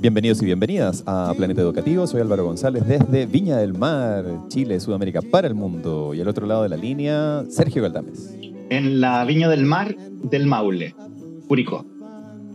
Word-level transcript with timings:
Bienvenidos 0.00 0.40
y 0.40 0.46
bienvenidas 0.46 1.04
a 1.04 1.34
Planeta 1.36 1.60
Educativo. 1.60 2.06
Soy 2.06 2.22
Álvaro 2.22 2.46
González 2.46 2.86
desde 2.88 3.26
Viña 3.26 3.58
del 3.58 3.74
Mar, 3.74 4.24
Chile, 4.48 4.80
Sudamérica 4.80 5.20
para 5.20 5.46
el 5.46 5.54
mundo. 5.54 6.14
Y 6.14 6.22
al 6.22 6.28
otro 6.28 6.46
lado 6.46 6.62
de 6.62 6.70
la 6.70 6.78
línea, 6.78 7.44
Sergio 7.50 7.82
Galdames. 7.82 8.34
En 8.70 9.02
la 9.02 9.22
Viña 9.26 9.50
del 9.50 9.66
Mar 9.66 9.94
del 9.94 10.46
Maule, 10.46 10.94
Curicó. 11.46 11.84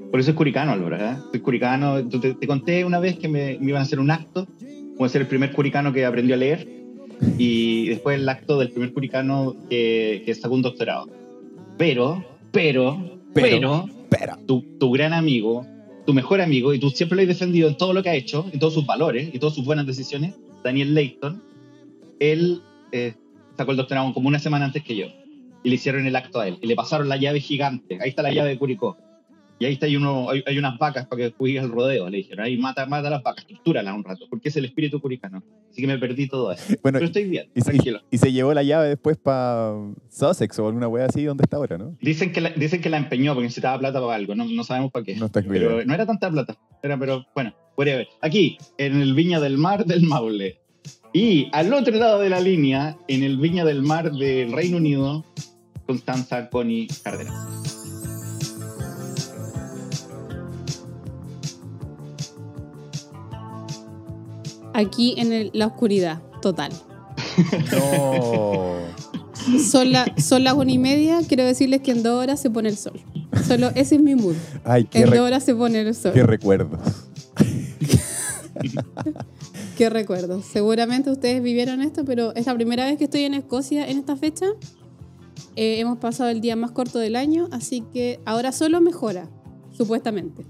Por 0.10 0.20
eso 0.20 0.32
es 0.32 0.36
curicano, 0.36 0.72
Álvaro. 0.72 0.96
¿eh? 0.96 1.18
Soy 1.30 1.40
curicano. 1.40 2.04
Te, 2.08 2.34
te, 2.34 2.48
conté 2.48 2.84
una 2.84 2.98
vez 2.98 3.20
que 3.20 3.28
me, 3.28 3.60
me, 3.60 3.70
iban 3.70 3.82
a 3.82 3.84
hacer 3.84 4.00
un 4.00 4.10
acto. 4.10 4.48
Voy 4.98 5.06
a 5.06 5.10
ser 5.10 5.22
el 5.22 5.28
primer 5.28 5.52
curicano 5.52 5.94
que 5.94 6.04
aprendió 6.04 6.34
a 6.34 6.40
leer. 6.40 6.68
Y 7.38 7.90
después 7.90 8.20
el 8.20 8.28
acto 8.28 8.58
del 8.58 8.72
primer 8.72 8.92
curicano 8.92 9.56
que, 9.70 10.24
que 10.26 10.34
sacó 10.34 10.56
un 10.56 10.64
doctorado. 10.64 11.08
Pero, 11.78 12.26
pero, 12.52 13.20
pero, 13.36 13.86
pero, 14.10 14.38
tu, 14.48 14.64
tu 14.80 14.92
gran 14.92 15.14
amigo, 15.14 15.64
tu 16.06 16.14
mejor 16.14 16.42
amigo, 16.42 16.74
y 16.74 16.80
tú 16.80 16.90
siempre 16.90 17.16
lo 17.16 17.22
has 17.24 17.28
defendido 17.28 17.68
en 17.68 17.78
todo 17.78 17.94
lo 17.94 18.04
que 18.04 18.10
ha 18.10 18.16
hecho, 18.16 18.46
en 18.52 18.60
todos 18.60 18.74
sus 18.74 18.86
valores 18.86 19.30
y 19.34 19.40
todas 19.40 19.56
sus 19.56 19.66
buenas 19.66 19.86
decisiones, 19.86 20.36
Daniel 20.64 20.94
Layton, 20.94 21.42
él 22.20 22.62
eh, 22.92 23.16
sacó 23.58 23.72
el 23.72 23.78
doctorado 23.78 24.14
como 24.14 24.28
una 24.28 24.40
semana 24.40 24.66
antes 24.66 24.84
que 24.84 24.96
yo. 24.96 25.08
Y 25.64 25.70
le 25.70 25.76
hicieron 25.76 26.06
el 26.06 26.16
acto 26.16 26.40
a 26.40 26.48
él. 26.48 26.60
Y 26.62 26.68
le 26.68 26.76
pasaron 26.76 27.10
la 27.10 27.18
llave 27.18 27.40
gigante. 27.40 27.98
Ahí 28.00 28.10
está 28.10 28.22
la 28.22 28.32
llave 28.32 28.50
de 28.50 28.58
Curicó. 28.58 28.98
Y 29.58 29.66
ahí 29.66 29.74
está, 29.74 29.86
hay, 29.86 29.96
uno, 29.96 30.30
hay, 30.30 30.44
hay 30.46 30.58
unas 30.58 30.78
vacas 30.78 31.08
para 31.08 31.24
que 31.24 31.34
juegues 31.38 31.64
el 31.64 31.72
rodeo. 31.72 32.10
Le 32.10 32.18
dijeron, 32.18 32.46
ahí 32.46 32.58
mata, 32.58 32.86
mata 32.86 33.08
a 33.08 33.12
las 33.12 33.24
vacas, 33.24 33.48
tortúralas 33.48 33.96
un 33.96 34.04
rato, 34.04 34.26
porque 34.30 34.50
es 34.50 34.58
el 34.58 34.66
espíritu 34.66 35.00
curicano. 35.00 35.44
Así 35.72 35.82
que 35.82 35.88
me 35.88 35.98
perdí 35.98 36.28
todo 36.28 36.52
eso. 36.52 36.64
Bueno, 36.84 37.00
Pero 37.00 37.08
estoy 37.08 37.24
bien, 37.26 37.48
y, 37.56 37.62
tranquilo. 37.62 38.02
Y, 38.12 38.16
y, 38.16 38.20
se 38.20 38.32
llevó 38.32 38.54
la 38.54 38.64
llave 38.64 38.90
después 38.90 39.18
para 39.18 39.74
Sussex 40.10 40.60
o 40.60 40.68
alguna 40.68 40.88
wea 40.88 41.06
así, 41.06 41.24
donde 41.24 41.44
está 41.44 41.58
ahora, 41.58 41.78
¿no? 41.78 41.98
Dicen 42.02 42.32
que, 42.32 42.42
la, 42.42 42.50
dicen 42.52 42.82
que 42.82 42.90
la 42.90 42.98
empeñó 42.98 43.34
porque 43.34 43.46
necesitaba 43.46 43.80
plata 43.80 44.00
para 44.02 44.16
algo. 44.16 44.36
No, 44.36 44.46
no 44.46 44.64
sabemos 44.64 44.92
para 44.92 45.06
qué. 45.06 45.16
No 45.16 45.28
está 45.28 45.42
Pero 45.42 45.84
no 45.84 45.94
era 45.94 46.06
tanta 46.06 46.30
plata. 46.30 46.58
Era, 46.84 47.00
pero 47.00 47.26
bueno, 47.34 47.56
podría 47.76 47.98
ver. 47.98 48.08
Aquí, 48.22 48.58
en 48.78 49.02
el 49.02 49.14
Viña 49.14 49.40
del 49.40 49.58
Mar 49.58 49.86
del 49.86 50.04
Maule. 50.04 50.60
Y 51.14 51.50
al 51.54 51.74
otro 51.74 51.96
lado 51.96 52.20
de 52.20 52.30
la 52.30 52.42
línea, 52.42 52.98
en 53.08 53.24
el 53.24 53.38
Viña 53.38 53.64
del 53.64 53.82
Mar 53.82 54.12
del 54.12 54.52
Reino 54.52 54.78
Unido, 54.78 55.24
Constanza 55.86 56.50
Connie 56.50 56.88
Cárdenas. 57.04 57.85
Aquí 64.76 65.16
en 65.18 65.32
el, 65.32 65.52
la 65.54 65.68
oscuridad 65.68 66.22
total. 66.42 66.72
No. 67.72 68.76
Son, 69.60 69.92
la, 69.92 70.06
son 70.18 70.44
las 70.44 70.54
una 70.54 70.72
y 70.72 70.78
media, 70.78 71.20
quiero 71.28 71.46
decirles 71.46 71.82
que 71.82 71.92
en 71.92 72.04
dos 72.04 72.22
horas 72.22 72.42
se 72.42 72.50
pone 72.50 72.70
el 72.70 72.78
sol. 72.78 73.00
Solo 73.48 73.70
ese 73.76 73.96
es 73.96 74.02
mi 74.02 74.16
mood. 74.16 74.36
Ay, 74.64 74.86
qué 74.86 75.02
en 75.02 75.12
dos 75.12 75.20
horas 75.20 75.44
se 75.44 75.54
pone 75.54 75.82
el 75.82 75.94
sol. 75.94 76.14
Qué 76.14 76.24
recuerdos. 76.24 76.80
Qué 79.78 79.90
recuerdos. 79.90 80.46
Seguramente 80.46 81.12
ustedes 81.12 81.44
vivieron 81.44 81.82
esto, 81.82 82.06
pero 82.06 82.34
es 82.36 82.46
la 82.46 82.56
primera 82.56 82.86
vez 82.86 82.98
que 82.98 83.06
estoy 83.06 83.24
en 83.24 83.34
Escocia 83.34 83.88
en 83.88 83.98
esta 83.98 84.16
fecha. 84.16 84.46
Eh, 85.56 85.80
hemos 85.80 86.00
pasado 86.00 86.30
el 86.30 86.42
día 86.42 86.56
más 86.56 86.72
corto 86.72 87.00
del 87.00 87.16
año, 87.16 87.48
así 87.52 87.84
que 87.94 88.20
ahora 88.26 88.52
solo 88.52 88.82
mejora, 88.82 89.30
supuestamente. 89.72 90.46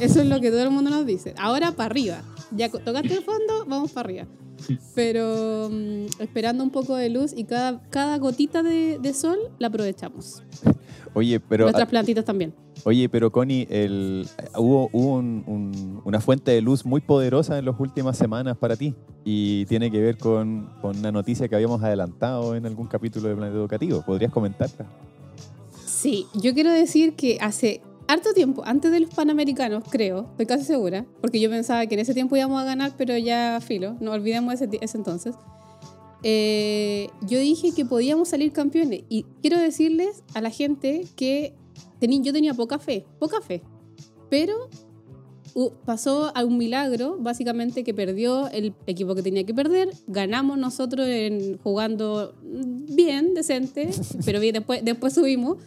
Eso 0.00 0.20
es 0.20 0.26
lo 0.26 0.40
que 0.40 0.50
todo 0.50 0.62
el 0.62 0.70
mundo 0.70 0.90
nos 0.90 1.06
dice. 1.06 1.34
Ahora 1.38 1.72
para 1.72 1.86
arriba. 1.86 2.22
Ya 2.50 2.68
tocaste 2.70 3.14
el 3.14 3.22
fondo, 3.22 3.64
vamos 3.66 3.92
para 3.92 4.06
arriba. 4.06 4.26
Pero 4.94 5.68
mm, 5.70 6.06
esperando 6.20 6.64
un 6.64 6.70
poco 6.70 6.96
de 6.96 7.08
luz 7.10 7.32
y 7.36 7.44
cada, 7.44 7.80
cada 7.90 8.18
gotita 8.18 8.62
de, 8.62 8.98
de 9.00 9.14
sol 9.14 9.38
la 9.58 9.68
aprovechamos. 9.68 10.42
Oye, 11.14 11.40
pero, 11.40 11.64
Nuestras 11.64 11.88
plantitas 11.88 12.24
también. 12.24 12.54
oye, 12.84 13.08
pero 13.08 13.30
Connie, 13.32 13.66
el, 13.70 14.26
hubo, 14.56 14.88
hubo 14.92 15.14
un- 15.14 15.42
un- 15.46 16.00
una 16.04 16.20
fuente 16.20 16.50
de 16.50 16.60
luz 16.60 16.84
muy 16.84 17.00
poderosa 17.00 17.58
en 17.58 17.64
las 17.64 17.78
últimas 17.78 18.16
semanas 18.18 18.56
para 18.58 18.76
ti 18.76 18.94
y 19.24 19.64
tiene 19.66 19.90
que 19.90 20.00
ver 20.00 20.18
con, 20.18 20.68
con 20.82 20.98
una 20.98 21.10
noticia 21.12 21.48
que 21.48 21.54
habíamos 21.54 21.82
adelantado 21.82 22.54
en 22.56 22.66
algún 22.66 22.86
capítulo 22.88 23.28
de 23.28 23.36
Planeta 23.36 23.56
Educativo. 23.58 24.02
¿Podrías 24.04 24.30
comentarla? 24.32 24.86
Sí, 25.86 26.26
yo 26.34 26.54
quiero 26.54 26.70
decir 26.70 27.14
que 27.14 27.38
hace 27.40 27.80
harto 28.08 28.32
tiempo, 28.32 28.62
antes 28.64 28.90
de 28.90 29.00
los 29.00 29.10
Panamericanos, 29.14 29.84
creo, 29.88 30.26
estoy 30.30 30.46
casi 30.46 30.64
segura, 30.64 31.04
porque 31.20 31.38
yo 31.40 31.48
pensaba 31.50 31.86
que 31.86 31.94
en 31.94 32.00
ese 32.00 32.14
tiempo 32.14 32.36
íbamos 32.36 32.60
a 32.60 32.64
ganar, 32.64 32.94
pero 32.96 33.16
ya 33.16 33.60
filo, 33.60 33.96
no 34.00 34.12
olvidemos 34.12 34.54
ese, 34.54 34.68
ese 34.80 34.96
entonces. 34.98 35.34
Eh, 36.24 37.10
yo 37.22 37.38
dije 37.38 37.70
que 37.72 37.84
podíamos 37.84 38.28
salir 38.28 38.50
campeones 38.52 39.02
y 39.08 39.24
quiero 39.40 39.56
decirles 39.58 40.24
a 40.34 40.40
la 40.40 40.50
gente 40.50 41.06
que 41.14 41.54
tení- 42.00 42.22
yo 42.24 42.32
tenía 42.32 42.54
poca 42.54 42.80
fe, 42.80 43.04
poca 43.20 43.40
fe, 43.40 43.62
pero 44.28 44.68
uh, 45.54 45.70
pasó 45.84 46.32
a 46.34 46.44
un 46.44 46.58
milagro, 46.58 47.18
básicamente 47.20 47.84
que 47.84 47.94
perdió 47.94 48.48
el 48.48 48.74
equipo 48.88 49.14
que 49.14 49.22
tenía 49.22 49.44
que 49.46 49.54
perder, 49.54 49.90
ganamos 50.08 50.58
nosotros 50.58 51.06
en, 51.06 51.58
jugando 51.58 52.34
bien, 52.42 53.34
decente, 53.34 53.90
pero 54.24 54.40
bien, 54.40 54.54
después, 54.54 54.84
después 54.84 55.12
subimos. 55.14 55.58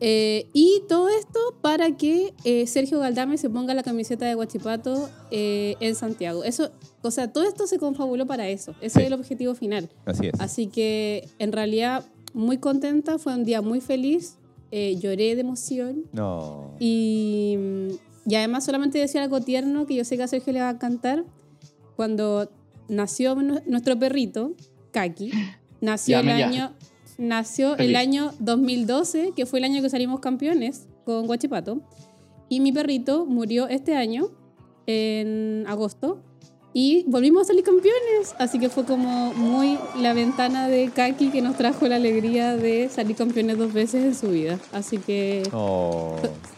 Eh, 0.00 0.48
y 0.52 0.82
todo 0.88 1.08
esto 1.08 1.38
para 1.62 1.92
que 1.96 2.34
eh, 2.44 2.66
Sergio 2.66 2.98
Galdame 3.00 3.38
se 3.38 3.48
ponga 3.48 3.72
la 3.74 3.82
camiseta 3.82 4.26
de 4.26 4.34
Guachipato 4.34 5.08
eh, 5.30 5.74
en 5.80 5.94
Santiago. 5.94 6.44
Eso, 6.44 6.70
o 7.02 7.10
sea, 7.10 7.32
todo 7.32 7.44
esto 7.44 7.66
se 7.66 7.78
confabuló 7.78 8.26
para 8.26 8.48
eso. 8.48 8.74
Ese 8.80 8.90
Sí. 8.96 9.00
es 9.00 9.06
el 9.06 9.12
objetivo 9.14 9.54
final. 9.54 9.88
Así 10.04 10.26
es. 10.26 10.40
Así 10.40 10.66
que 10.66 11.28
en 11.38 11.52
realidad 11.52 12.04
muy 12.34 12.58
contenta, 12.58 13.18
fue 13.18 13.34
un 13.34 13.44
día 13.44 13.62
muy 13.62 13.80
feliz, 13.80 14.36
eh, 14.70 14.96
lloré 15.00 15.34
de 15.34 15.40
emoción 15.40 16.04
No. 16.12 16.74
y, 16.78 17.56
y 18.26 18.34
además 18.34 18.64
solamente 18.64 18.98
decía 18.98 19.22
algo 19.22 19.40
tierno 19.40 19.86
que 19.86 19.94
yo 19.94 20.04
sé 20.04 20.16
que 20.18 20.24
a 20.24 20.28
Sergio 20.28 20.52
le 20.52 20.60
va 20.60 20.68
a 20.70 20.78
cantar. 20.78 21.24
Cuando 21.94 22.50
nació 22.88 23.34
nu- 23.36 23.62
nuestro 23.66 23.98
perrito, 23.98 24.52
Kaki, 24.90 25.30
nació 25.80 26.18
el 26.20 26.26
Llame 26.26 26.38
ya. 26.40 26.46
año 26.48 26.72
nació 27.18 27.76
el 27.76 27.96
año 27.96 28.32
2012, 28.40 29.32
que 29.34 29.46
fue 29.46 29.58
el 29.58 29.64
año 29.64 29.82
que 29.82 29.90
salimos 29.90 30.20
campeones 30.20 30.86
con 31.04 31.26
Guachipato. 31.26 31.80
Y 32.48 32.60
mi 32.60 32.72
perrito 32.72 33.26
murió 33.26 33.68
este 33.68 33.96
año, 33.96 34.28
en 34.86 35.64
agosto, 35.66 36.22
y 36.72 37.04
volvimos 37.08 37.42
a 37.42 37.44
salir 37.46 37.64
campeones. 37.64 38.34
Así 38.38 38.58
que 38.58 38.68
fue 38.68 38.84
como 38.84 39.32
muy 39.34 39.78
la 39.98 40.12
ventana 40.12 40.68
de 40.68 40.90
Kaki 40.90 41.30
que 41.30 41.40
nos 41.40 41.56
trajo 41.56 41.88
la 41.88 41.96
alegría 41.96 42.54
de 42.56 42.88
salir 42.90 43.16
campeones 43.16 43.56
dos 43.56 43.72
veces 43.72 44.04
en 44.04 44.14
su 44.14 44.28
vida. 44.28 44.58
Así 44.72 44.98
que 44.98 45.42
Oh. 45.52 46.16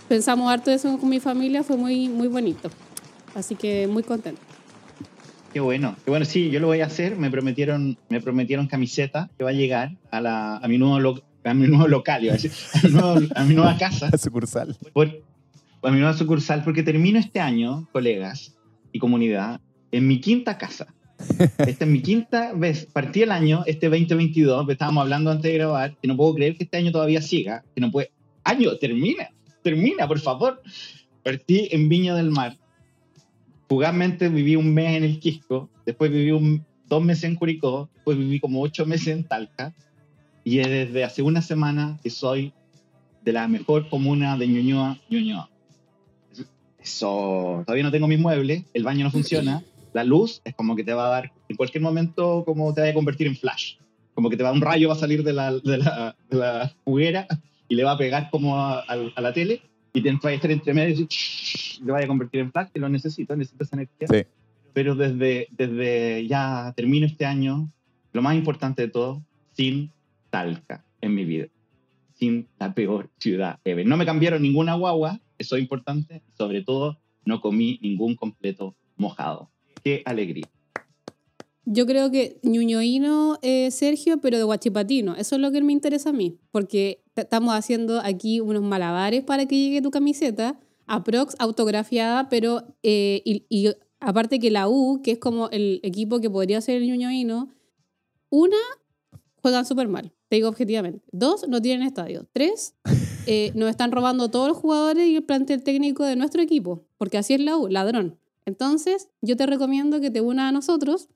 pensamos 0.08 0.50
harto 0.50 0.70
de 0.70 0.76
eso 0.76 0.98
con 0.98 1.08
mi 1.08 1.20
familia, 1.20 1.62
fue 1.62 1.76
muy, 1.76 2.08
muy 2.08 2.26
bonito. 2.28 2.68
Así 3.34 3.54
que 3.54 3.86
muy 3.86 4.02
contento. 4.02 4.40
Qué 5.58 5.62
bueno, 5.62 5.96
qué 6.04 6.10
bueno, 6.12 6.24
sí, 6.24 6.50
yo 6.50 6.60
lo 6.60 6.68
voy 6.68 6.82
a 6.82 6.86
hacer. 6.86 7.16
Me 7.16 7.32
prometieron, 7.32 7.98
me 8.10 8.20
prometieron 8.20 8.68
camiseta 8.68 9.28
que 9.36 9.42
va 9.42 9.50
a 9.50 9.54
llegar 9.54 9.90
a, 10.12 10.20
la, 10.20 10.56
a, 10.58 10.68
mi, 10.68 10.78
nuevo 10.78 11.00
lo- 11.00 11.20
a 11.42 11.52
mi 11.52 11.66
nuevo 11.66 11.88
local, 11.88 12.22
iba 12.22 12.34
a, 12.34 12.36
decir, 12.36 12.52
a, 12.74 12.86
mi 12.86 12.92
nuevo- 12.94 13.20
a 13.34 13.42
mi 13.42 13.54
nueva 13.56 13.76
casa, 13.76 14.08
La 14.12 14.18
sucursal. 14.18 14.76
por- 14.92 15.20
a 15.82 15.90
mi 15.90 15.98
nueva 15.98 16.12
sucursal, 16.14 16.62
porque 16.62 16.84
termino 16.84 17.18
este 17.18 17.40
año, 17.40 17.88
colegas 17.90 18.54
y 18.92 19.00
comunidad, 19.00 19.60
en 19.90 20.06
mi 20.06 20.20
quinta 20.20 20.56
casa. 20.58 20.94
Esta 21.58 21.84
es 21.84 21.90
mi 21.90 22.02
quinta 22.02 22.52
vez. 22.54 22.86
Partí 22.92 23.22
el 23.22 23.32
año, 23.32 23.64
este 23.66 23.88
2022, 23.88 24.64
que 24.64 24.72
estábamos 24.74 25.02
hablando 25.02 25.32
antes 25.32 25.50
de 25.50 25.58
grabar, 25.58 25.96
que 26.00 26.06
no 26.06 26.16
puedo 26.16 26.36
creer 26.36 26.56
que 26.56 26.62
este 26.62 26.76
año 26.76 26.92
todavía 26.92 27.20
siga, 27.20 27.64
que 27.74 27.80
no 27.80 27.90
puede. 27.90 28.12
Año, 28.44 28.76
termina, 28.76 29.28
termina, 29.64 30.06
por 30.06 30.20
favor. 30.20 30.62
Partí 31.24 31.68
en 31.72 31.88
Viña 31.88 32.14
del 32.14 32.30
Mar. 32.30 32.56
Fugazmente 33.68 34.28
viví 34.28 34.56
un 34.56 34.72
mes 34.72 34.96
en 34.96 35.04
el 35.04 35.20
Quisco, 35.20 35.68
después 35.84 36.10
viví 36.10 36.30
un, 36.30 36.64
dos 36.88 37.02
meses 37.04 37.24
en 37.24 37.34
Curicó, 37.36 37.88
después 37.94 38.16
viví 38.18 38.40
como 38.40 38.62
ocho 38.62 38.86
meses 38.86 39.08
en 39.08 39.24
Talca, 39.24 39.74
y 40.44 40.60
es 40.60 40.68
desde 40.68 41.04
hace 41.04 41.20
una 41.22 41.42
semana 41.42 41.98
que 42.02 42.08
soy 42.10 42.52
de 43.22 43.32
la 43.32 43.46
mejor 43.48 43.88
comuna 43.90 44.36
de 44.38 44.46
Ñuñoa, 44.48 44.96
Ñuñoa. 45.10 45.50
Eso, 46.80 47.62
todavía 47.66 47.82
no 47.84 47.90
tengo 47.90 48.06
mis 48.08 48.18
muebles, 48.18 48.64
el 48.72 48.84
baño 48.84 49.04
no 49.04 49.10
funciona, 49.10 49.62
la 49.92 50.04
luz 50.04 50.40
es 50.44 50.54
como 50.54 50.74
que 50.76 50.84
te 50.84 50.94
va 50.94 51.06
a 51.08 51.10
dar, 51.10 51.32
en 51.48 51.56
cualquier 51.56 51.82
momento, 51.82 52.44
como 52.46 52.72
te 52.72 52.80
va 52.80 52.88
a 52.88 52.94
convertir 52.94 53.26
en 53.26 53.36
flash. 53.36 53.74
Como 54.14 54.30
que 54.30 54.36
te 54.36 54.42
va 54.42 54.52
un 54.52 54.60
rayo, 54.60 54.88
va 54.88 54.94
a 54.94 54.98
salir 54.98 55.22
de 55.22 55.32
la, 55.32 55.52
de 55.52 55.78
la, 55.78 56.16
de 56.30 56.36
la 56.36 56.74
juguera 56.84 57.26
y 57.68 57.74
le 57.74 57.84
va 57.84 57.92
a 57.92 57.98
pegar 57.98 58.30
como 58.30 58.56
a, 58.58 58.80
a- 58.80 59.10
a 59.14 59.20
la 59.20 59.32
tele 59.32 59.60
y 59.98 60.02
te 60.02 60.12
vas 60.12 60.24
a 60.24 60.32
estar 60.32 60.50
entre 60.50 60.74
medio 60.74 60.88
y 60.88 61.04
decir, 61.04 61.84
lo 61.84 61.92
vaya 61.92 62.04
a 62.04 62.08
convertir 62.08 62.40
en 62.40 62.52
flash, 62.52 62.68
que 62.72 62.80
lo 62.80 62.88
necesito, 62.88 63.36
necesito 63.36 63.64
esa 63.64 63.76
energía. 63.76 64.08
Sí. 64.08 64.26
Pero 64.72 64.94
desde, 64.94 65.48
desde 65.50 66.26
ya 66.26 66.72
termino 66.76 67.06
este 67.06 67.26
año, 67.26 67.70
lo 68.12 68.22
más 68.22 68.34
importante 68.34 68.82
de 68.82 68.88
todo, 68.88 69.24
sin 69.52 69.90
Talca 70.30 70.84
en 71.00 71.14
mi 71.14 71.24
vida. 71.24 71.46
Sin 72.14 72.48
la 72.58 72.74
peor 72.74 73.10
ciudad 73.18 73.58
ever. 73.64 73.86
No 73.86 73.96
me 73.96 74.06
cambiaron 74.06 74.42
ninguna 74.42 74.74
guagua, 74.74 75.20
eso 75.38 75.56
es 75.56 75.62
importante. 75.62 76.22
Sobre 76.36 76.62
todo, 76.62 76.98
no 77.24 77.40
comí 77.40 77.78
ningún 77.82 78.14
completo 78.14 78.76
mojado. 78.96 79.50
Qué 79.82 80.02
alegría. 80.04 80.48
Yo 81.70 81.84
creo 81.84 82.10
que 82.10 82.40
ñuñoíno 82.42 83.38
eh, 83.42 83.70
Sergio, 83.70 84.22
pero 84.22 84.38
de 84.38 84.44
guachipatino. 84.44 85.14
Eso 85.16 85.36
es 85.36 85.42
lo 85.42 85.52
que 85.52 85.60
me 85.60 85.74
interesa 85.74 86.10
a 86.10 86.12
mí. 86.14 86.38
Porque 86.50 87.04
estamos 87.14 87.54
haciendo 87.54 88.00
aquí 88.02 88.40
unos 88.40 88.62
malabares 88.62 89.22
para 89.22 89.44
que 89.44 89.58
llegue 89.58 89.82
tu 89.82 89.90
camiseta. 89.90 90.58
Aprox 90.86 91.36
autografiada, 91.38 92.30
pero. 92.30 92.64
eh, 92.82 93.20
y, 93.26 93.44
y 93.50 93.68
aparte 94.00 94.38
que 94.38 94.50
la 94.50 94.66
U, 94.66 95.02
que 95.02 95.12
es 95.12 95.18
como 95.18 95.50
el 95.50 95.80
equipo 95.82 96.20
que 96.20 96.30
podría 96.30 96.62
ser 96.62 96.76
el 96.76 96.86
ñuñoíno, 96.86 97.50
una, 98.30 98.56
juegan 99.42 99.66
súper 99.66 99.88
mal. 99.88 100.12
Te 100.28 100.36
digo 100.36 100.48
objetivamente. 100.48 101.02
Dos, 101.12 101.46
no 101.48 101.60
tienen 101.60 101.86
estadio. 101.86 102.26
Tres, 102.32 102.76
eh, 103.26 103.52
nos 103.54 103.68
están 103.68 103.92
robando 103.92 104.30
todos 104.30 104.48
los 104.48 104.56
jugadores 104.56 105.06
y 105.06 105.16
el 105.16 105.22
plantel 105.22 105.62
técnico 105.62 106.04
de 106.04 106.16
nuestro 106.16 106.40
equipo. 106.40 106.86
Porque 106.96 107.18
así 107.18 107.34
es 107.34 107.40
la 107.40 107.58
U, 107.58 107.68
ladrón. 107.68 108.18
Entonces, 108.46 109.10
yo 109.20 109.36
te 109.36 109.44
recomiendo 109.44 110.00
que 110.00 110.10
te 110.10 110.22
unas 110.22 110.48
a 110.48 110.52
nosotros 110.52 111.08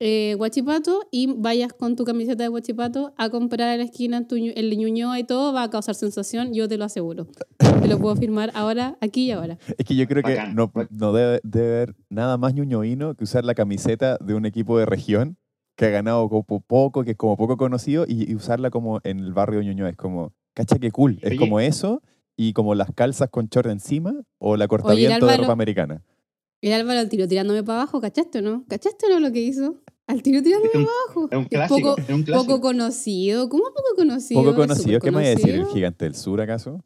eh, 0.00 0.34
Guachipato 0.36 1.00
y 1.10 1.32
vayas 1.36 1.72
con 1.72 1.96
tu 1.96 2.04
camiseta 2.04 2.44
de 2.44 2.48
Guachipato 2.48 3.12
a 3.16 3.30
comprar 3.30 3.68
a 3.68 3.76
la 3.76 3.82
esquina 3.82 4.26
tu, 4.28 4.36
el 4.36 4.70
de 4.70 4.76
Ñuñoa 4.76 5.18
y 5.18 5.24
todo, 5.24 5.52
va 5.52 5.64
a 5.64 5.70
causar 5.70 5.94
sensación, 5.94 6.52
yo 6.54 6.68
te 6.68 6.76
lo 6.78 6.84
aseguro. 6.84 7.26
Te 7.58 7.88
lo 7.88 7.98
puedo 7.98 8.14
firmar 8.16 8.50
ahora, 8.54 8.96
aquí 9.00 9.26
y 9.26 9.30
ahora. 9.32 9.58
Es 9.76 9.84
que 9.84 9.96
yo 9.96 10.06
creo 10.06 10.22
que 10.22 10.36
Bacán. 10.36 10.54
no, 10.54 10.72
no 10.90 11.12
debe, 11.12 11.40
debe 11.42 11.66
haber 11.76 11.96
nada 12.10 12.36
más 12.36 12.54
ñuñoíno 12.54 13.14
que 13.14 13.24
usar 13.24 13.44
la 13.44 13.54
camiseta 13.54 14.18
de 14.18 14.34
un 14.34 14.46
equipo 14.46 14.78
de 14.78 14.86
región 14.86 15.36
que 15.76 15.86
ha 15.86 15.90
ganado 15.90 16.28
como 16.28 16.60
poco, 16.60 17.04
que 17.04 17.12
es 17.12 17.16
como 17.16 17.36
poco 17.36 17.56
conocido, 17.56 18.04
y, 18.06 18.30
y 18.30 18.34
usarla 18.34 18.70
como 18.70 19.00
en 19.04 19.20
el 19.20 19.32
barrio 19.32 19.62
Ñuñoa. 19.62 19.90
Es 19.90 19.96
como, 19.96 20.32
cacha 20.54 20.78
que 20.78 20.90
cool. 20.90 21.18
Es 21.22 21.30
Oye. 21.30 21.36
como 21.38 21.60
eso, 21.60 22.02
y 22.36 22.52
como 22.52 22.74
las 22.74 22.92
calzas 22.92 23.30
con 23.30 23.46
short 23.48 23.68
encima, 23.68 24.12
o 24.38 24.56
la 24.56 24.66
cortaviento 24.68 25.26
de 25.26 25.32
Álvaro- 25.32 25.42
ropa 25.42 25.52
americana. 25.52 26.02
El 26.60 26.72
Álvaro 26.72 26.98
al 26.98 27.08
tiro 27.08 27.28
tirándome 27.28 27.62
para 27.62 27.82
abajo, 27.82 28.00
¿cachaste 28.00 28.40
o 28.40 28.42
no? 28.42 28.64
¿Cachaste 28.68 29.06
o 29.06 29.10
no 29.10 29.20
lo 29.20 29.32
que 29.32 29.40
hizo? 29.40 29.76
Al 30.08 30.22
tiro 30.22 30.38
Es 30.40 30.46
un, 30.46 30.62
para 30.72 30.84
abajo. 30.84 31.28
es 31.30 31.36
un 31.36 31.42
Es 31.44 31.48
clásico. 31.48 31.80
poco, 31.80 32.00
es 32.00 32.08
un 32.10 32.22
clásico. 32.22 32.46
poco 32.46 32.60
conocido. 32.60 33.48
¿Cómo 33.48 33.64
poco 33.64 33.94
conocido? 33.96 34.40
Poco 34.42 34.50
Es 34.50 34.56
conocido. 34.68 35.00
¿Qué 35.00 35.10
me 35.10 35.16
va 35.18 35.22
a 35.22 35.28
decir? 35.28 35.50
¿El 35.54 35.66
gigante 35.66 36.04
del 36.06 36.14
sur, 36.14 36.40
acaso? 36.40 36.82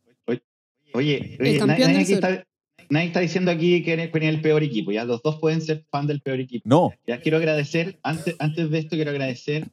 Oye, 0.95 1.37
El 1.39 1.47
oye, 1.47 1.59
campeón 1.59 1.69
nadie, 1.69 1.87
del 1.87 1.97
aquí 2.03 2.15
sur. 2.15 2.15
está, 2.17 2.47
nadie 2.91 3.07
está 3.07 3.21
diciendo 3.21 3.51
aquí 3.51 3.83
que 3.83 3.93
eres 3.95 4.11
el 4.13 4.41
peor 4.43 4.63
equipo. 4.63 4.93
Ya 4.93 5.05
los 5.07 5.23
dos 5.23 5.39
pueden 5.41 5.63
ser 5.63 5.87
fan 5.91 6.07
del 6.07 6.21
peor 6.21 6.39
equipo. 6.41 6.69
No. 6.69 6.93
Ya 7.07 7.21
quiero 7.21 7.39
agradecer, 7.39 7.99
antes, 8.03 8.37
antes 8.39 8.71
de 8.71 8.79
esto 8.79 8.97
quiero 8.97 9.11
agradecer, 9.11 9.71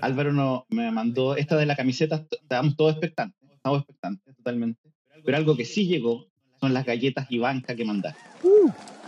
Álvaro 0.00 0.32
no, 0.32 0.64
me 0.70 0.90
mandó 0.90 1.36
esta 1.36 1.56
de 1.56 1.66
la 1.66 1.76
camiseta, 1.76 2.24
estábamos 2.30 2.76
todos 2.76 2.92
expectantes, 2.92 3.50
estamos 3.52 3.80
expectantes 3.80 4.34
totalmente, 4.36 4.80
pero 5.24 5.36
algo 5.36 5.56
que 5.56 5.64
sí 5.66 5.86
llegó 5.86 6.26
son 6.60 6.72
las 6.72 6.86
galletas 6.86 7.26
Ivanka 7.30 7.74
que 7.74 7.84
mandaste. 7.84 8.20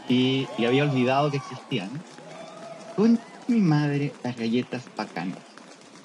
Y, 0.08 0.46
y 0.58 0.64
había 0.66 0.84
olvidado 0.84 1.30
que 1.30 1.38
existían. 1.38 1.88
Con 2.96 3.18
mi 3.48 3.60
madre, 3.60 4.12
las 4.22 4.36
galletas 4.36 4.84
bacanas. 4.96 5.38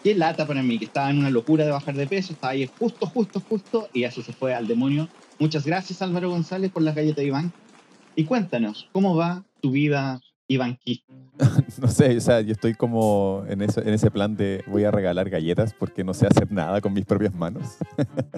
Qué 0.04 0.16
lata 0.16 0.48
para 0.48 0.64
mí, 0.64 0.80
que 0.80 0.86
estaba 0.86 1.10
en 1.10 1.20
una 1.20 1.30
locura 1.30 1.66
de 1.66 1.72
bajar 1.72 1.96
de 1.96 2.08
peso, 2.08 2.34
estaba 2.34 2.54
ahí 2.54 2.70
justo, 2.80 3.06
justo, 3.06 3.42
justo, 3.42 3.90
y 3.94 4.04
eso 4.04 4.22
se 4.22 4.32
fue 4.32 4.54
al 4.54 4.68
demonio. 4.68 5.10
Muchas 5.40 5.66
gracias 5.66 6.02
Álvaro 6.02 6.30
González 6.30 6.72
por 6.72 6.84
las 6.84 6.96
galletas 6.96 7.24
Iván. 7.24 7.52
Y 8.16 8.26
cuéntanos, 8.26 8.88
¿cómo 8.92 9.16
va 9.16 9.44
tu 9.62 9.72
vida 9.72 10.22
ivanquista? 10.48 11.14
No 11.82 11.88
sé, 11.88 12.18
o 12.18 12.20
sea, 12.20 12.42
yo 12.42 12.52
estoy 12.52 12.74
como 12.74 13.46
en, 13.48 13.62
eso, 13.62 13.82
en 13.82 13.90
ese 13.90 14.12
plan 14.12 14.36
de 14.36 14.64
voy 14.68 14.84
a 14.84 14.92
regalar 14.92 15.30
galletas 15.30 15.74
porque 15.74 16.04
no 16.04 16.14
sé 16.14 16.28
hacer 16.28 16.52
nada 16.52 16.82
con 16.82 16.92
mis 16.92 17.06
propias 17.06 17.34
manos. 17.34 17.78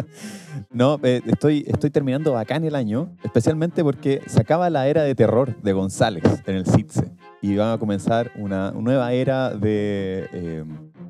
no, 0.72 1.00
eh, 1.02 1.22
estoy, 1.26 1.66
estoy 1.68 1.90
terminando 1.90 2.34
bacán 2.34 2.64
el 2.64 2.76
año, 2.76 3.16
especialmente 3.24 3.84
porque 3.84 4.22
se 4.28 4.42
acaba 4.42 4.70
la 4.70 4.88
era 4.88 5.02
de 5.02 5.16
terror 5.16 5.60
de 5.64 5.74
González 5.74 6.24
en 6.46 6.56
el 6.56 6.68
CITSE 6.68 7.12
y 7.42 7.56
va 7.56 7.74
a 7.74 7.78
comenzar 7.78 8.32
una, 8.36 8.72
nueva 8.72 9.14
era 9.14 9.50
de, 9.50 10.30
eh, 10.32 10.64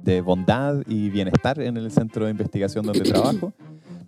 de 0.03 0.21
bondad 0.21 0.81
y 0.87 1.09
bienestar 1.09 1.61
en 1.61 1.77
el 1.77 1.91
centro 1.91 2.25
de 2.25 2.31
investigación 2.31 2.85
donde 2.85 3.01
trabajo. 3.01 3.53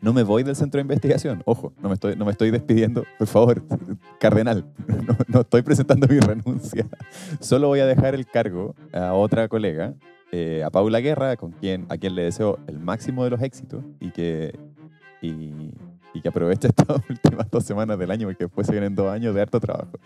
No 0.01 0.11
me 0.11 0.23
voy 0.23 0.43
del 0.43 0.55
centro 0.55 0.79
de 0.79 0.81
investigación, 0.81 1.41
ojo, 1.45 1.71
no 1.81 1.87
me 1.87 1.95
estoy, 1.95 2.17
no 2.17 2.25
me 2.25 2.31
estoy 2.31 2.51
despidiendo, 2.51 3.05
por 3.17 3.27
favor, 3.27 3.63
cardenal, 4.19 4.65
no, 4.87 5.15
no 5.27 5.41
estoy 5.41 5.61
presentando 5.61 6.07
mi 6.07 6.19
renuncia. 6.19 6.85
Solo 7.39 7.69
voy 7.69 7.79
a 7.79 7.85
dejar 7.85 8.13
el 8.13 8.25
cargo 8.25 8.75
a 8.91 9.13
otra 9.13 9.47
colega, 9.47 9.93
eh, 10.33 10.61
a 10.65 10.69
Paula 10.71 10.99
Guerra, 10.99 11.37
con 11.37 11.51
quien, 11.51 11.85
a 11.89 11.97
quien 11.97 12.15
le 12.15 12.23
deseo 12.23 12.59
el 12.67 12.79
máximo 12.79 13.23
de 13.23 13.29
los 13.29 13.41
éxitos 13.41 13.83
y 14.01 14.11
que, 14.11 14.59
y, 15.21 15.71
y 16.13 16.21
que 16.21 16.27
aproveche 16.27 16.67
estas 16.69 16.87
últimas 17.09 17.49
dos 17.49 17.63
semanas 17.63 17.97
del 17.97 18.11
año, 18.11 18.27
porque 18.27 18.45
después 18.45 18.67
se 18.67 18.73
vienen 18.73 18.95
dos 18.95 19.11
años 19.11 19.33
de 19.35 19.41
harto 19.41 19.59
trabajo. 19.59 19.99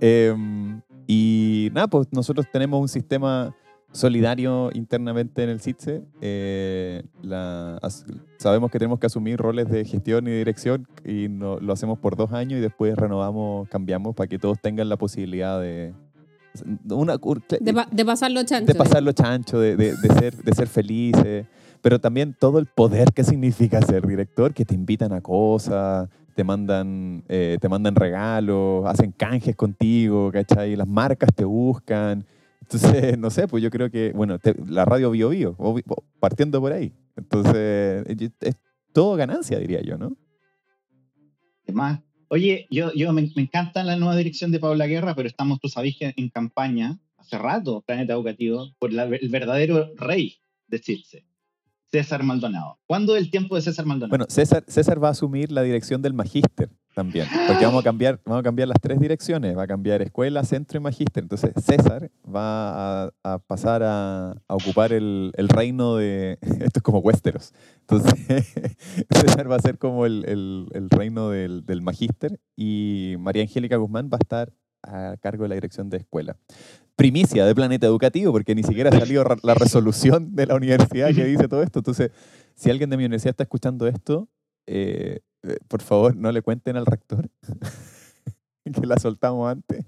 Em, 0.00 0.80
y 1.10 1.70
nada, 1.74 1.88
pues 1.88 2.06
nosotros 2.12 2.46
tenemos 2.52 2.80
un 2.80 2.88
sistema 2.88 3.54
solidario 3.92 4.70
internamente 4.72 5.42
en 5.42 5.48
el 5.50 5.60
CITSE. 5.60 6.02
Eh, 6.20 7.02
la- 7.22 7.76
as- 7.82 8.04
sabemos 8.38 8.70
que 8.70 8.78
tenemos 8.78 9.00
que 9.00 9.06
asumir 9.06 9.36
roles 9.38 9.68
de 9.68 9.84
gestión 9.84 10.28
y 10.28 10.30
dirección 10.30 10.86
y 11.04 11.28
no- 11.28 11.58
lo 11.58 11.72
hacemos 11.72 11.98
por 11.98 12.14
dos 12.16 12.32
años 12.32 12.58
y 12.58 12.60
después 12.62 12.94
renovamos, 12.96 13.68
cambiamos 13.68 14.14
para 14.14 14.28
que 14.28 14.38
todos 14.38 14.60
tengan 14.60 14.88
la 14.88 14.96
posibilidad 14.96 15.60
de... 15.60 15.92
Una, 16.88 17.16
De, 17.16 17.72
pa- 17.74 17.88
de 17.90 18.04
pasarlo 18.04 18.42
chancho. 18.44 18.66
de 18.72 18.74
pasarlo 18.76 19.12
chancho, 19.12 19.58
de, 19.58 19.76
de- 19.76 19.96
de 19.96 20.08
ser, 20.14 20.36
de 20.36 20.52
ser 20.52 20.68
felices, 20.68 21.46
pero 21.82 21.98
también 22.00 22.36
todo 22.38 22.58
el 22.60 22.66
poder 22.66 23.12
que 23.12 23.24
significa 23.24 23.80
ser 23.82 24.06
director, 24.06 24.52
que 24.52 24.64
te 24.64 24.74
invitan 24.74 25.12
a 25.12 25.20
cosas, 25.20 26.08
te 26.40 26.44
mandan, 26.44 27.22
eh, 27.28 27.58
te 27.60 27.68
mandan 27.68 27.94
regalos, 27.94 28.86
hacen 28.86 29.12
canjes 29.12 29.54
contigo, 29.54 30.32
¿cachai? 30.32 30.74
Las 30.74 30.88
marcas 30.88 31.28
te 31.36 31.44
buscan. 31.44 32.24
Entonces, 32.62 33.18
no 33.18 33.28
sé, 33.28 33.46
pues 33.46 33.62
yo 33.62 33.68
creo 33.68 33.90
que, 33.90 34.12
bueno, 34.14 34.38
la 34.66 34.86
radio 34.86 35.10
Bio 35.10 35.28
Bio, 35.28 35.54
partiendo 36.18 36.58
por 36.58 36.72
ahí. 36.72 36.94
Entonces, 37.14 38.06
es 38.40 38.56
todo 38.94 39.16
ganancia, 39.16 39.58
diría 39.58 39.82
yo, 39.82 39.98
¿no? 39.98 40.16
Además, 41.64 42.00
oye, 42.28 42.66
yo, 42.70 42.90
yo 42.94 43.12
me, 43.12 43.30
encanta 43.36 43.84
la 43.84 43.96
nueva 43.96 44.16
dirección 44.16 44.50
de 44.50 44.60
Paula 44.60 44.86
Guerra, 44.86 45.14
pero 45.14 45.28
estamos, 45.28 45.60
tú 45.60 45.68
sabes, 45.68 45.94
en 46.00 46.30
campaña 46.30 46.98
hace 47.18 47.36
rato, 47.36 47.82
Planeta 47.82 48.14
Educativo, 48.14 48.74
por 48.78 48.90
el 48.94 49.28
verdadero 49.28 49.90
rey 49.96 50.38
de 50.68 50.78
CITSE, 50.78 51.26
César 51.92 52.22
Maldonado. 52.22 52.78
¿Cuándo 52.86 53.16
el 53.16 53.30
tiempo 53.30 53.56
de 53.56 53.62
César 53.62 53.84
Maldonado? 53.86 54.10
Bueno, 54.10 54.26
César, 54.28 54.64
César 54.68 55.02
va 55.02 55.08
a 55.08 55.10
asumir 55.12 55.50
la 55.50 55.62
dirección 55.62 56.02
del 56.02 56.14
magíster 56.14 56.70
también, 56.94 57.26
porque 57.48 57.64
vamos 57.64 57.80
a 57.80 57.84
cambiar, 57.84 58.20
vamos 58.24 58.40
a 58.40 58.42
cambiar 58.42 58.68
las 58.68 58.78
tres 58.80 58.98
direcciones, 59.00 59.56
va 59.56 59.62
a 59.62 59.66
cambiar 59.66 60.02
escuela, 60.02 60.44
centro 60.44 60.78
y 60.78 60.80
magíster. 60.82 61.22
Entonces 61.24 61.52
César 61.64 62.10
va 62.26 63.04
a, 63.24 63.38
pasar 63.46 63.82
a, 63.82 64.30
a 64.32 64.54
ocupar 64.54 64.92
el, 64.92 65.32
el 65.36 65.48
reino 65.48 65.96
de, 65.96 66.38
esto 66.42 66.78
es 66.78 66.82
como 66.82 66.98
Westeros, 66.98 67.52
entonces 67.80 68.52
César 69.10 69.50
va 69.50 69.56
a 69.56 69.60
ser 69.60 69.78
como 69.78 70.06
el, 70.06 70.24
el- 70.26 70.66
el 70.72 70.90
reino 70.90 71.30
del, 71.30 71.64
del 71.64 71.82
magíster 71.82 72.40
y 72.56 73.14
María 73.18 73.42
Angélica 73.42 73.76
Guzmán 73.76 74.10
va 74.12 74.16
a 74.18 74.22
estar 74.22 74.52
a 74.92 75.16
cargo 75.16 75.44
de 75.44 75.50
la 75.50 75.54
dirección 75.54 75.88
de 75.88 75.98
escuela. 75.98 76.36
Primicia 76.96 77.46
de 77.46 77.54
Planeta 77.54 77.86
Educativo, 77.86 78.32
porque 78.32 78.54
ni 78.54 78.62
siquiera 78.62 78.90
ha 78.90 78.98
salido 78.98 79.24
la 79.42 79.54
resolución 79.54 80.34
de 80.34 80.46
la 80.46 80.54
universidad 80.54 81.14
que 81.14 81.24
dice 81.24 81.48
todo 81.48 81.62
esto. 81.62 81.78
Entonces, 81.78 82.10
si 82.54 82.70
alguien 82.70 82.90
de 82.90 82.96
mi 82.96 83.04
universidad 83.04 83.30
está 83.30 83.44
escuchando 83.44 83.86
esto, 83.86 84.28
eh, 84.66 85.20
eh, 85.42 85.56
por 85.68 85.80
favor, 85.80 86.14
no 86.14 86.30
le 86.30 86.42
cuenten 86.42 86.76
al 86.76 86.86
rector 86.86 87.30
que 88.64 88.86
la 88.86 88.98
soltamos 88.98 89.50
antes. 89.50 89.84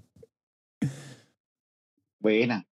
Buena. 2.18 2.66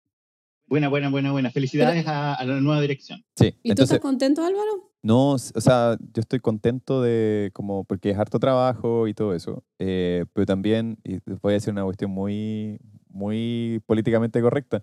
Buena, 0.67 0.89
buena, 0.89 1.09
buena, 1.09 1.33
buena. 1.33 1.51
Felicidades 1.51 2.07
a, 2.07 2.35
a 2.35 2.45
la 2.45 2.61
nueva 2.61 2.81
dirección. 2.81 3.25
Sí, 3.35 3.47
¿Y 3.47 3.51
tú 3.51 3.59
entonces, 3.65 3.95
estás 3.95 4.01
contento, 4.01 4.45
Álvaro? 4.45 4.88
No, 5.03 5.33
o 5.33 5.39
sea, 5.39 5.97
yo 6.13 6.21
estoy 6.21 6.41
contento 6.41 7.03
de, 7.03 7.51
como, 7.55 7.85
porque 7.85 8.11
es 8.11 8.19
harto 8.19 8.39
trabajo 8.39 9.07
y 9.09 9.15
todo 9.15 9.35
eso, 9.35 9.65
eh, 9.79 10.25
pero 10.33 10.47
también, 10.47 10.99
y 11.05 11.19
voy 11.41 11.53
a 11.53 11.55
decir 11.55 11.73
una 11.73 11.85
cuestión 11.85 12.11
muy, 12.11 12.81
muy 13.09 13.83
políticamente 13.87 14.41
correcta, 14.43 14.83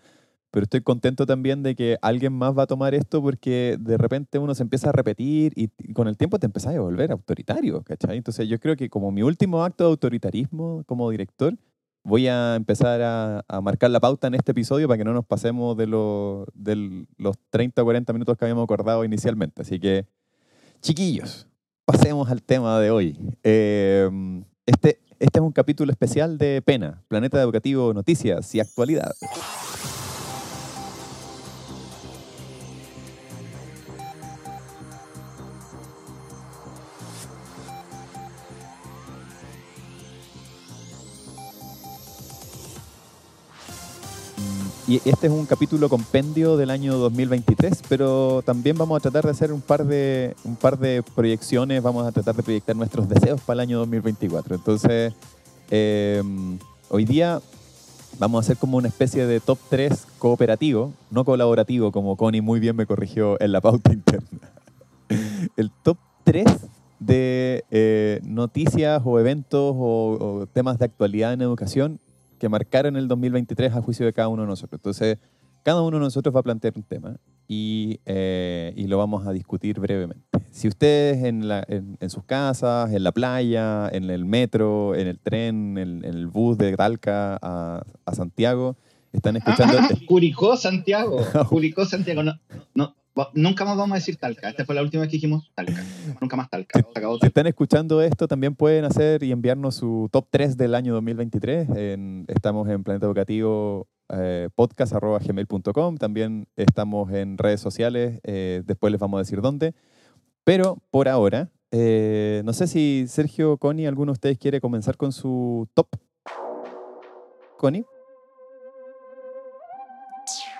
pero 0.51 0.63
estoy 0.63 0.81
contento 0.81 1.25
también 1.25 1.63
de 1.63 1.75
que 1.75 1.97
alguien 2.01 2.33
más 2.33 2.57
va 2.57 2.63
a 2.63 2.67
tomar 2.67 2.95
esto 2.95 3.21
porque 3.21 3.75
de 3.79 3.97
repente 3.97 4.39
uno 4.39 4.55
se 4.55 4.63
empieza 4.63 4.89
a 4.89 4.93
repetir 4.93 5.51
y 5.55 5.69
con 5.93 6.07
el 6.07 6.17
tiempo 6.17 6.39
te 6.39 6.45
empezás 6.45 6.75
a 6.75 6.79
volver 6.79 7.11
autoritario, 7.11 7.83
¿cachai? 7.83 8.17
Entonces 8.17 8.47
yo 8.47 8.57
creo 8.59 8.77
que 8.77 8.89
como 8.89 9.11
mi 9.11 9.21
último 9.21 9.63
acto 9.65 9.83
de 9.83 9.89
autoritarismo 9.89 10.83
como 10.85 11.09
director, 11.11 11.57
voy 12.05 12.27
a 12.27 12.55
empezar 12.55 13.01
a, 13.01 13.43
a 13.47 13.61
marcar 13.61 13.89
la 13.89 13.99
pauta 13.99 14.27
en 14.27 14.35
este 14.35 14.51
episodio 14.51 14.87
para 14.87 14.99
que 14.99 15.03
no 15.03 15.13
nos 15.13 15.25
pasemos 15.25 15.75
de, 15.75 15.87
los 15.87 16.45
de 16.53 17.05
los 17.17 17.35
30 17.49 17.81
o 17.81 17.85
40 17.85 18.13
minutos 18.13 18.37
que 18.37 18.45
habíamos 18.45 18.63
acordado 18.63 19.03
inicialmente. 19.03 19.63
Así 19.63 19.79
que, 19.79 20.05
chiquillos, 20.81 21.47
pasemos 21.83 22.29
al 22.29 22.43
tema 22.43 22.79
de 22.79 22.91
hoy. 22.91 23.17
Eh, 23.43 24.09
este, 24.67 24.99
este 25.19 25.39
es 25.39 25.43
un 25.43 25.51
capítulo 25.51 25.91
especial 25.91 26.37
de 26.37 26.61
Pena, 26.61 27.03
Planeta 27.07 27.41
Educativo, 27.41 27.91
Noticias 27.93 28.53
y 28.53 28.59
Actualidad. 28.59 29.13
Y 44.87 44.97
este 44.97 45.25
es 45.25 45.33
un 45.33 45.47
capítulo 45.47 45.89
compendio 45.89 46.57
del 46.57 46.69
año 46.69 46.95
2023, 46.97 47.81
pero 47.89 48.43
también 48.45 48.77
vamos 48.77 48.97
a 48.97 48.99
tratar 48.99 49.23
de 49.23 49.31
hacer 49.31 49.51
un 49.51 49.61
par 49.61 49.83
de, 49.83 50.35
un 50.43 50.55
par 50.55 50.77
de 50.77 51.01
proyecciones, 51.15 51.81
vamos 51.81 52.05
a 52.05 52.11
tratar 52.11 52.35
de 52.35 52.43
proyectar 52.43 52.75
nuestros 52.75 53.09
deseos 53.09 53.41
para 53.41 53.55
el 53.55 53.59
año 53.61 53.79
2024. 53.79 54.53
Entonces, 54.53 55.11
eh, 55.71 56.21
hoy 56.89 57.03
día 57.03 57.41
vamos 58.19 58.37
a 58.37 58.45
hacer 58.45 58.57
como 58.57 58.77
una 58.77 58.87
especie 58.87 59.25
de 59.25 59.39
top 59.39 59.57
3 59.69 60.05
cooperativo, 60.19 60.93
no 61.09 61.25
colaborativo, 61.25 61.91
como 61.91 62.15
Connie 62.15 62.41
muy 62.41 62.59
bien 62.59 62.75
me 62.75 62.85
corrigió 62.85 63.41
en 63.41 63.53
la 63.53 63.61
pauta 63.61 63.91
interna. 63.91 64.51
El 65.57 65.71
top 65.81 65.97
3 66.25 66.45
de 66.99 67.65
eh, 67.71 68.19
noticias 68.23 69.01
o 69.03 69.19
eventos 69.19 69.73
o, 69.75 70.17
o 70.19 70.45
temas 70.45 70.77
de 70.77 70.85
actualidad 70.85 71.33
en 71.33 71.41
educación 71.41 71.99
que 72.45 72.49
marcaron 72.49 72.95
el 72.95 73.07
2023 73.07 73.73
a 73.73 73.81
juicio 73.81 74.05
de 74.05 74.13
cada 74.13 74.27
uno 74.27 74.43
de 74.43 74.47
nosotros. 74.49 74.77
Entonces, 74.77 75.17
cada 75.63 75.81
uno 75.81 75.97
de 75.97 76.03
nosotros 76.03 76.35
va 76.35 76.41
a 76.41 76.43
plantear 76.43 76.73
un 76.75 76.83
tema 76.83 77.15
y, 77.47 77.99
eh, 78.05 78.71
y 78.75 78.85
lo 78.85 78.99
vamos 78.99 79.25
a 79.25 79.31
discutir 79.31 79.79
brevemente. 79.79 80.23
Si 80.51 80.67
ustedes 80.67 81.23
en, 81.23 81.47
la- 81.47 81.65
en- 81.67 81.97
en 81.99 82.09
sus 82.11 82.23
casas, 82.23 82.93
en 82.93 83.03
la 83.03 83.11
playa, 83.11 83.89
en 83.91 84.11
el 84.11 84.25
metro, 84.25 84.93
en 84.93 85.07
el 85.07 85.17
tren, 85.17 85.79
en, 85.79 86.05
en 86.05 86.13
el 86.13 86.27
bus 86.27 86.55
de 86.59 86.75
Talca 86.77 87.39
a, 87.41 87.81
a 88.05 88.13
Santiago, 88.13 88.75
están 89.11 89.37
escuchando... 89.37 89.75
Curicó, 90.07 90.55
Santiago. 90.55 91.17
Curicó, 91.49 91.83
Santiago. 91.85 92.21
No, 92.21 92.33
no, 92.75 92.95
nunca 93.33 93.65
más 93.65 93.77
vamos 93.77 93.93
a 93.93 93.95
decir 93.95 94.17
Talca. 94.17 94.49
Esta 94.49 94.65
fue 94.65 94.75
la 94.75 94.81
última 94.81 95.01
vez 95.01 95.09
que 95.09 95.17
dijimos 95.17 95.51
Talca. 95.55 95.83
Nunca 96.21 96.35
más 96.35 96.49
Talca. 96.49 96.79
Si 97.21 97.27
están 97.27 97.47
escuchando 97.47 98.01
esto, 98.01 98.27
también 98.27 98.55
pueden 98.55 98.85
hacer 98.85 99.23
y 99.23 99.31
enviarnos 99.31 99.75
su 99.75 100.09
top 100.11 100.27
3 100.29 100.57
del 100.57 100.75
año 100.75 100.93
2023. 100.95 101.69
En- 101.75 102.25
estamos 102.27 102.67
en 102.69 102.83
Planeta 102.83 103.05
Educativo 103.05 103.87
eh, 104.09 104.49
podcast 104.55 104.93
arroba 104.93 105.19
gmail.com. 105.19 105.97
También 105.97 106.47
estamos 106.55 107.11
en 107.11 107.37
redes 107.37 107.59
sociales. 107.61 108.19
eh, 108.23 108.61
después 108.65 108.91
les 108.91 108.99
vamos 108.99 109.17
a 109.17 109.21
decir 109.21 109.41
dónde. 109.41 109.73
Pero 110.43 110.77
por 110.91 111.07
ahora, 111.09 111.49
eh, 111.71 112.41
no 112.45 112.53
sé 112.53 112.67
si 112.67 113.05
Sergio, 113.07 113.57
Connie, 113.57 113.87
alguno 113.87 114.11
de 114.11 114.13
ustedes 114.13 114.37
quiere 114.37 114.61
comenzar 114.61 114.95
con 114.97 115.11
su 115.11 115.67
top. 115.73 115.87
Connie. 117.57 117.83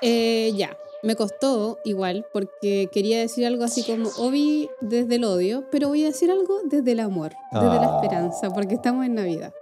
Eh, 0.02 0.52
ya, 0.56 0.76
me 1.06 1.16
costó 1.16 1.78
igual 1.86 2.26
porque 2.34 2.90
quería 2.92 3.20
decir 3.20 3.46
algo 3.46 3.64
así 3.64 3.84
como 3.84 4.10
Obi 4.18 4.70
desde 4.82 5.16
el 5.16 5.24
odio, 5.24 5.66
pero 5.72 5.88
voy 5.90 6.04
a 6.04 6.08
decir 6.08 6.32
algo 6.32 6.60
desde 6.66 6.92
el 6.94 7.00
amor, 7.00 7.34
desde 7.52 7.66
la 7.68 7.84
Ah. 7.84 8.00
esperanza, 8.02 8.50
porque 8.50 8.74
estamos 8.76 9.06
en 9.06 9.14
Navidad. 9.16 9.54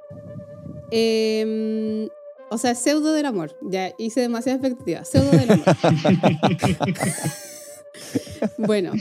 Em, 0.89 2.07
o 2.49 2.57
sea, 2.57 2.75
pseudo 2.75 3.13
del 3.13 3.25
amor. 3.25 3.55
Ya 3.61 3.93
hice 3.97 4.21
demasiada 4.21 4.57
expectativa. 4.57 5.03
Pseudo 5.05 5.31
del 5.31 5.51
amor. 5.51 5.65
bueno, 8.57 8.91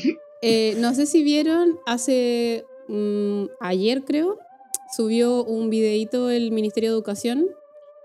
eh, 0.40 0.74
no 0.78 0.94
sé 0.94 1.06
si 1.06 1.22
vieron, 1.22 1.78
hace 1.86 2.64
mm, 2.88 3.44
ayer 3.60 4.04
creo, 4.04 4.38
subió 4.96 5.44
un 5.44 5.70
videíto 5.70 6.30
el 6.30 6.50
Ministerio 6.50 6.90
de 6.90 6.96
Educación 6.96 7.46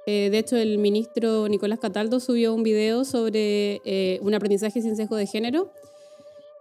eh, 0.07 0.29
de 0.31 0.37
hecho, 0.37 0.55
el 0.55 0.77
ministro 0.77 1.49
Nicolás 1.49 1.79
Cataldo 1.79 2.21
subió 2.21 2.53
un 2.53 2.63
video 2.63 3.03
sobre 3.03 3.81
eh, 3.83 4.19
un 4.21 4.33
aprendizaje 4.33 4.81
sin 4.81 4.95
sesgo 4.95 5.17
de 5.17 5.27
género. 5.27 5.69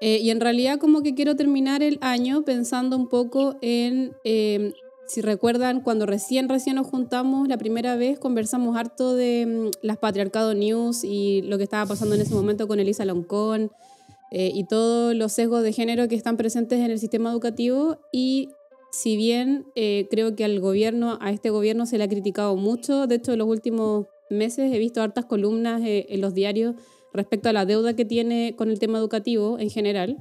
Eh, 0.00 0.18
y 0.20 0.30
en 0.30 0.40
realidad 0.40 0.80
como 0.80 1.00
que 1.00 1.14
quiero 1.14 1.36
terminar 1.36 1.80
el 1.80 1.98
año 2.00 2.42
pensando 2.42 2.96
un 2.96 3.08
poco 3.08 3.56
en, 3.62 4.16
eh, 4.24 4.72
si 5.06 5.20
recuerdan, 5.20 5.80
cuando 5.80 6.06
recién, 6.06 6.48
recién 6.48 6.74
nos 6.74 6.88
juntamos 6.88 7.46
la 7.46 7.56
primera 7.56 7.94
vez, 7.94 8.18
conversamos 8.18 8.76
harto 8.76 9.14
de 9.14 9.46
mm, 9.46 9.70
las 9.86 9.96
Patriarcado 9.96 10.52
News 10.52 11.04
y 11.04 11.42
lo 11.42 11.56
que 11.56 11.64
estaba 11.64 11.86
pasando 11.86 12.16
en 12.16 12.22
ese 12.22 12.34
momento 12.34 12.66
con 12.66 12.80
Elisa 12.80 13.04
Loncón 13.04 13.70
y 14.32 14.64
todos 14.64 15.14
los 15.14 15.32
sesgos 15.32 15.62
de 15.62 15.72
género 15.72 16.08
que 16.08 16.16
están 16.16 16.36
presentes 16.36 16.80
en 16.80 16.90
el 16.90 16.98
sistema 16.98 17.30
educativo. 17.30 17.96
Y 18.12 18.50
si 19.00 19.16
bien 19.16 19.66
eh, 19.74 20.06
creo 20.10 20.34
que 20.36 20.44
al 20.44 20.58
gobierno, 20.60 21.18
a 21.20 21.30
este 21.30 21.50
gobierno 21.50 21.84
se 21.86 21.98
le 21.98 22.04
ha 22.04 22.08
criticado 22.08 22.56
mucho, 22.56 23.06
de 23.06 23.16
hecho 23.16 23.32
en 23.32 23.38
los 23.38 23.48
últimos 23.48 24.06
meses 24.30 24.72
he 24.72 24.78
visto 24.78 25.02
hartas 25.02 25.24
columnas 25.26 25.82
eh, 25.84 26.06
en 26.08 26.20
los 26.20 26.32
diarios 26.34 26.74
respecto 27.12 27.48
a 27.48 27.52
la 27.52 27.64
deuda 27.66 27.94
que 27.94 28.04
tiene 28.04 28.54
con 28.56 28.70
el 28.70 28.78
tema 28.78 28.98
educativo 28.98 29.58
en 29.58 29.70
general. 29.70 30.16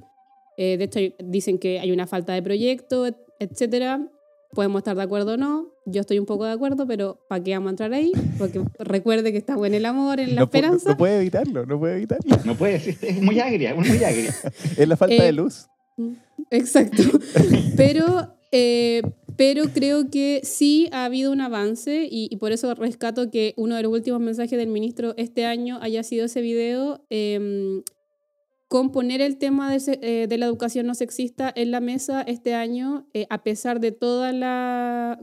Eh, 0.58 0.78
de 0.78 0.84
hecho 0.86 1.00
dicen 1.24 1.58
que 1.60 1.80
hay 1.80 1.92
una 1.92 2.08
falta 2.08 2.34
de 2.34 2.42
proyecto, 2.44 3.06
et- 3.06 3.18
etcétera. 3.40 4.08
Podemos 4.52 4.80
estar 4.80 4.96
de 4.96 5.04
acuerdo 5.04 5.34
o 5.34 5.38
no. 5.38 5.68
Yo 5.86 6.00
estoy 6.02 6.18
un 6.18 6.26
poco 6.26 6.46
de 6.46 6.52
acuerdo, 6.54 6.88
pero 6.88 7.20
¿para 7.28 7.44
qué 7.44 7.52
vamos 7.54 7.68
a 7.68 7.72
entrar 7.72 7.94
ahí? 7.94 8.12
Porque 8.38 8.62
recuerde 8.80 9.32
que 9.34 9.38
estamos 9.38 9.68
en 9.68 9.74
el 9.74 9.86
amor, 9.86 10.20
en 10.22 10.30
la 10.36 10.42
no, 10.42 10.46
esperanza. 10.46 10.92
no 10.92 10.98
puede 10.98 11.18
evitarlo, 11.20 11.66
no 11.66 11.78
puede 11.80 11.96
evitarlo. 11.96 12.38
No 12.46 12.56
puede 12.56 12.76
es 13.02 13.22
muy 13.22 13.40
agria, 13.40 13.72
es 13.72 13.78
muy 13.90 14.04
agria. 14.04 14.34
Es 14.78 14.88
la 14.88 14.96
falta 14.96 15.16
Eh, 15.16 15.24
de 15.24 15.32
luz. 15.34 15.68
Exacto. 16.52 17.04
Pero, 17.78 18.35
eh, 18.58 19.02
pero 19.38 19.66
creo 19.74 20.10
que 20.10 20.40
sí 20.44 20.88
ha 20.94 21.04
habido 21.06 21.32
un 21.34 21.42
avance 21.42 22.08
y, 22.10 22.30
y 22.32 22.38
por 22.38 22.54
eso 22.54 22.74
rescato 22.74 23.30
que 23.30 23.54
uno 23.58 23.76
de 23.76 23.84
los 23.84 23.92
últimos 23.92 24.22
mensajes 24.22 24.58
del 24.58 24.70
ministro 24.70 25.14
este 25.18 25.46
año 25.46 25.78
haya 25.82 26.04
sido 26.04 26.26
ese 26.28 26.40
video 26.40 27.06
eh, 27.10 27.82
con 28.68 28.92
poner 28.92 29.22
el 29.22 29.38
tema 29.38 29.76
de, 29.76 30.00
eh, 30.02 30.28
de 30.28 30.38
la 30.38 30.46
educación 30.48 30.88
no 30.88 30.96
sexista 30.96 31.52
en 31.56 31.72
la 31.72 31.80
mesa 31.82 32.22
este 32.24 32.54
año, 32.56 33.08
eh, 33.14 33.28
a 33.30 33.44
pesar 33.44 33.80
de 33.80 33.92
toda 33.92 34.32
la 34.34 35.20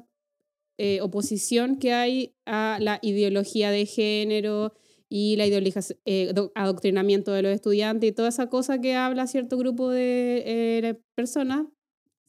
eh, 0.79 1.01
oposición 1.03 1.77
que 1.77 1.93
hay 1.93 2.35
a 2.47 2.79
la 2.81 2.99
ideología 3.03 3.71
de 3.71 3.87
género 3.87 4.75
y 5.09 5.37
la 5.37 5.47
ideología, 5.47 5.83
eh, 6.07 6.33
do- 6.35 6.53
adoctrinamiento 6.55 7.33
de 7.33 7.43
los 7.43 7.53
estudiantes 7.53 8.11
y 8.11 8.12
toda 8.12 8.29
esa 8.29 8.49
cosa 8.49 8.81
que 8.81 8.95
habla 8.95 9.27
cierto 9.27 9.59
grupo 9.59 9.91
de 9.91 10.43
eh, 10.47 10.95
personas 11.15 11.67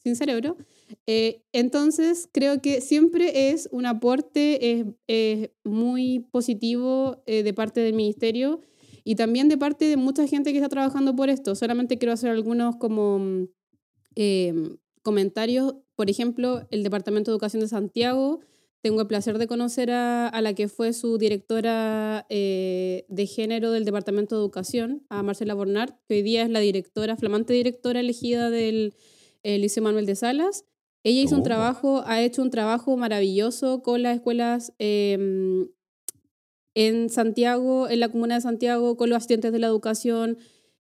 sin 0.02 0.16
cerebro. 0.16 0.56
Eh, 1.06 1.42
entonces, 1.52 2.28
creo 2.32 2.60
que 2.62 2.80
siempre 2.80 3.50
es 3.50 3.68
un 3.72 3.86
aporte 3.86 4.72
es- 4.72 4.86
es 5.06 5.50
muy 5.64 6.20
positivo 6.30 7.22
eh, 7.26 7.42
de 7.42 7.52
parte 7.54 7.80
del 7.80 7.94
ministerio 7.94 8.60
y 9.04 9.16
también 9.16 9.48
de 9.48 9.58
parte 9.58 9.84
de 9.86 9.96
mucha 9.96 10.26
gente 10.26 10.52
que 10.52 10.58
está 10.58 10.68
trabajando 10.68 11.14
por 11.14 11.28
esto. 11.30 11.54
Solamente 11.54 11.98
quiero 11.98 12.12
hacer 12.12 12.30
algunos 12.30 12.76
como 12.76 13.46
eh, 14.16 14.54
comentarios. 15.02 15.74
Por 15.96 16.10
ejemplo, 16.10 16.66
el 16.70 16.82
Departamento 16.82 17.30
de 17.30 17.34
Educación 17.34 17.60
de 17.60 17.68
Santiago. 17.68 18.40
Tengo 18.82 19.00
el 19.00 19.06
placer 19.06 19.38
de 19.38 19.46
conocer 19.46 19.90
a, 19.90 20.28
a 20.28 20.42
la 20.42 20.52
que 20.54 20.68
fue 20.68 20.92
su 20.92 21.16
directora 21.16 22.26
eh, 22.28 23.06
de 23.08 23.26
género 23.26 23.70
del 23.70 23.86
Departamento 23.86 24.36
de 24.36 24.42
Educación, 24.42 25.06
a 25.08 25.22
Marcela 25.22 25.54
Bornart, 25.54 25.96
que 26.06 26.16
hoy 26.16 26.22
día 26.22 26.42
es 26.42 26.50
la 26.50 26.60
directora, 26.60 27.16
flamante 27.16 27.54
directora 27.54 28.00
elegida 28.00 28.50
del 28.50 28.92
eh, 29.42 29.58
Liceo 29.58 29.82
Manuel 29.82 30.04
de 30.04 30.16
Salas. 30.16 30.64
Ella 31.04 31.20
hizo 31.20 31.34
un 31.36 31.42
Oh. 31.42 31.44
trabajo, 31.44 32.02
ha 32.06 32.22
hecho 32.22 32.42
un 32.42 32.50
trabajo 32.50 32.96
maravilloso 32.96 33.82
con 33.82 34.02
las 34.02 34.16
escuelas 34.16 34.72
eh, 34.78 35.66
en 36.74 37.08
Santiago, 37.10 37.88
en 37.88 38.00
la 38.00 38.08
comuna 38.08 38.36
de 38.36 38.40
Santiago, 38.40 38.96
con 38.96 39.10
los 39.10 39.18
asistentes 39.18 39.52
de 39.52 39.58
la 39.58 39.66
educación, 39.68 40.38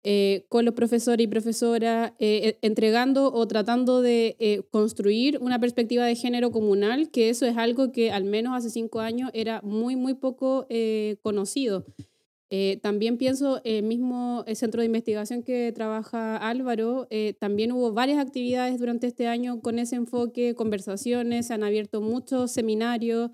eh, 0.04 0.44
con 0.48 0.64
los 0.64 0.74
profesores 0.74 1.24
y 1.24 1.28
profesoras, 1.28 2.12
eh, 2.18 2.40
eh, 2.44 2.58
entregando 2.62 3.32
o 3.32 3.46
tratando 3.48 4.00
de 4.02 4.36
eh, 4.38 4.62
construir 4.70 5.38
una 5.40 5.58
perspectiva 5.58 6.04
de 6.04 6.14
género 6.14 6.50
comunal, 6.50 7.10
que 7.10 7.30
eso 7.30 7.46
es 7.46 7.56
algo 7.56 7.92
que 7.92 8.10
al 8.10 8.24
menos 8.24 8.54
hace 8.56 8.70
cinco 8.70 9.00
años 9.00 9.30
era 9.34 9.60
muy, 9.62 9.96
muy 9.96 10.14
poco 10.14 10.66
eh, 10.68 11.16
conocido. 11.22 11.84
Eh, 12.50 12.78
también 12.82 13.18
pienso, 13.18 13.60
el 13.64 13.84
mismo 13.84 14.42
el 14.46 14.56
centro 14.56 14.80
de 14.80 14.86
investigación 14.86 15.42
que 15.42 15.70
trabaja 15.72 16.36
Álvaro, 16.36 17.06
eh, 17.10 17.34
también 17.38 17.72
hubo 17.72 17.92
varias 17.92 18.18
actividades 18.18 18.78
durante 18.78 19.06
este 19.06 19.26
año 19.26 19.60
con 19.60 19.78
ese 19.78 19.96
enfoque, 19.96 20.54
conversaciones, 20.54 21.46
se 21.48 21.54
han 21.54 21.62
abierto 21.62 22.00
muchos 22.00 22.50
seminarios. 22.50 23.30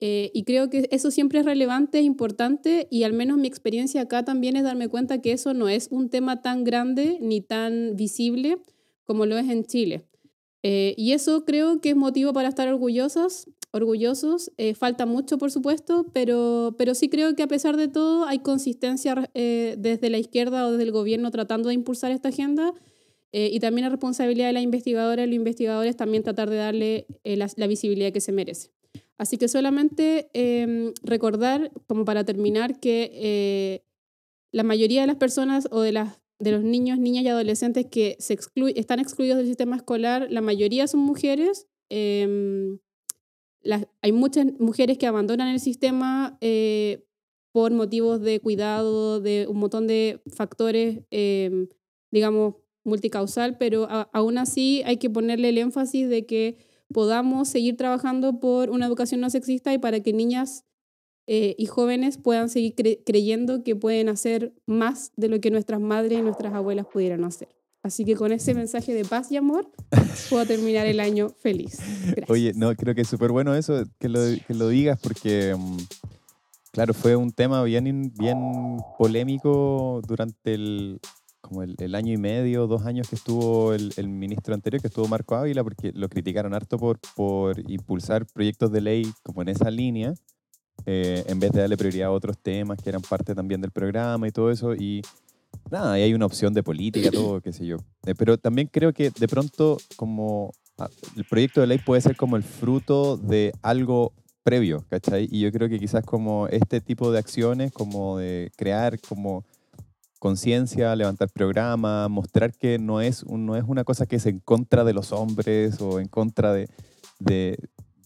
Eh, 0.00 0.30
y 0.34 0.44
creo 0.44 0.70
que 0.70 0.88
eso 0.90 1.10
siempre 1.10 1.40
es 1.40 1.44
relevante, 1.44 1.98
es 1.98 2.06
importante, 2.06 2.88
y 2.90 3.02
al 3.04 3.12
menos 3.12 3.36
mi 3.36 3.46
experiencia 3.46 4.00
acá 4.00 4.24
también 4.24 4.56
es 4.56 4.64
darme 4.64 4.88
cuenta 4.88 5.20
que 5.20 5.32
eso 5.32 5.52
no 5.54 5.68
es 5.68 5.88
un 5.90 6.08
tema 6.08 6.40
tan 6.42 6.64
grande 6.64 7.18
ni 7.20 7.42
tan 7.42 7.96
visible 7.96 8.56
como 9.04 9.26
lo 9.26 9.36
es 9.38 9.48
en 9.48 9.64
Chile. 9.64 10.09
Eh, 10.62 10.94
y 10.96 11.12
eso 11.12 11.44
creo 11.44 11.80
que 11.80 11.90
es 11.90 11.96
motivo 11.96 12.32
para 12.32 12.48
estar 12.48 12.68
orgullosas, 12.68 13.48
orgullosos. 13.72 14.52
Eh, 14.58 14.74
falta 14.74 15.06
mucho, 15.06 15.38
por 15.38 15.50
supuesto, 15.50 16.06
pero, 16.12 16.74
pero 16.76 16.94
sí 16.94 17.08
creo 17.08 17.34
que 17.34 17.42
a 17.42 17.48
pesar 17.48 17.76
de 17.76 17.88
todo 17.88 18.24
hay 18.24 18.40
consistencia 18.40 19.30
eh, 19.34 19.76
desde 19.78 20.10
la 20.10 20.18
izquierda 20.18 20.66
o 20.66 20.72
desde 20.72 20.84
el 20.84 20.92
gobierno 20.92 21.30
tratando 21.30 21.68
de 21.68 21.74
impulsar 21.74 22.12
esta 22.12 22.28
agenda. 22.28 22.74
Eh, 23.32 23.50
y 23.52 23.60
también 23.60 23.84
la 23.84 23.90
responsabilidad 23.90 24.48
de 24.48 24.54
la 24.54 24.60
investigadora 24.60 25.22
y 25.22 25.26
los 25.26 25.36
investigadores 25.36 25.96
también 25.96 26.24
tratar 26.24 26.50
de 26.50 26.56
darle 26.56 27.06
eh, 27.22 27.36
la, 27.36 27.48
la, 27.56 27.66
visibilidad 27.68 28.12
que 28.12 28.20
se 28.20 28.32
merece. 28.32 28.72
Así 29.18 29.36
que 29.36 29.48
solamente 29.48 30.30
eh, 30.32 30.92
recordar, 31.02 31.70
como 31.86 32.04
para 32.04 32.24
terminar, 32.24 32.80
que 32.80 33.10
eh, 33.14 33.84
la 34.50 34.62
mayoría 34.62 35.02
de 35.02 35.06
las 35.06 35.16
personas 35.16 35.68
o 35.70 35.82
de, 35.82 35.92
las, 35.92 36.19
de 36.40 36.52
los 36.52 36.64
niños, 36.64 36.98
niñas 36.98 37.24
y 37.24 37.28
adolescentes 37.28 37.86
que 37.86 38.16
se 38.18 38.32
exclu 38.32 38.68
están 38.68 38.98
excluidos 38.98 39.36
del 39.36 39.46
sistema 39.46 39.76
escolar, 39.76 40.26
la 40.30 40.40
mayoría 40.40 40.86
son 40.86 41.00
mujeres. 41.00 41.68
Em, 41.90 42.78
hay 44.00 44.12
muchas 44.12 44.46
mujeres 44.58 44.96
que 44.96 45.06
abandonan 45.06 45.48
el 45.48 45.60
sistema 45.60 46.38
eh, 46.40 47.04
por 47.52 47.72
motivos 47.72 48.20
de 48.22 48.40
cuidado, 48.40 49.20
de 49.20 49.46
un 49.48 49.58
montón 49.58 49.86
de 49.86 50.22
factores, 50.34 51.02
em, 51.10 51.68
digamos, 52.10 52.54
multicausal, 52.84 53.58
pero 53.58 53.86
a, 53.90 54.08
aún 54.12 54.38
así 54.38 54.82
hay 54.86 54.96
que 54.96 55.10
ponerle 55.10 55.50
el 55.50 55.58
énfasis 55.58 56.08
de 56.08 56.24
que 56.24 56.56
podamos 56.92 57.48
seguir 57.48 57.76
trabajando 57.76 58.40
por 58.40 58.70
una 58.70 58.86
educación 58.86 59.20
no 59.20 59.28
sexista 59.28 59.74
y 59.74 59.78
para 59.78 60.00
que 60.00 60.14
niñas 60.14 60.64
eh, 61.32 61.54
y 61.56 61.66
jóvenes 61.66 62.18
puedan 62.18 62.48
seguir 62.48 62.74
cre 62.74 63.04
creyendo 63.06 63.62
que 63.62 63.76
pueden 63.76 64.08
hacer 64.08 64.52
más 64.66 65.12
de 65.14 65.28
lo 65.28 65.40
que 65.40 65.52
nuestras 65.52 65.80
madres 65.80 66.18
y 66.18 66.22
nuestras 66.22 66.52
abuelas 66.52 66.86
pudieran 66.92 67.22
hacer. 67.22 67.54
Así 67.84 68.04
que 68.04 68.16
con 68.16 68.32
ese 68.32 68.52
mensaje 68.52 68.92
de 68.92 69.04
paz 69.04 69.30
y 69.30 69.36
amor, 69.36 69.70
puedo 70.28 70.44
terminar 70.44 70.88
el 70.88 70.98
año 70.98 71.28
feliz. 71.28 71.78
Gracias. 72.16 72.30
Oye, 72.30 72.52
no, 72.56 72.74
creo 72.74 72.96
que 72.96 73.02
es 73.02 73.08
súper 73.08 73.30
bueno 73.30 73.54
eso, 73.54 73.84
que 74.00 74.08
lo, 74.08 74.18
que 74.44 74.54
lo 74.54 74.66
digas, 74.66 74.98
porque, 75.00 75.54
um, 75.54 75.76
claro, 76.72 76.94
fue 76.94 77.14
un 77.14 77.30
tema 77.30 77.62
bien, 77.62 78.12
bien 78.18 78.78
polémico 78.98 80.02
durante 80.08 80.54
el, 80.54 80.98
como 81.40 81.62
el, 81.62 81.76
el, 81.78 81.94
año 81.94 82.12
y 82.12 82.18
medio, 82.18 82.66
dos 82.66 82.86
años 82.86 83.08
que 83.08 83.14
estuvo 83.14 83.72
el, 83.72 83.92
el, 83.96 84.08
ministro 84.08 84.52
anterior, 84.52 84.82
que 84.82 84.88
estuvo 84.88 85.06
Marco 85.06 85.36
Ávila, 85.36 85.62
porque 85.62 85.92
lo 85.94 86.08
criticaron 86.08 86.54
harto 86.54 86.76
por, 86.76 86.98
por 87.14 87.56
impulsar 87.70 88.26
proyectos 88.26 88.72
de 88.72 88.80
ley 88.80 89.12
como 89.22 89.42
en 89.42 89.50
esa 89.50 89.70
línea, 89.70 90.12
eh, 90.86 91.24
en 91.26 91.40
vez 91.40 91.52
de 91.52 91.60
darle 91.60 91.76
prioridad 91.76 92.08
a 92.08 92.12
otros 92.12 92.38
temas 92.38 92.78
que 92.82 92.88
eran 92.88 93.02
parte 93.02 93.34
también 93.34 93.60
del 93.60 93.70
programa 93.70 94.26
y 94.28 94.30
todo 94.30 94.50
eso. 94.50 94.74
Y 94.74 95.02
nada, 95.70 95.94
ahí 95.94 96.02
hay 96.02 96.14
una 96.14 96.26
opción 96.26 96.52
de 96.54 96.62
política, 96.62 97.10
todo, 97.12 97.40
qué 97.40 97.52
sé 97.52 97.66
yo. 97.66 97.76
Eh, 98.06 98.14
pero 98.16 98.38
también 98.38 98.68
creo 98.70 98.92
que 98.92 99.10
de 99.10 99.28
pronto 99.28 99.78
como 99.96 100.52
ah, 100.78 100.88
el 101.16 101.24
proyecto 101.24 101.60
de 101.60 101.66
ley 101.66 101.78
puede 101.78 102.00
ser 102.00 102.16
como 102.16 102.36
el 102.36 102.42
fruto 102.42 103.16
de 103.16 103.52
algo 103.62 104.12
previo, 104.42 104.84
¿cachai? 104.88 105.28
Y 105.30 105.40
yo 105.40 105.52
creo 105.52 105.68
que 105.68 105.78
quizás 105.78 106.04
como 106.04 106.48
este 106.48 106.80
tipo 106.80 107.12
de 107.12 107.18
acciones, 107.18 107.72
como 107.72 108.18
de 108.18 108.50
crear 108.56 108.98
como 109.00 109.44
conciencia, 110.18 110.94
levantar 110.94 111.30
programas, 111.30 112.08
mostrar 112.10 112.52
que 112.52 112.78
no 112.78 113.00
es, 113.00 113.22
un, 113.22 113.46
no 113.46 113.56
es 113.56 113.64
una 113.66 113.84
cosa 113.84 114.06
que 114.06 114.16
es 114.16 114.26
en 114.26 114.38
contra 114.38 114.84
de 114.84 114.92
los 114.92 115.12
hombres 115.12 115.80
o 115.80 115.98
en 115.98 116.08
contra 116.08 116.52
de, 116.52 116.68
de, 117.18 117.58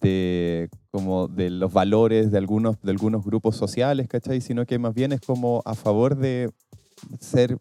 de, 0.04 0.68
como 0.90 1.28
de 1.28 1.50
los 1.50 1.72
valores 1.72 2.30
de 2.30 2.38
algunos, 2.38 2.80
de 2.82 2.90
algunos 2.90 3.24
grupos 3.24 3.56
sociales, 3.56 4.06
¿cachai? 4.06 4.40
Sino 4.40 4.66
que 4.66 4.78
más 4.78 4.94
bien 4.94 5.12
es 5.12 5.20
como 5.20 5.62
a 5.64 5.74
favor 5.74 6.16
de 6.16 6.50
ser 7.20 7.58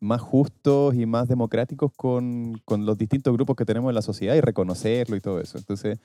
más 0.00 0.20
justos 0.20 0.94
y 0.94 1.06
más 1.06 1.28
democráticos 1.28 1.92
con, 1.94 2.60
con 2.64 2.86
los 2.86 2.96
distintos 2.96 3.32
grupos 3.34 3.56
que 3.56 3.64
tenemos 3.64 3.90
en 3.90 3.94
la 3.94 4.02
sociedad 4.02 4.34
y 4.34 4.40
reconocerlo 4.40 5.16
y 5.16 5.20
todo 5.20 5.40
eso. 5.40 5.58
Entonces, 5.58 5.98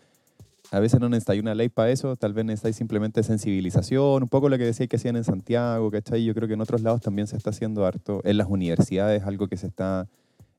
a 0.71 0.79
veces 0.79 0.99
no 0.99 1.09
necesitáis 1.09 1.41
una 1.41 1.55
ley 1.55 1.69
para 1.69 1.89
eso, 1.89 2.15
tal 2.15 2.33
vez 2.33 2.45
necesitáis 2.45 2.75
simplemente 2.75 3.23
sensibilización, 3.23 4.23
un 4.23 4.29
poco 4.29 4.49
lo 4.49 4.57
que 4.57 4.65
decía 4.65 4.87
que 4.87 4.97
hacían 4.97 5.15
en 5.15 5.23
Santiago, 5.23 5.89
¿cachai? 5.89 6.23
Yo 6.23 6.33
creo 6.33 6.47
que 6.47 6.53
en 6.53 6.61
otros 6.61 6.81
lados 6.81 7.01
también 7.01 7.27
se 7.27 7.37
está 7.37 7.49
haciendo 7.49 7.85
harto. 7.85 8.21
En 8.23 8.37
las 8.37 8.47
universidades 8.47 9.23
algo 9.23 9.47
que 9.47 9.57
se 9.57 9.67
está 9.67 10.07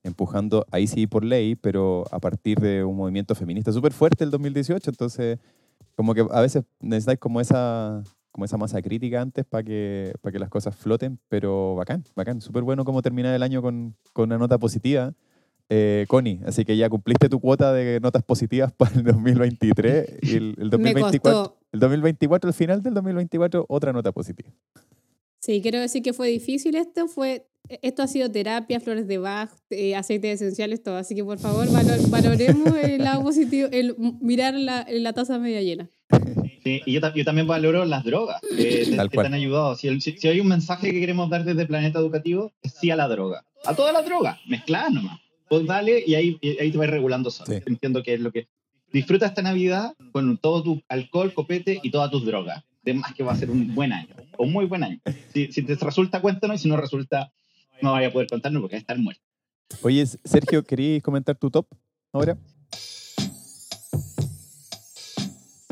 empujando, 0.02 0.66
ahí 0.71 0.87
sí 0.87 1.06
por 1.06 1.25
ley, 1.25 1.54
pero 1.54 2.04
a 2.11 2.18
partir 2.18 2.59
de 2.59 2.85
un 2.85 2.97
movimiento 2.97 3.35
feminista 3.35 3.73
súper 3.73 3.92
fuerte 3.92 4.25
el 4.25 4.30
2018, 4.30 4.90
entonces 4.90 5.38
como 5.94 6.14
que 6.14 6.27
a 6.31 6.40
veces 6.40 6.64
necesitáis 6.81 7.18
como 7.18 7.40
esa, 7.40 8.03
como 8.31 8.44
esa 8.44 8.57
masa 8.57 8.81
crítica 8.83 9.20
antes 9.20 9.44
para 9.44 9.62
que, 9.62 10.12
para 10.20 10.33
que 10.33 10.38
las 10.38 10.48
cosas 10.48 10.74
floten, 10.74 11.18
pero 11.29 11.74
bacán, 11.77 12.05
bacán, 12.16 12.40
súper 12.40 12.62
bueno 12.62 12.85
como 12.85 13.03
terminar 13.03 13.35
el 13.35 13.42
año 13.42 13.62
con, 13.62 13.94
con 14.12 14.29
una 14.29 14.38
nota 14.38 14.59
positiva 14.59 15.14
eh, 15.74 16.05
Connie, 16.07 16.38
así 16.44 16.66
que 16.66 16.77
ya 16.77 16.90
cumpliste 16.90 17.31
tu 17.31 17.40
cuota 17.40 17.72
de 17.72 17.98
notas 17.98 18.22
positivas 18.22 18.72
para 18.77 18.94
el 18.94 19.05
2023 19.05 20.18
y 20.20 20.37
el, 20.37 20.55
el 20.59 20.70
2024. 20.70 21.57
El 21.72 21.81
2024, 21.81 22.48
el 22.48 22.55
final 22.55 22.83
del 22.83 22.92
2024, 22.92 23.64
otra 23.68 23.92
nota 23.92 24.12
positiva. 24.12 24.50
Sí, 25.40 25.62
quiero 25.62 25.81
decir 25.81 26.03
que 26.03 26.12
fue 26.12 26.29
difícil 26.29 26.77
esto, 26.77 27.09
fue, 27.09 27.46
esto 27.68 28.03
ha 28.03 28.07
sido 28.07 28.31
terapia, 28.31 28.81
flores 28.81 29.07
de 29.07 29.18
Bach, 29.18 29.51
eh, 29.70 29.94
aceites 29.96 30.40
esenciales, 30.40 30.83
todo. 30.83 30.96
Así 30.96 31.14
que 31.14 31.25
por 31.25 31.38
favor 31.38 31.70
valor, 31.70 31.98
valoremos 32.11 32.77
el 32.79 32.98
lado 32.98 33.22
positivo, 33.25 33.68
el 33.72 33.96
mirar 34.20 34.55
la, 34.55 34.87
la 34.90 35.12
taza 35.12 35.38
media 35.38 35.62
llena. 35.62 35.88
Sí, 36.62 36.81
y 36.87 36.92
yo, 36.92 37.01
yo, 37.14 37.25
también 37.25 37.46
valoro 37.46 37.85
las 37.85 38.05
drogas 38.05 38.40
eh, 38.57 38.96
que 39.11 39.18
te 39.18 39.27
han 39.27 39.35
ayudado. 39.35 39.75
Si, 39.75 40.01
si, 40.01 40.12
si, 40.12 40.29
hay 40.29 40.40
un 40.40 40.46
mensaje 40.46 40.92
que 40.92 41.01
queremos 41.01 41.29
dar 41.29 41.44
desde 41.44 41.66
Planeta 41.66 41.98
Educativo, 41.98 42.53
es 42.62 42.75
sí 42.75 42.90
a 42.90 42.96
la 42.96 43.09
droga. 43.09 43.44
A 43.64 43.75
toda 43.75 43.92
la 43.92 44.03
droga, 44.03 44.38
mezclada 44.46 44.90
nomás 44.90 45.22
vos 45.53 45.66
dale 45.66 46.03
y 46.07 46.14
ahí, 46.14 46.38
y 46.40 46.59
ahí 46.59 46.72
te 46.72 46.79
vas 46.79 46.88
regulando 46.88 47.31
solo. 47.31 47.53
Sí. 47.53 47.62
Entiendo 47.66 48.03
que 48.03 48.14
es 48.14 48.20
lo 48.20 48.33
que... 48.33 48.48
Disfruta 48.90 49.27
esta 49.27 49.42
Navidad 49.42 49.94
con 50.12 50.37
todo 50.38 50.62
tu 50.62 50.83
alcohol, 50.88 51.33
copete 51.33 51.81
y 51.83 51.90
todas 51.90 52.11
tus 52.11 52.25
drogas. 52.25 52.64
De 52.83 52.94
más 52.94 53.14
que 53.14 53.22
va 53.22 53.33
a 53.33 53.37
ser 53.37 53.51
un 53.51 53.75
buen 53.75 53.92
año, 53.92 54.14
o 54.37 54.44
un 54.44 54.53
muy 54.53 54.66
buen 54.66 54.83
año. 54.83 54.98
Si, 55.33 55.53
si 55.53 55.62
te 55.62 55.77
resulta, 55.77 56.20
cuéntanos, 56.20 56.57
y 56.57 56.62
si 56.64 56.68
no 56.68 56.77
resulta, 56.77 57.33
no 57.83 57.92
vaya 57.92 58.09
a 58.09 58.12
poder 58.12 58.29
contarnos 58.29 58.61
porque 58.61 58.77
va 58.77 58.79
a 58.79 58.81
estar 58.81 58.99
muerto. 58.99 59.23
Oye, 59.83 60.05
Sergio, 60.07 60.62
¿querías 60.64 61.03
comentar 61.03 61.37
tu 61.37 61.51
top 61.51 61.66
ahora? 62.12 62.37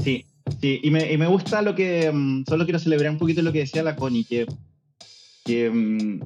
Sí, 0.03 0.25
sí, 0.61 0.81
y 0.83 0.90
me, 0.90 1.12
y 1.12 1.18
me 1.18 1.27
gusta 1.27 1.61
lo 1.62 1.75
que, 1.75 2.09
um, 2.11 2.44
solo 2.46 2.64
quiero 2.64 2.79
celebrar 2.79 3.12
un 3.12 3.18
poquito 3.18 3.42
lo 3.42 3.53
que 3.53 3.61
decía 3.61 3.83
la 3.83 3.96
Connie, 3.96 4.25
que, 4.25 4.46
que, 5.44 5.68
um, 5.68 6.20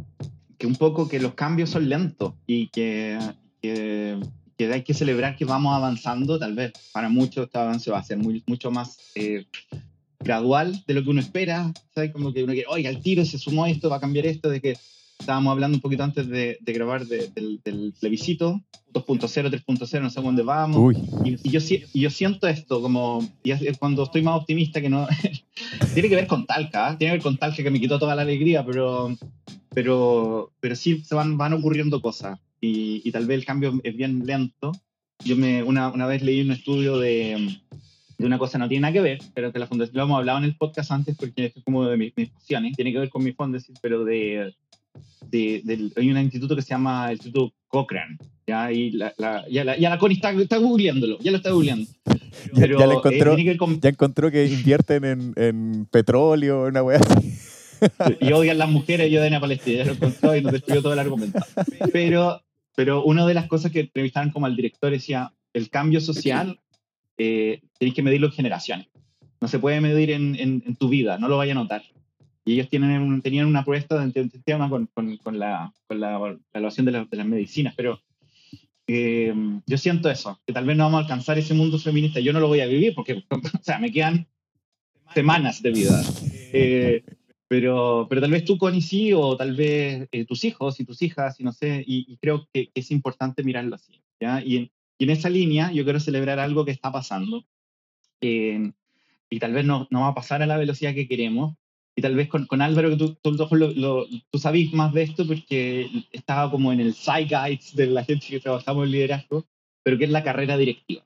que 0.57 0.67
un 0.67 0.77
poco 0.77 1.09
que 1.09 1.19
los 1.19 1.35
cambios 1.35 1.71
son 1.71 1.89
lentos 1.89 2.35
y 2.47 2.69
que, 2.69 3.19
que, 3.61 4.21
que, 4.57 4.73
hay 4.73 4.83
que 4.83 4.95
celebrar 4.95 5.37
que 5.37 5.45
vamos 5.45 5.75
avanzando, 5.75 6.39
tal 6.39 6.55
vez 6.55 6.73
para 6.93 7.09
muchos 7.09 7.47
este 7.47 7.59
avance 7.59 7.91
va 7.91 7.99
a 7.99 8.05
ser 8.05 8.19
muy, 8.19 8.45
mucho 8.47 8.71
más 8.71 8.99
eh, 9.17 9.47
gradual 10.21 10.85
de 10.87 10.95
lo 10.95 11.03
que 11.03 11.11
uno 11.11 11.21
espera, 11.21 11.73
¿sabes? 11.93 12.13
Como 12.13 12.33
que 12.33 12.45
uno 12.45 12.53
quiere, 12.53 12.69
oiga, 12.69 12.91
el 12.91 13.03
tiro 13.03 13.25
se 13.25 13.39
sumó 13.39 13.67
esto, 13.67 13.91
va 13.91 13.97
a 13.97 14.01
cambiar 14.01 14.27
esto, 14.27 14.49
de 14.49 14.61
que 14.61 14.79
estábamos 15.25 15.53
hablando 15.53 15.79
un 15.79 15.81
poquito 15.81 16.05
antes 16.05 16.29
de, 16.29 16.59
de 16.61 16.73
grabar 16.75 17.07
de, 17.07 17.29
del, 17.29 17.59
del, 17.65 17.95
plebiscito, 17.99 18.61
2.0, 18.93 19.51
3.0, 19.51 20.03
no 20.03 20.11
sé 20.11 20.21
dónde 20.21 20.43
vamos. 20.43 20.95
Y, 21.25 21.39
y, 21.43 21.51
yo, 21.51 21.61
y 21.95 22.01
yo 22.01 22.11
siento 22.11 22.47
esto, 22.47 22.83
como 22.83 23.27
y 23.43 23.53
es 23.53 23.79
cuando 23.79 24.03
estoy 24.03 24.21
más 24.23 24.39
optimista 24.39 24.83
que 24.83 24.91
no... 24.91 25.09
tiene 25.95 26.11
que 26.11 26.17
ver 26.17 26.27
con 26.27 26.45
Talca, 26.45 26.93
¿eh? 26.93 26.97
tiene 26.99 27.13
que 27.13 27.17
ver 27.17 27.23
con 27.23 27.39
Talca 27.39 27.63
que 27.63 27.71
me 27.71 27.81
quitó 27.81 27.99
toda 27.99 28.15
la 28.15 28.21
alegría, 28.21 28.67
pero, 28.67 29.17
pero, 29.71 30.53
pero 30.61 30.77
sí 30.77 31.03
se 31.03 31.15
van, 31.15 31.39
van 31.39 31.55
ocurriendo 31.55 32.03
cosas 32.03 32.39
y, 32.61 33.01
y, 33.03 33.11
tal 33.11 33.27
vez 33.27 33.39
el 33.39 33.47
cambio 33.47 33.81
es 33.83 33.97
bien 33.97 34.27
lento. 34.27 34.73
Yo 35.25 35.37
me, 35.37 35.63
una, 35.63 35.89
una 35.89 36.07
vez 36.07 36.23
leí 36.23 36.43
un 36.43 36.51
estudio 36.51 36.99
de, 36.99 37.61
de, 38.19 38.27
una 38.27 38.39
cosa 38.39 38.59
no 38.59 38.69
tiene 38.69 38.83
nada 38.83 38.93
que 38.93 39.01
ver, 39.01 39.19
pero 39.33 39.53
que 39.53 39.59
la 39.59 39.67
fundación, 39.67 39.97
lo 39.97 40.03
hemos 40.03 40.19
hablado 40.19 40.39
en 40.39 40.45
el 40.45 40.57
podcast 40.57 40.91
antes 40.91 41.17
porque 41.17 41.47
es 41.57 41.65
como 41.65 41.87
de 41.87 41.97
mis, 41.97 42.13
mis 42.15 42.29
pasiones, 42.29 42.77
tiene 42.77 42.93
que 42.93 42.99
ver 42.99 43.09
con 43.09 43.25
mi 43.25 43.33
fundación, 43.33 43.79
pero 43.81 44.05
de, 44.05 44.55
de, 45.31 45.91
hay 45.97 46.11
un 46.11 46.19
instituto 46.19 46.55
que 46.55 46.63
se 46.63 46.69
llama 46.69 47.07
el 47.09 47.15
Instituto 47.15 47.53
Cochrane, 47.69 48.19
¿ya? 48.47 48.71
Y 48.71 48.93
la, 48.93 49.13
la, 49.19 49.45
ya, 49.49 49.65
la, 49.65 49.77
ya 49.77 49.91
la 49.91 49.99
Connie 49.99 50.17
está, 50.17 50.31
está 50.31 50.59
googleándolo, 50.59 51.19
ya 51.19 51.31
lo 51.31 51.39
está 51.39 51.51
googleando. 51.51 51.91
Pero, 52.55 52.79
ya, 52.79 52.87
ya, 52.87 52.93
encontró, 52.93 53.33
eh, 53.33 53.37
que 53.37 53.81
ya 53.81 53.89
encontró 53.89 54.31
que 54.31 54.47
invierten 54.47 55.05
en, 55.05 55.33
en 55.37 55.87
petróleo, 55.87 56.67
una 56.67 56.83
weá 56.83 56.99
así. 56.99 57.35
y 58.21 58.33
odian 58.33 58.59
las 58.59 58.71
mujeres 58.71 59.11
y 59.11 59.17
odian 59.17 59.35
a 59.35 59.41
Palestina, 59.41 59.79
ya 59.79 59.85
lo 59.87 59.93
encontró 59.93 60.37
y 60.37 60.43
nos 60.43 60.53
destruyó 60.53 60.83
todo 60.83 60.93
el 60.93 60.99
argumento. 60.99 61.41
Pero, 61.93 62.43
pero 62.75 63.05
una 63.05 63.27
de 63.27 63.35
las 63.35 63.47
cosas 63.47 63.73
que 63.73 63.81
entrevistaron 63.81 64.31
como 64.31 64.47
al 64.47 64.57
director 64.57 64.91
decía, 64.91 65.33
el 65.53 65.71
cambio 65.71 66.01
social 66.01 66.61
eh, 67.19 67.61
tenéis 67.79 67.95
que 67.95 68.03
medirlo 68.03 68.27
en 68.29 68.33
generaciones. 68.33 68.89
No 69.41 69.49
se 69.49 69.59
puede 69.59 69.81
medir 69.81 70.11
en, 70.11 70.37
en, 70.37 70.63
en, 70.67 70.77
tu 70.77 70.89
vida, 70.89 71.19
no 71.19 71.29
lo 71.29 71.37
vaya 71.37 71.53
a 71.53 71.57
notar. 71.57 71.83
Y 72.45 72.55
ellos 72.55 72.69
tienen 72.69 73.01
un, 73.01 73.23
tenían 73.23 73.47
una 73.47 73.61
apuesta 73.61 74.07
de 74.07 74.21
un 74.21 74.31
tema 74.45 74.69
con, 74.69 74.87
con, 74.93 75.17
con, 75.19 75.39
la, 75.39 75.73
con 75.87 76.01
la, 76.01 76.39
evaluación 76.53 76.87
de, 76.87 76.93
la, 76.93 77.05
de, 77.05 77.17
las 77.17 77.27
medicinas, 77.27 77.75
pero 77.75 78.01
eh, 78.87 79.33
yo 79.67 79.79
siento 79.79 80.11
eso, 80.11 80.41
que 80.47 80.53
tal 80.53 80.67
vez 80.67 80.77
no 80.77 80.85
vamos 80.85 80.99
a 80.99 81.03
alcanzar 81.03 81.39
ese 81.39 81.55
mundo 81.55 81.79
feminista. 81.79 82.21
Yo 82.21 82.33
no 82.33 82.41
lo 82.41 82.49
voy 82.49 82.61
a 82.61 82.67
vivir 82.67 82.95
porque, 82.95 83.25
o 83.31 83.63
sea, 83.63 83.79
me 83.79 83.91
quedan 83.91 84.27
semanas 85.15 85.63
de 85.63 85.71
vida. 85.71 86.03
Eh, 86.53 87.03
pero, 87.49 88.07
pero 88.09 88.21
tal 88.21 88.31
vez 88.31 88.45
tú, 88.45 88.59
Connie, 88.59 88.83
sí, 88.83 89.13
o 89.13 89.37
tal 89.37 89.55
vez 89.55 90.09
eh, 90.13 90.25
tus 90.25 90.45
hijos 90.45 90.81
y 90.81 90.85
tus 90.85 91.01
hijas, 91.03 91.41
y 91.41 91.45
no 91.45 91.53
sé, 91.53 91.83
y, 91.87 92.13
y 92.13 92.17
creo 92.19 92.49
que, 92.53 92.71
es 92.75 92.91
importante 92.91 93.43
mirarlo 93.43 93.77
así. 93.77 94.03
¿ya? 94.21 94.43
Y, 94.45 94.57
en, 94.57 94.71
y 94.99 95.05
en 95.05 95.11
esa 95.11 95.31
línea 95.31 95.73
yo 95.73 95.85
quiero 95.85 96.01
celebrar 96.01 96.39
algo 96.39 96.65
que 96.65 96.73
está 96.73 96.93
pasando, 96.93 97.45
y 98.21 99.39
tal 99.39 99.53
vez 99.53 99.67
no, 99.67 99.87
no 99.91 100.01
va 100.01 100.09
a 100.09 100.15
pasar 100.15 100.43
a 100.43 100.47
la 100.47 100.57
velocidad 100.57 100.95
que 100.95 101.07
queremos, 101.07 101.57
y 101.97 102.03
tal 102.03 102.15
vez 102.17 102.29
con, 102.29 102.47
con 102.47 102.61
Álvaro, 102.61 102.91
que 102.91 102.97
tú, 102.97 103.15
tú, 103.23 103.33
lo, 103.53 103.69
lo, 103.71 104.07
tú 104.31 104.39
sabís 104.39 104.73
más 104.73 104.93
de 104.93 105.03
esto 105.03 105.27
porque 105.27 105.89
estaba 106.13 106.51
como 106.51 106.73
en 106.73 106.81
el 106.81 106.95
guides 106.95 107.75
de 107.77 107.87
la 107.87 108.05
gente 108.05 108.27
que 108.29 108.41
trabajamos 108.41 108.87
en 108.87 108.93
liderazgo, 108.93 109.45
pero 109.85 109.97
que 109.99 110.05
es 110.05 110.11
la 110.11 110.25
carrera 110.25 110.57
directiva. 110.57 111.05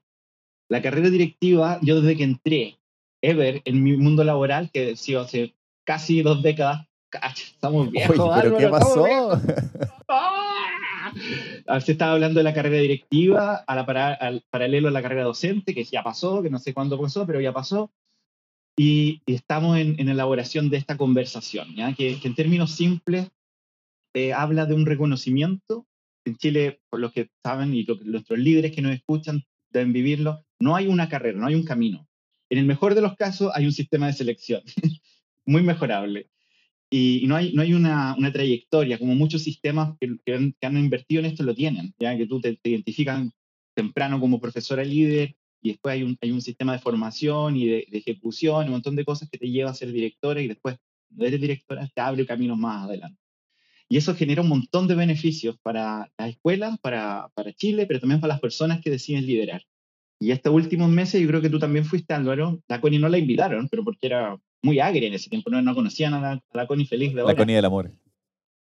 La 0.70 0.80
carrera 0.82 1.10
directiva, 1.10 1.78
yo 1.82 2.00
desde 2.00 2.16
que 2.16 2.24
entré, 2.24 2.78
ever, 3.22 3.60
en 3.64 3.82
mi 3.82 3.96
mundo 3.96 4.24
laboral, 4.24 4.70
que 4.70 4.96
sido 4.96 5.20
hace 5.22 5.54
casi 5.84 6.22
dos 6.22 6.42
décadas, 6.42 6.86
estamos 7.36 7.90
viejos, 7.90 8.10
Oye, 8.18 8.18
¿pero 8.18 8.34
Álvaro, 8.34 8.58
qué 8.58 8.68
pasó? 8.68 9.06
¡Ah! 10.08 11.12
Se 11.80 11.92
estaba 11.92 12.12
hablando 12.12 12.40
de 12.40 12.44
la 12.44 12.54
carrera 12.54 12.78
directiva 12.78 13.56
a 13.66 13.74
la 13.76 13.84
para- 13.86 14.14
al 14.14 14.42
paralelo 14.50 14.88
a 14.88 14.90
la 14.90 15.02
carrera 15.02 15.24
docente, 15.24 15.74
que 15.74 15.84
ya 15.84 16.02
pasó, 16.02 16.42
que 16.42 16.50
no 16.50 16.58
sé 16.58 16.72
cuándo 16.74 17.00
pasó, 17.00 17.26
pero 17.26 17.40
ya 17.40 17.52
pasó. 17.52 17.90
Y, 18.80 19.22
y 19.26 19.34
estamos 19.34 19.76
en, 19.76 19.98
en 19.98 20.08
elaboración 20.08 20.70
de 20.70 20.76
esta 20.76 20.96
conversación, 20.96 21.74
¿ya? 21.74 21.92
Que, 21.94 22.20
que 22.20 22.28
en 22.28 22.36
términos 22.36 22.70
simples 22.70 23.28
eh, 24.14 24.32
habla 24.32 24.66
de 24.66 24.74
un 24.74 24.86
reconocimiento. 24.86 25.86
En 26.24 26.36
Chile, 26.36 26.80
por 26.88 27.00
los 27.00 27.12
que 27.12 27.28
saben 27.42 27.74
y 27.74 27.82
lo 27.82 27.96
nuestros 28.04 28.38
líderes 28.38 28.72
que 28.72 28.82
nos 28.82 28.92
escuchan 28.92 29.42
deben 29.70 29.92
vivirlo, 29.92 30.44
no 30.60 30.76
hay 30.76 30.86
una 30.86 31.08
carrera, 31.08 31.38
no 31.38 31.46
hay 31.46 31.56
un 31.56 31.64
camino. 31.64 32.06
En 32.50 32.58
el 32.58 32.66
mejor 32.66 32.94
de 32.94 33.02
los 33.02 33.16
casos 33.16 33.50
hay 33.54 33.66
un 33.66 33.72
sistema 33.72 34.06
de 34.06 34.12
selección, 34.12 34.62
muy 35.46 35.62
mejorable. 35.62 36.28
Y 36.90 37.24
no 37.26 37.34
hay, 37.36 37.52
no 37.52 37.62
hay 37.62 37.74
una, 37.74 38.14
una 38.16 38.32
trayectoria, 38.32 38.98
como 38.98 39.14
muchos 39.14 39.42
sistemas 39.42 39.96
que, 40.00 40.16
que 40.24 40.34
han, 40.34 40.54
que 40.58 40.66
han 40.66 40.78
invertido 40.78 41.20
en 41.20 41.26
esto 41.26 41.42
lo 41.42 41.54
tienen, 41.54 41.94
ya 41.98 42.16
que 42.16 42.26
tú 42.26 42.40
te, 42.40 42.56
te 42.56 42.70
identifican 42.70 43.32
temprano 43.74 44.20
como 44.20 44.40
profesora 44.40 44.84
líder 44.84 45.36
y 45.60 45.70
después 45.70 45.94
hay 45.94 46.02
un, 46.02 46.16
hay 46.20 46.30
un 46.30 46.42
sistema 46.42 46.72
de 46.72 46.78
formación 46.78 47.56
y 47.56 47.66
de, 47.66 47.86
de 47.90 47.98
ejecución, 47.98 48.66
un 48.66 48.72
montón 48.72 48.96
de 48.96 49.04
cosas 49.04 49.28
que 49.28 49.38
te 49.38 49.50
lleva 49.50 49.70
a 49.70 49.74
ser 49.74 49.92
directora 49.92 50.40
y 50.40 50.48
después, 50.48 50.76
eres 51.18 51.40
directora, 51.40 51.88
te 51.92 52.00
abre 52.00 52.26
caminos 52.26 52.58
más 52.58 52.86
adelante. 52.86 53.20
Y 53.88 53.96
eso 53.96 54.14
genera 54.14 54.42
un 54.42 54.48
montón 54.48 54.86
de 54.86 54.94
beneficios 54.94 55.56
para 55.62 56.10
las 56.18 56.30
escuelas, 56.30 56.78
para, 56.80 57.28
para 57.34 57.52
Chile, 57.52 57.86
pero 57.86 58.00
también 58.00 58.20
para 58.20 58.34
las 58.34 58.40
personas 58.40 58.82
que 58.82 58.90
deciden 58.90 59.26
liderar. 59.26 59.62
Y 60.20 60.32
estos 60.32 60.52
últimos 60.52 60.90
meses, 60.90 61.20
yo 61.20 61.28
creo 61.28 61.40
que 61.40 61.48
tú 61.48 61.58
también 61.58 61.84
fuiste, 61.84 62.12
Álvaro, 62.12 62.60
la 62.68 62.80
Connie 62.80 62.98
no 62.98 63.08
la 63.08 63.18
invitaron, 63.18 63.68
pero 63.68 63.84
porque 63.84 64.08
era 64.08 64.36
muy 64.62 64.80
agria 64.80 65.08
en 65.08 65.14
ese 65.14 65.30
tiempo, 65.30 65.48
no, 65.48 65.62
no 65.62 65.74
conocían 65.74 66.12
a 66.14 66.20
la, 66.20 66.32
a 66.32 66.42
la 66.52 66.66
Connie 66.66 66.86
feliz 66.86 67.14
de 67.14 67.20
ahora. 67.20 67.32
La 67.32 67.38
Connie 67.38 67.54
del 67.54 67.64
amor. 67.64 67.92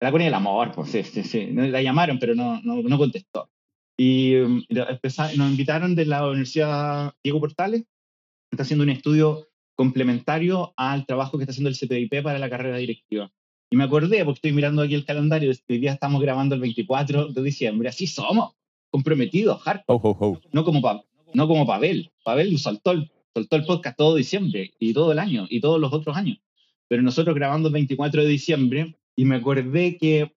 La 0.00 0.10
Connie 0.10 0.26
del 0.26 0.34
amor, 0.34 0.72
pues 0.72 0.90
sí, 0.90 1.02
sí, 1.02 1.22
sí. 1.24 1.48
La 1.52 1.82
llamaron, 1.82 2.18
pero 2.18 2.34
no, 2.34 2.60
no, 2.62 2.82
no 2.82 2.98
contestó. 2.98 3.50
Y 3.96 4.36
um, 4.36 4.62
nos 4.70 5.50
invitaron 5.50 5.94
de 5.94 6.06
la 6.06 6.26
Universidad 6.26 7.12
Diego 7.22 7.40
Portales, 7.40 7.82
que 7.82 7.88
está 8.56 8.62
haciendo 8.62 8.82
un 8.84 8.90
estudio 8.90 9.48
complementario 9.74 10.72
al 10.76 11.06
trabajo 11.06 11.36
que 11.38 11.44
está 11.44 11.52
haciendo 11.52 11.68
el 11.70 11.76
CPIP 11.76 12.22
para 12.22 12.38
la 12.38 12.48
carrera 12.50 12.76
directiva. 12.78 13.30
Y 13.70 13.76
me 13.76 13.84
acordé, 13.84 14.24
porque 14.24 14.38
estoy 14.38 14.52
mirando 14.52 14.82
aquí 14.82 14.94
el 14.94 15.04
calendario, 15.04 15.50
hoy 15.68 15.78
día 15.78 15.92
estamos 15.92 16.20
grabando 16.20 16.54
el 16.54 16.60
24 16.60 17.28
de 17.28 17.42
diciembre, 17.42 17.88
así 17.88 18.06
somos, 18.06 18.54
comprometidos, 18.90 19.60
hardcore 19.62 19.98
Ho, 20.02 20.10
ho, 20.10 20.16
ho. 20.32 20.40
no 20.52 20.64
como, 20.64 20.82
Pa- 20.82 21.02
no 21.32 21.48
como 21.48 21.66
Pavel. 21.66 22.10
Pavel 22.24 22.58
soltó 22.58 22.90
el, 22.92 23.10
soltó 23.34 23.56
el 23.56 23.64
podcast 23.64 23.96
todo 23.96 24.14
diciembre 24.16 24.72
y 24.78 24.92
todo 24.92 25.12
el 25.12 25.18
año 25.18 25.46
y 25.48 25.60
todos 25.60 25.80
los 25.80 25.92
otros 25.92 26.16
años. 26.16 26.38
Pero 26.88 27.02
nosotros 27.02 27.34
grabando 27.34 27.68
el 27.68 27.72
24 27.74 28.22
de 28.22 28.28
diciembre 28.28 28.96
y 29.16 29.24
me 29.24 29.36
acordé 29.36 29.96
que, 29.96 30.32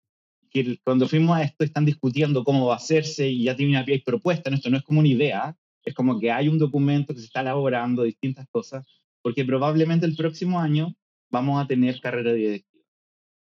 que 0.55 0.79
cuando 0.85 1.05
fuimos 1.09 1.35
a 1.35 1.43
esto 1.43 1.65
están 1.65 1.83
discutiendo 1.83 2.45
cómo 2.45 2.67
va 2.67 2.75
a 2.75 2.77
hacerse 2.77 3.27
y 3.27 3.43
ya 3.43 3.57
tiene 3.57 3.77
una 3.77 3.85
propuesta. 4.05 4.49
¿no? 4.49 4.55
Esto 4.55 4.69
no 4.69 4.77
es 4.77 4.83
como 4.83 5.01
una 5.01 5.09
idea, 5.09 5.57
es 5.83 5.93
como 5.93 6.17
que 6.17 6.31
hay 6.31 6.47
un 6.47 6.57
documento 6.57 7.13
que 7.13 7.19
se 7.19 7.25
está 7.25 7.41
elaborando, 7.41 8.03
distintas 8.03 8.47
cosas, 8.49 8.87
porque 9.21 9.43
probablemente 9.43 10.05
el 10.05 10.15
próximo 10.15 10.61
año 10.61 10.95
vamos 11.29 11.61
a 11.61 11.67
tener 11.67 11.99
carrera 11.99 12.31
directiva. 12.31 12.85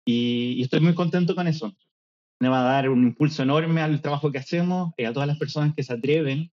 Y, 0.04 0.56
y 0.58 0.64
estoy 0.64 0.80
muy 0.80 0.96
contento 0.96 1.36
con 1.36 1.48
eso. 1.48 1.76
Me 2.40 2.50
va 2.50 2.62
a 2.62 2.74
dar 2.74 2.90
un 2.90 3.04
impulso 3.04 3.44
enorme 3.44 3.82
al 3.82 4.02
trabajo 4.02 4.32
que 4.32 4.40
hacemos, 4.40 4.92
eh, 4.98 5.06
a 5.06 5.14
todas 5.14 5.28
las 5.28 5.38
personas 5.38 5.76
que 5.76 5.84
se 5.84 5.94
atreven 5.94 6.52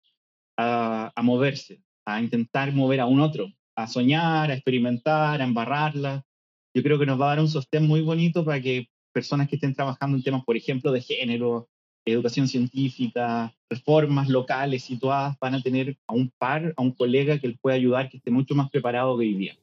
a, 0.56 1.10
a 1.12 1.22
moverse, 1.22 1.82
a 2.04 2.22
intentar 2.22 2.72
mover 2.72 3.00
a 3.00 3.06
un 3.06 3.18
otro, 3.18 3.48
a 3.74 3.88
soñar, 3.88 4.52
a 4.52 4.54
experimentar, 4.54 5.40
a 5.40 5.44
embarrarla. 5.44 6.24
Yo 6.72 6.84
creo 6.84 7.00
que 7.00 7.06
nos 7.06 7.20
va 7.20 7.26
a 7.26 7.28
dar 7.30 7.40
un 7.40 7.48
sostén 7.48 7.84
muy 7.88 8.00
bonito 8.02 8.44
para 8.44 8.60
que 8.60 8.88
personas 9.16 9.48
que 9.48 9.56
estén 9.56 9.74
trabajando 9.74 10.14
en 10.18 10.22
temas, 10.22 10.44
por 10.44 10.58
ejemplo, 10.58 10.92
de 10.92 11.00
género, 11.00 11.70
educación 12.04 12.48
científica, 12.48 13.54
reformas 13.70 14.28
locales 14.28 14.84
situadas, 14.84 15.38
van 15.40 15.54
a 15.54 15.62
tener 15.62 15.96
a 16.06 16.12
un 16.12 16.30
par, 16.36 16.74
a 16.76 16.82
un 16.82 16.92
colega 16.92 17.38
que 17.38 17.48
les 17.48 17.58
pueda 17.58 17.76
ayudar, 17.76 18.10
que 18.10 18.18
esté 18.18 18.30
mucho 18.30 18.54
más 18.54 18.68
preparado 18.68 19.16
que 19.16 19.24
hoy 19.24 19.34
día. 19.34 19.56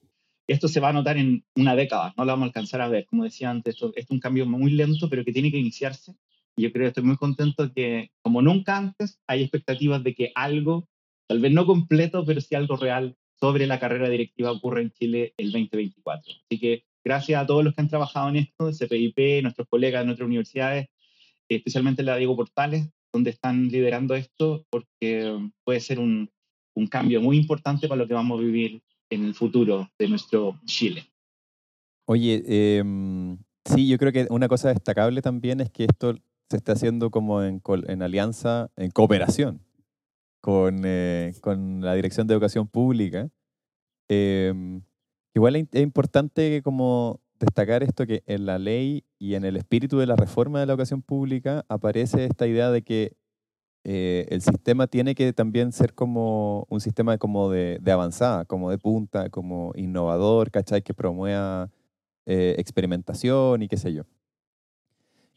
Esto 0.48 0.68
se 0.68 0.80
va 0.80 0.90
a 0.90 0.94
notar 0.94 1.18
en 1.18 1.46
una 1.56 1.76
década, 1.76 2.16
no 2.18 2.26
lo 2.26 2.32
vamos 2.32 2.46
a 2.46 2.48
alcanzar 2.48 2.82
a 2.82 2.88
ver. 2.88 3.06
Como 3.06 3.26
decía 3.26 3.52
antes, 3.52 3.76
esto, 3.76 3.90
esto 3.90 4.00
es 4.00 4.10
un 4.10 4.20
cambio 4.20 4.48
muy 4.48 4.72
lento, 4.72 5.08
pero 5.08 5.24
que 5.24 5.32
tiene 5.32 5.52
que 5.52 5.60
iniciarse. 5.60 6.16
Y 6.56 6.64
yo 6.64 6.72
creo 6.72 6.86
que 6.86 6.88
estoy 6.88 7.04
muy 7.04 7.18
contento 7.18 7.72
que, 7.72 8.10
como 8.24 8.42
nunca 8.42 8.76
antes, 8.76 9.20
hay 9.28 9.44
expectativas 9.44 10.04
de 10.04 10.16
que 10.16 10.32
algo, 10.34 10.90
tal 11.28 11.42
vez 11.42 11.52
no 11.52 11.68
completo, 11.68 12.26
pero 12.26 12.42
sí 12.42 12.56
algo 12.56 12.76
real 12.76 13.16
sobre 13.40 13.68
la 13.68 13.80
carrera 13.80 14.10
directiva 14.10 14.52
ocurra 14.52 14.82
en 14.82 14.90
Chile 14.90 15.36
el 15.38 15.52
2024. 15.52 16.34
Así 16.44 16.60
que 16.60 16.86
gracias 17.04 17.42
a 17.42 17.46
todos 17.46 17.64
los 17.64 17.74
que 17.74 17.82
han 17.82 17.90
trabajado 17.90 18.30
en 18.30 18.38
esto, 18.38 18.72
CPIP, 18.72 19.44
nuestros 19.44 19.68
colegas 19.68 20.02
de 20.02 20.06
nuestras 20.06 20.28
universidades, 20.28 20.88
especialmente 21.50 22.04
la 22.04 22.18
Diego 22.18 22.36
Portales, 22.36 22.90
donde 23.12 23.30
están 23.32 23.68
liderando 23.68 24.16
esto, 24.16 24.66
porque 24.70 25.38
puede 25.64 25.80
ser 25.80 26.00
un, 26.00 26.30
un 26.76 26.88
cambio 26.88 27.22
muy 27.22 27.38
importante 27.38 27.88
para 27.88 28.00
lo 28.00 28.08
que 28.08 28.14
vamos 28.14 28.40
a 28.40 28.44
vivir 28.44 28.82
en 29.10 29.26
el 29.26 29.34
futuro 29.34 29.90
de 29.98 30.08
nuestro 30.08 30.60
Chile. 30.66 31.06
Oye, 32.06 32.44
em, 32.78 33.38
sí, 33.66 33.88
yo 33.88 33.98
creo 33.98 34.12
que 34.12 34.28
una 34.30 34.48
cosa 34.48 34.70
destacable 34.70 35.22
también 35.22 35.62
es 35.62 35.70
que 35.70 35.86
esto 35.86 36.16
se 36.50 36.58
está 36.58 36.74
haciendo 36.74 37.12
como 37.12 37.42
en, 37.44 37.62
alianza, 38.02 38.70
en 38.76 38.92
cooperación 38.92 39.62
con, 40.42 40.82
eh, 40.86 41.34
con 41.42 41.82
la 41.82 41.94
Dirección 41.94 42.28
de 42.28 42.34
Educación 42.34 42.68
Pública. 42.68 43.30
Em, 44.10 44.82
igual 45.34 45.56
es 45.56 45.68
importante 45.82 46.62
como 46.64 47.20
destacar 47.40 47.84
esto 47.84 48.06
que 48.06 48.24
en 48.26 48.46
la 48.46 48.58
ley 48.58 49.04
y 49.20 49.36
en 49.36 49.46
el 49.46 49.58
espíritu 49.58 49.98
de 49.98 50.08
la 50.08 50.16
reforma 50.16 50.60
de 50.60 50.66
la 50.66 50.74
educación 50.74 51.02
pública 51.02 51.66
aparece 51.68 52.26
esta 52.26 52.48
idea 52.48 52.72
de 52.72 52.84
que 52.84 53.16
eh, 53.86 54.28
el 54.30 54.42
sistema 54.42 54.88
tiene 54.88 55.14
que 55.14 55.34
también 55.34 55.74
ser 55.74 55.94
como 55.94 56.66
un 56.70 56.80
sistema 56.80 57.18
como 57.18 57.50
de, 57.50 57.80
de 57.82 57.92
avanzada, 57.92 58.46
como 58.46 58.70
de 58.72 58.78
punta, 58.78 59.30
como 59.30 59.74
innovador, 59.76 60.52
¿cachai? 60.52 60.82
Que 60.82 60.94
promueva 60.94 61.70
eh, 62.26 62.56
experimentación 62.58 63.62
y 63.62 63.68
qué 63.68 63.76
sé 63.78 63.94
yo. 63.94 64.04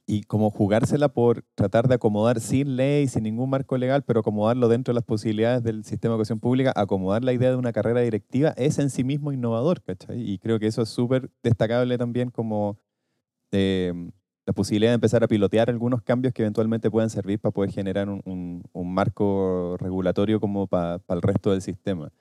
Y 0.07 0.23
como 0.23 0.51
jugársela 0.51 1.09
por 1.09 1.43
tratar 1.57 1.89
de 1.89 1.97
acomodar 1.97 2.41
sin 2.41 2.77
ley, 2.77 3.09
sin 3.09 3.25
ningún 3.25 3.51
marco 3.51 3.77
legal, 3.77 4.05
pero 4.05 4.21
acomodarlo 4.21 4.69
dentro 4.69 4.93
de 4.93 4.97
las 4.97 5.05
posibilidades 5.05 5.65
del 5.65 5.85
sistema 5.85 6.13
de 6.13 6.17
educación 6.17 6.39
pública, 6.39 6.73
acomodar 6.77 7.25
la 7.25 7.33
idea 7.33 7.51
de 7.51 7.57
una 7.57 7.73
carrera 7.73 8.01
directiva 8.01 8.51
es 8.57 8.79
en 8.79 8.91
sí 8.91 9.03
mismo 9.03 9.33
innovador, 9.33 9.83
¿cachai? 9.83 10.21
Y 10.21 10.39
creo 10.39 10.61
que 10.61 10.69
eso 10.69 10.83
es 10.83 10.89
súper 10.91 11.31
destacable 11.43 11.99
también 11.99 12.31
como 12.31 12.79
eh, 13.51 13.93
la 14.47 14.53
posibilidad 14.53 14.93
de 14.93 14.97
empezar 14.97 15.25
a 15.25 15.29
pilotear 15.29 15.71
algunos 15.71 16.03
cambios 16.03 16.33
que 16.33 16.43
eventualmente 16.43 16.91
puedan 16.91 17.11
servir 17.11 17.41
para 17.41 17.53
poder 17.53 17.73
generar 17.73 18.09
un 18.09 18.63
marco 18.75 19.77
regulatorio 19.81 20.39
como 20.41 20.69
para 20.69 21.01
el 21.09 21.23
resto 21.23 21.51
del 21.51 21.63
sistema. 21.63 22.13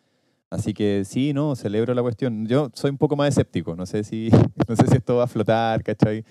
Así 0.49 0.73
que 0.73 1.03
sí, 1.05 1.33
no, 1.33 1.55
celebro 1.55 1.93
la 1.93 2.01
cuestión. 2.01 2.47
Yo 2.47 2.69
soy 2.73 2.91
un 2.91 2.97
poco 2.97 3.15
más 3.15 3.29
escéptico, 3.29 3.75
no 3.75 3.85
sé 3.85 4.03
si, 4.03 4.29
no 4.69 4.75
sé 4.75 4.87
si 4.87 4.95
esto 4.95 5.17
va 5.17 5.25
a 5.25 5.27
flotar, 5.27 5.83
¿cachai? 5.83 6.23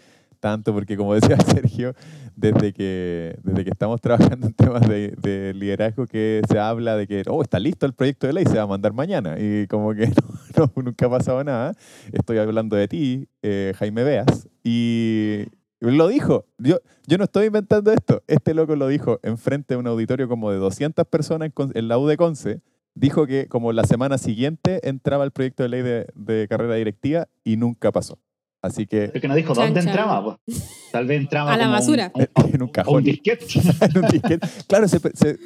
Tanto 0.44 0.74
porque, 0.74 0.94
como 0.94 1.14
decía 1.14 1.38
Sergio, 1.40 1.94
desde 2.36 2.74
que, 2.74 3.38
desde 3.42 3.64
que 3.64 3.70
estamos 3.70 3.98
trabajando 4.02 4.46
en 4.46 4.52
temas 4.52 4.86
de, 4.86 5.14
de 5.16 5.54
liderazgo, 5.54 6.06
que 6.06 6.42
se 6.46 6.58
habla 6.58 6.98
de 6.98 7.06
que, 7.06 7.22
oh, 7.28 7.40
está 7.40 7.58
listo 7.58 7.86
el 7.86 7.94
proyecto 7.94 8.26
de 8.26 8.34
ley, 8.34 8.44
se 8.44 8.58
va 8.58 8.64
a 8.64 8.66
mandar 8.66 8.92
mañana. 8.92 9.36
Y 9.40 9.66
como 9.68 9.94
que 9.94 10.06
no, 10.58 10.70
nunca 10.82 11.06
ha 11.06 11.08
pasado 11.08 11.42
nada. 11.42 11.72
Estoy 12.12 12.36
hablando 12.36 12.76
de 12.76 12.88
ti, 12.88 13.26
eh, 13.40 13.72
Jaime 13.78 14.04
Beas, 14.04 14.46
y 14.62 15.46
lo 15.80 16.08
dijo. 16.08 16.44
Yo, 16.58 16.76
yo 17.06 17.16
no 17.16 17.24
estoy 17.24 17.46
inventando 17.46 17.90
esto. 17.90 18.22
Este 18.26 18.52
loco 18.52 18.76
lo 18.76 18.88
dijo 18.88 19.20
enfrente 19.22 19.72
de 19.72 19.80
un 19.80 19.86
auditorio 19.86 20.28
como 20.28 20.50
de 20.50 20.58
200 20.58 21.06
personas 21.06 21.52
en, 21.72 21.88
la 21.88 21.96
U 21.96 22.14
Conce. 22.18 22.60
Dijo 22.94 23.26
que 23.26 23.48
como 23.48 23.72
la 23.72 23.84
semana 23.84 24.18
siguiente 24.18 24.86
entraba 24.86 25.24
el 25.24 25.30
proyecto 25.30 25.62
de 25.62 25.70
ley 25.70 26.04
de 26.14 26.46
carrera 26.50 26.74
directiva 26.74 27.28
y 27.44 27.56
nunca 27.56 27.90
pasó. 27.92 28.18
Así 28.64 28.86
que 28.86 29.08
Pero 29.08 29.20
que 29.20 29.28
no 29.28 29.34
dijo 29.34 29.54
Chan, 29.54 29.66
dónde 29.66 29.80
chan. 29.80 29.88
entraba, 29.90 30.24
pues. 30.46 30.88
Tal 30.90 31.06
vez 31.06 31.20
entraba 31.20 31.52
A 31.54 31.56
la 31.58 31.66
un- 31.66 31.72
basura. 31.72 32.10
un- 32.14 32.26
en 32.54 32.62
un 32.62 32.68
cajón. 32.68 33.04
disquete. 33.04 33.44
en 33.80 33.98
un 34.04 34.10
disquete. 34.10 34.46
Claro, 34.66 34.88
se, 34.88 34.98
se, 35.00 35.10
se, 35.12 35.36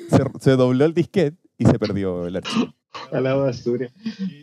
se 0.40 0.50
dobló 0.52 0.84
el 0.84 0.94
disquete 0.94 1.36
y 1.58 1.64
se 1.64 1.78
perdió 1.80 2.26
el 2.28 2.36
archivo. 2.36 2.72
A 3.12 3.20
la 3.20 3.34
basura. 3.34 3.88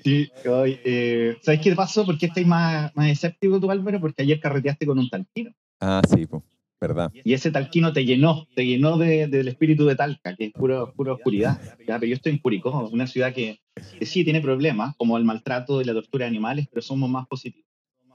Sí, 0.04 0.30
hoy, 0.48 0.78
eh, 0.84 1.38
¿sabes 1.42 1.62
qué 1.62 1.74
pasó? 1.74 2.06
¿Por 2.06 2.18
qué 2.18 2.26
estáis 2.26 2.46
más, 2.46 2.92
más 2.96 3.08
escéptico 3.10 3.60
tú, 3.62 3.72
Álvaro? 3.72 4.00
Porque 4.02 4.24
ayer 4.24 4.40
carreteaste 4.42 4.86
con 4.86 5.00
un 5.00 5.10
talquino. 5.10 5.52
Ah, 5.80 6.02
sí, 6.14 6.26
pues, 6.26 6.44
verdad. 6.80 7.12
Y 7.24 7.34
ese 7.34 7.52
talquino 7.52 7.94
te 7.94 8.04
llenó, 8.06 8.46
te 8.56 8.66
llenó 8.66 8.98
de- 8.98 9.28
del 9.28 9.48
espíritu 9.48 9.86
de 9.86 9.96
Talca, 9.96 10.36
que 10.36 10.46
es 10.48 10.52
puro, 10.52 10.94
pura 10.96 11.14
oscuridad. 11.14 11.60
¿ya? 11.88 11.98
Pero 12.00 12.06
yo 12.10 12.16
estoy 12.16 12.34
en 12.34 12.40
Curicó, 12.40 12.90
una 12.92 13.08
ciudad 13.08 13.34
que, 13.34 13.60
que 14.00 14.06
sí 14.06 14.24
tiene 14.26 14.42
problemas, 14.42 14.96
como 14.98 15.18
el 15.18 15.24
maltrato 15.24 15.82
y 15.82 15.86
la 15.86 15.94
tortura 15.94 16.26
de 16.26 16.30
animales, 16.30 16.68
pero 16.70 16.82
somos 16.82 17.10
más 17.10 17.26
positivos. 17.28 17.65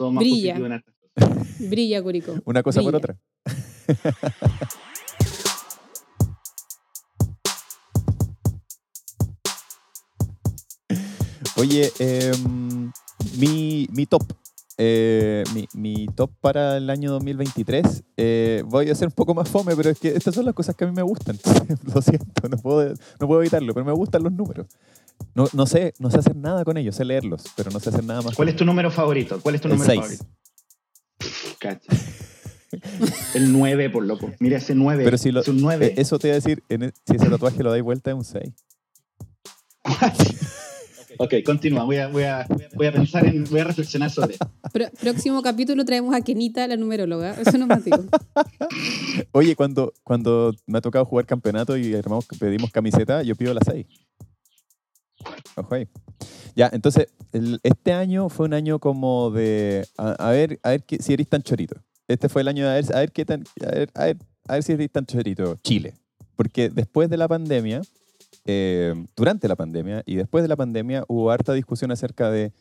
Todo 0.00 0.12
más 0.12 0.22
Brilla. 0.22 0.54
positivo 0.54 0.66
en 0.66 0.72
hartas 0.72 0.94
cosas. 0.94 1.70
Brilla, 1.70 2.02
Curicó. 2.02 2.34
Una 2.46 2.62
cosa 2.62 2.80
por 2.80 2.96
otra. 2.96 3.18
Oye, 11.56 11.92
em, 11.98 12.90
mi, 13.38 13.86
mi 13.92 14.06
top. 14.06 14.22
eh, 14.78 15.44
mi, 15.54 15.66
mi 15.74 16.06
top 16.14 16.30
para 16.40 16.78
el 16.78 16.88
año 16.88 17.10
2023. 17.12 18.02
eh, 18.16 18.62
voy 18.66 18.88
a 18.88 18.94
ser 18.94 19.08
un 19.08 19.12
poco 19.14 19.34
más 19.34 19.48
fome, 19.48 19.76
pero 19.76 19.90
es 19.90 19.98
que 19.98 20.08
estas 20.08 20.34
son 20.34 20.46
las 20.46 20.54
cosas 20.54 20.74
que 20.74 20.84
a 20.84 20.86
mí 20.86 20.94
me 20.94 21.02
gustan. 21.02 21.38
Lo 21.94 22.00
siento, 22.00 22.48
no 22.48 22.56
puedo, 22.56 22.94
no 23.20 23.26
puedo 23.26 23.40
evitarlo, 23.42 23.74
pero 23.74 23.84
me 23.84 23.92
gustan 23.92 24.22
los 24.22 24.32
números. 24.32 24.66
No, 25.34 25.46
no, 25.52 25.66
sé, 25.66 25.94
no 25.98 26.10
sé 26.10 26.18
hacer 26.18 26.36
nada 26.36 26.64
con 26.64 26.76
ellos, 26.76 26.96
sé 26.96 27.04
leerlos, 27.04 27.44
pero 27.56 27.70
no 27.70 27.80
sé 27.80 27.90
hacer 27.90 28.04
nada 28.04 28.22
más. 28.22 28.34
¿Cuál 28.34 28.48
es 28.48 28.56
tu 28.56 28.64
número 28.64 28.90
favorito? 28.90 29.40
¿Cuál 29.40 29.54
es 29.54 29.60
tu 29.60 29.68
El 29.68 29.74
número 29.74 29.90
seis. 29.90 30.00
favorito? 30.00 30.26
Cacha. 31.58 31.92
El 33.34 33.52
9, 33.52 33.90
por 33.90 34.04
loco. 34.06 34.30
Mira 34.38 34.58
ese 34.58 34.74
9. 34.74 35.04
Pero 35.04 35.18
si 35.18 35.32
lo- 35.32 35.40
es 35.40 35.48
un 35.48 35.60
9. 35.60 35.86
Eh, 35.86 35.94
Eso 35.96 36.18
te 36.18 36.28
iba 36.28 36.34
a 36.34 36.40
decir, 36.40 36.62
en 36.68 36.84
e- 36.84 36.92
si 37.06 37.16
ese 37.16 37.28
tatuaje 37.28 37.62
lo 37.62 37.70
dais 37.70 37.82
vuelta 37.82 38.10
es 38.10 38.16
un 38.16 38.24
6. 38.24 38.52
ok, 41.18 41.34
continúa. 41.44 41.84
Voy 41.84 41.96
a, 41.96 42.08
voy, 42.08 42.22
a, 42.24 42.46
voy 42.74 42.86
a 42.86 42.92
pensar 42.92 43.26
en. 43.26 43.44
Voy 43.44 43.60
a 43.60 43.64
reflexionar 43.64 44.10
sobre 44.10 44.34
eso. 44.34 44.50
Pro- 44.72 44.90
próximo 45.00 45.42
capítulo 45.42 45.84
traemos 45.84 46.14
a 46.14 46.20
Kenita, 46.20 46.66
la 46.68 46.76
numeróloga. 46.76 47.32
Eso 47.40 47.58
no 47.58 47.66
más 47.66 47.84
digo. 47.84 48.04
Oye, 49.32 49.56
cuando, 49.56 49.92
cuando 50.04 50.54
me 50.66 50.78
ha 50.78 50.80
tocado 50.80 51.04
jugar 51.04 51.26
campeonato 51.26 51.76
y 51.76 51.94
armamos, 51.94 52.26
pedimos 52.38 52.70
camiseta, 52.70 53.22
yo 53.22 53.34
pido 53.36 53.52
la 53.52 53.60
6. 53.64 53.86
Ojo 55.56 55.74
ahí. 55.74 55.88
Ya, 56.54 56.70
entonces, 56.72 57.08
el- 57.32 57.60
este 57.62 57.92
año 57.92 58.28
fue 58.28 58.46
un 58.46 58.54
año 58.54 58.78
como 58.78 59.30
de. 59.30 59.86
A, 59.96 60.12
a 60.12 60.30
ver, 60.30 60.58
a 60.62 60.70
ver 60.70 60.82
qué- 60.84 61.02
si 61.02 61.12
eres 61.12 61.28
tan 61.28 61.42
chorito. 61.42 61.76
Este 62.08 62.28
fue 62.28 62.42
el 62.42 62.48
año 62.48 62.64
de 62.64 62.70
a 62.70 62.74
ver, 62.74 62.84
a 62.94 62.98
ver 63.00 63.12
qué 63.12 63.24
tan. 63.24 63.44
A 63.64 63.70
ver, 63.70 63.90
a 63.94 64.04
ver, 64.06 64.16
a 64.48 64.54
ver 64.54 64.62
si 64.62 64.72
eres 64.72 64.90
tan 64.90 65.06
chorito. 65.06 65.56
Chile. 65.62 65.94
Porque 66.36 66.68
después 66.70 67.08
de 67.10 67.16
la 67.16 67.28
pandemia, 67.28 67.82
eh, 68.46 68.94
durante 69.16 69.46
la 69.48 69.56
pandemia 69.56 70.02
y 70.06 70.16
después 70.16 70.42
de 70.42 70.48
la 70.48 70.56
pandemia, 70.56 71.04
hubo 71.08 71.30
harta 71.30 71.52
discusión 71.52 71.90
acerca 71.92 72.30
de. 72.30 72.52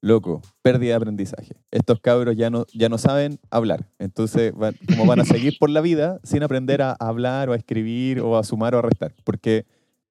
Loco, 0.00 0.42
pérdida 0.62 0.90
de 0.90 0.94
aprendizaje. 0.94 1.56
Estos 1.72 1.98
cabros 1.98 2.36
ya 2.36 2.50
no, 2.50 2.66
ya 2.72 2.88
no 2.88 2.98
saben 2.98 3.40
hablar. 3.50 3.88
Entonces, 3.98 4.54
van, 4.54 4.76
¿cómo 4.88 5.06
van 5.06 5.18
a 5.18 5.24
seguir 5.24 5.56
por 5.58 5.70
la 5.70 5.80
vida 5.80 6.20
sin 6.22 6.44
aprender 6.44 6.82
a 6.82 6.92
hablar 6.92 7.48
o 7.48 7.52
a 7.52 7.56
escribir 7.56 8.20
o 8.20 8.38
a 8.38 8.44
sumar 8.44 8.76
o 8.76 8.78
a 8.78 8.82
restar? 8.82 9.12
Porque 9.24 9.66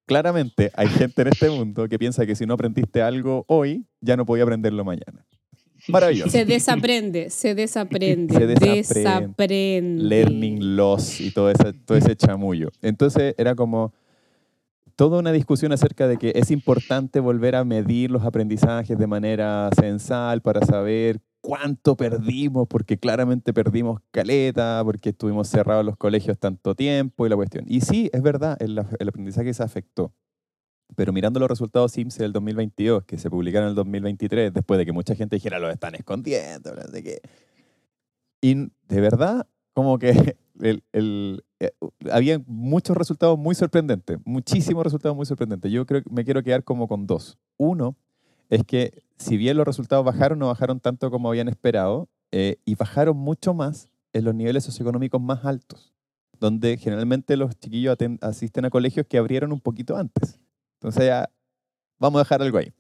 claramente 0.08 0.72
hay 0.74 0.88
gente 0.88 1.22
en 1.22 1.28
este 1.28 1.50
mundo 1.52 1.88
que 1.88 2.00
piensa 2.00 2.26
que 2.26 2.36
si 2.36 2.48
no 2.48 2.56
aprendiste 2.56 3.04
algo 3.04 3.46
hoy, 3.48 3.86
ya 4.02 4.17
no 4.17 4.26
podía 4.26 4.43
aprenderlo 4.43 4.84
mañana. 4.84 5.24
Maravilloso. 5.89 6.32
Se 6.32 6.46
desaprende, 6.46 7.30
se 7.30 7.54
desaprende, 7.54 8.34
Se 8.34 8.48
desaprende. 8.48 8.82
desaprende. 8.82 10.04
Learning 10.04 10.76
loss 10.76 11.22
y 11.22 11.32
todo 11.32 11.52
ese, 11.52 11.74
todo 11.74 11.98
ese 11.98 12.15
chamullo. 12.15 12.70
Entonces 12.82 13.36
era 13.38 13.54
como 13.54 13.93
toda 14.96 15.20
una 15.20 15.32
discusión 15.32 15.72
acerca 15.72 16.08
de 16.08 16.17
que 16.17 16.32
es 16.36 16.50
importante 16.50 17.20
volver 17.20 17.56
a 17.56 17.63
medir 17.63 18.10
los 18.10 18.24
aprendizajes 18.24 18.98
de 18.98 19.08
manera 19.08 19.70
censal 19.80 20.41
para 20.41 20.65
saber 20.65 21.20
cuánto 21.47 21.95
perdimos, 21.95 22.67
porque 22.67 22.97
claramente 22.97 23.53
perdimos 23.53 24.01
caleta, 24.12 24.81
porque 24.83 25.12
estuvimos 25.12 25.47
cerrados 25.47 25.86
los 25.86 25.95
colegios 25.95 26.38
tanto 26.38 26.75
tiempo 26.75 27.25
y 27.25 27.29
la 27.29 27.38
cuestión. 27.38 27.63
Y 27.69 27.79
sí, 27.79 28.10
es 28.12 28.21
verdad, 28.21 28.57
el, 28.60 28.77
el 28.99 29.07
aprendizaje 29.07 29.53
se 29.53 29.63
afectó. 29.63 30.12
Pero 30.97 31.13
mirando 31.13 31.39
los 31.39 31.47
resultados 31.47 31.93
SIMS 31.93 32.17
del 32.17 32.33
2022, 32.33 33.05
que 33.05 33.17
se 33.17 33.29
publicaron 33.29 33.67
en 33.67 33.69
el 33.69 33.75
2023, 33.75 34.53
después 34.53 34.77
de 34.77 34.86
que 34.86 34.91
mucha 34.91 35.15
gente 35.15 35.38
dijera, 35.38 35.57
lo 35.57 35.69
están 35.69 35.95
escondiendo, 35.95 36.75
no 36.75 36.81
sé 36.81 37.01
qué. 37.01 37.21
Y 38.41 38.55
de 38.89 39.01
verdad, 39.01 39.47
como 39.73 39.99
que 39.99 40.36
el, 40.60 40.83
el- 40.91 41.45
eh, 41.62 41.71
había 42.12 42.39
muchos 42.45 42.97
resultados 42.97 43.39
muy 43.39 43.55
sorprendentes, 43.55 44.19
muchísimos 44.25 44.83
resultados 44.83 45.15
muy 45.15 45.25
sorprendentes. 45.25 45.71
Yo 45.71 45.86
creo 45.86 46.03
que 46.03 46.10
me 46.12 46.25
quiero 46.25 46.43
quedar 46.43 46.65
como 46.65 46.89
con 46.89 47.07
dos. 47.07 47.38
Uno 47.55 47.95
es 48.49 48.63
que 48.65 49.01
si 49.17 49.38
bien 49.38 49.58
los 49.58 49.65
resultados 49.65 50.06
bajaron, 50.06 50.39
no 50.39 50.47
bajaron 50.47 50.80
tanto 50.80 51.12
como 51.12 51.30
habían 51.30 51.47
esperado, 51.47 52.08
eh, 52.32 52.58
y 52.65 52.75
bajaron 52.75 53.17
mucho 53.17 53.53
más 53.53 53.89
en 54.13 54.25
los 54.25 54.36
niveles 54.36 54.63
socioeconómicos 54.63 55.21
más 55.21 55.45
altos, 55.45 55.93
donde 56.39 56.77
generalmente 56.77 57.38
los 57.38 57.58
chiquillos 57.60 57.97
asisten 58.21 58.65
a 58.65 58.69
colegios 58.69 59.06
que 59.08 59.17
abrieron 59.17 59.51
un 59.51 59.60
poquito 59.60 59.97
antes. 59.97 60.39
Entonces 60.75 61.06
ya 61.06 61.30
vamos 61.99 62.19
a 62.19 62.23
dejar 62.23 62.41
algo 62.41 62.58
ahí. 62.58 62.71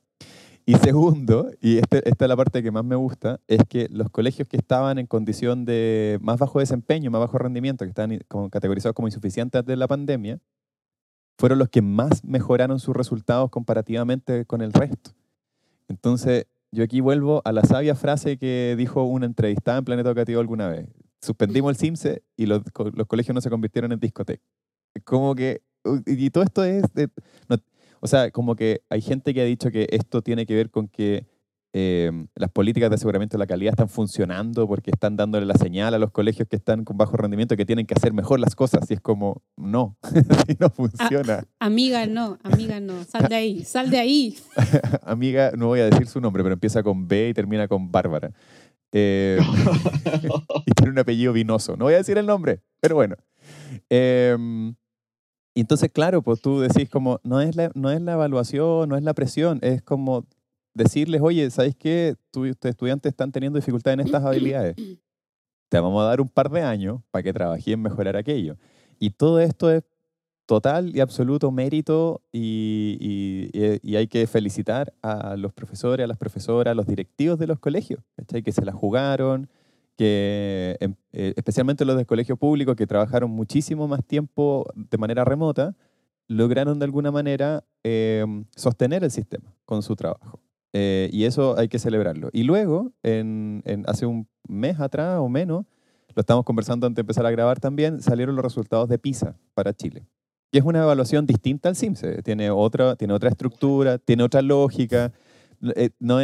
Y 0.65 0.75
segundo, 0.75 1.49
y 1.61 1.77
este- 1.77 2.07
esta 2.09 2.25
es 2.25 2.29
la 2.29 2.35
parte 2.35 2.61
que 2.61 2.71
más 2.71 2.83
me 2.83 2.97
gusta, 2.97 3.39
es 3.47 3.61
que 3.69 3.87
los 3.89 4.09
colegios 4.09 4.49
que 4.49 4.57
estaban 4.57 4.99
en 4.99 5.07
condición 5.07 5.63
de 5.63 6.19
más 6.21 6.39
bajo 6.39 6.59
desempeño, 6.59 7.09
más 7.09 7.21
bajo 7.21 7.37
rendimiento, 7.37 7.85
que 7.85 7.89
estaban 7.89 8.19
como 8.27 8.49
categorizados 8.49 8.93
como 8.93 9.07
insuficientes 9.07 9.65
de 9.65 9.75
la 9.77 9.87
pandemia, 9.87 10.39
fueron 11.39 11.59
los 11.59 11.69
que 11.69 11.81
más 11.81 12.23
mejoraron 12.23 12.79
sus 12.79 12.95
resultados 12.95 13.49
comparativamente 13.49 14.45
con 14.45 14.61
el 14.61 14.73
resto. 14.73 15.11
Entonces, 15.87 16.45
yo 16.71 16.83
aquí 16.83 16.99
vuelvo 17.01 17.41
a 17.45 17.51
la 17.51 17.63
sabia 17.63 17.95
frase 17.95 18.37
que 18.37 18.75
dijo 18.77 19.03
una 19.03 19.25
entrevistada 19.25 19.77
en 19.79 19.85
Planeta 19.85 20.09
Educativo 20.09 20.39
alguna 20.39 20.67
vez. 20.67 20.87
Suspendimos 21.21 21.71
el 21.71 21.77
CIMSE 21.77 22.23
y 22.35 22.45
los, 22.45 22.61
co- 22.73 22.91
los 22.91 23.07
colegios 23.07 23.33
no 23.33 23.41
se 23.41 23.49
convirtieron 23.49 23.91
en 23.91 23.99
discotecas. 23.99 24.45
Como 25.03 25.33
que, 25.35 25.61
y 26.05 26.29
todo 26.29 26.43
esto 26.43 26.63
es, 26.63 26.83
o 27.99 28.07
sea, 28.07 28.31
como 28.31 28.55
que 28.55 28.81
hay 28.89 29.01
gente 29.01 29.33
que 29.33 29.41
ha 29.41 29.45
dicho 29.45 29.71
que 29.71 29.87
esto 29.91 30.21
tiene 30.21 30.45
que 30.45 30.55
ver 30.55 30.69
con 30.69 30.87
que 30.87 31.25
eh, 31.73 32.11
las 32.35 32.49
políticas 32.49 32.89
de 32.89 32.95
aseguramiento 32.95 33.37
de 33.37 33.39
la 33.39 33.47
calidad 33.47 33.73
están 33.73 33.89
funcionando 33.89 34.67
porque 34.67 34.91
están 34.91 35.15
dándole 35.15 35.45
la 35.45 35.55
señal 35.55 35.93
a 35.93 35.99
los 35.99 36.11
colegios 36.11 36.47
que 36.47 36.55
están 36.55 36.85
con 36.85 36.97
bajo 36.97 37.17
rendimiento 37.17 37.57
que 37.57 37.65
tienen 37.65 37.85
que 37.85 37.93
hacer 37.93 38.13
mejor 38.13 38.39
las 38.39 38.55
cosas. 38.55 38.89
Y 38.89 38.95
es 38.95 39.01
como, 39.01 39.43
no, 39.55 39.97
así 40.01 40.55
no 40.59 40.69
funciona. 40.69 41.45
Amiga, 41.59 42.05
no, 42.07 42.37
amiga, 42.43 42.79
no. 42.79 43.03
Sal 43.03 43.27
de 43.27 43.35
ahí, 43.35 43.63
sal 43.63 43.89
de 43.89 43.99
ahí. 43.99 44.37
Amiga, 45.03 45.51
no 45.55 45.67
voy 45.67 45.81
a 45.81 45.85
decir 45.85 46.07
su 46.07 46.21
nombre, 46.21 46.43
pero 46.43 46.53
empieza 46.53 46.83
con 46.83 47.07
B 47.07 47.29
y 47.29 47.33
termina 47.33 47.67
con 47.67 47.91
Bárbara. 47.91 48.31
Eh, 48.93 49.37
y 50.65 50.71
tiene 50.71 50.91
un 50.91 50.99
apellido 50.99 51.33
vinoso. 51.33 51.75
No 51.75 51.85
voy 51.85 51.95
a 51.95 51.97
decir 51.97 52.17
el 52.17 52.25
nombre, 52.25 52.61
pero 52.79 52.95
bueno. 52.95 53.15
Eh, 53.89 54.35
y 55.57 55.61
entonces, 55.61 55.89
claro, 55.91 56.21
pues 56.21 56.39
tú 56.39 56.59
decís 56.59 56.87
como, 56.87 57.19
no 57.23 57.41
es, 57.41 57.55
la, 57.55 57.71
no 57.73 57.89
es 57.89 57.99
la 57.99 58.13
evaluación, 58.13 58.89
no 58.89 58.95
es 58.95 59.01
la 59.01 59.15
presión, 59.15 59.57
es 59.63 59.81
como 59.81 60.27
decirles, 60.77 61.21
oye, 61.21 61.49
¿sabéis 61.49 61.75
qué? 61.75 62.15
Ustedes 62.35 62.73
estudiantes 62.73 63.09
están 63.11 63.31
teniendo 63.31 63.57
dificultad 63.59 63.93
en 63.93 64.01
estas 64.01 64.23
habilidades. 64.25 64.75
Te 65.69 65.79
vamos 65.79 66.01
a 66.01 66.05
dar 66.05 66.21
un 66.21 66.29
par 66.29 66.49
de 66.49 66.61
años 66.61 67.01
para 67.11 67.23
que 67.23 67.33
trabajes 67.33 67.67
en 67.67 67.81
mejorar 67.81 68.15
aquello. 68.15 68.55
Y 68.99 69.09
todo 69.11 69.39
esto 69.39 69.69
es 69.69 69.83
total 70.45 70.95
y 70.95 71.01
absoluto 71.01 71.51
mérito 71.51 72.21
y, 72.31 72.97
y- 73.01 73.49
y- 73.53 73.79
y 73.83 73.95
hay 73.97 74.07
que 74.07 74.25
felicitar 74.27 74.93
a 75.01 75.35
los 75.35 75.51
profesores, 75.51 76.05
a 76.05 76.07
las 76.07 76.17
profesoras, 76.17 76.71
a 76.71 76.75
los 76.75 76.87
directivos 76.87 77.37
de 77.37 77.47
los 77.47 77.59
colegios, 77.59 77.99
¿cachai? 78.15 78.43
que 78.43 78.53
se 78.53 78.63
la 78.63 78.71
jugaron, 78.71 79.49
que 79.97 80.77
em- 80.79 80.95
eh, 81.11 81.33
especialmente 81.35 81.83
los 81.83 81.97
del 81.97 82.05
colegio 82.05 82.37
público 82.37 82.75
que 82.75 82.87
trabajaron 82.87 83.29
muchísimo 83.31 83.87
más 83.89 84.05
tiempo 84.05 84.65
de 84.75 84.97
manera 84.97 85.25
remota, 85.25 85.75
lograron 86.29 86.79
de 86.79 86.85
alguna 86.85 87.11
manera 87.11 87.65
eh, 87.83 88.25
sostener 88.55 89.03
el 89.03 89.11
sistema 89.11 89.53
con 89.65 89.81
su 89.83 89.95
trabajo. 89.97 90.39
Eh, 90.79 91.09
y 91.11 91.23
eso 91.23 91.57
hay 91.57 91.69
que 91.69 91.79
celebrarlo. 91.79 92.29
Y 92.31 92.43
luego, 92.43 92.91
hace 93.87 94.05
un 94.05 94.27
mes 94.47 94.79
atrás 94.79 95.17
o 95.19 95.27
menos, 95.27 95.65
lo 96.13 96.21
estamos 96.21 96.45
conversando 96.45 96.85
antes 96.85 96.97
de 96.97 97.01
empezar 97.01 97.25
a 97.25 97.31
grabar 97.31 97.59
también, 97.59 97.99
salieron 97.99 98.35
los 98.35 98.45
resultados 98.45 98.87
de 98.87 98.99
PISA 98.99 99.35
para 99.55 99.73
Chile. 99.73 100.05
Y 100.51 100.59
es 100.59 100.63
una 100.63 100.83
evaluación 100.83 101.25
distinta 101.25 101.69
al 101.69 101.75
CIMSE. 101.75 102.21
Tiene 102.21 102.51
otra, 102.51 102.95
tiene 102.95 103.15
otra 103.15 103.29
estructura, 103.29 103.97
tiene 103.97 104.21
otra 104.21 104.43
lógica. 104.43 105.11
eh, 105.75 105.89
no, 105.99 106.21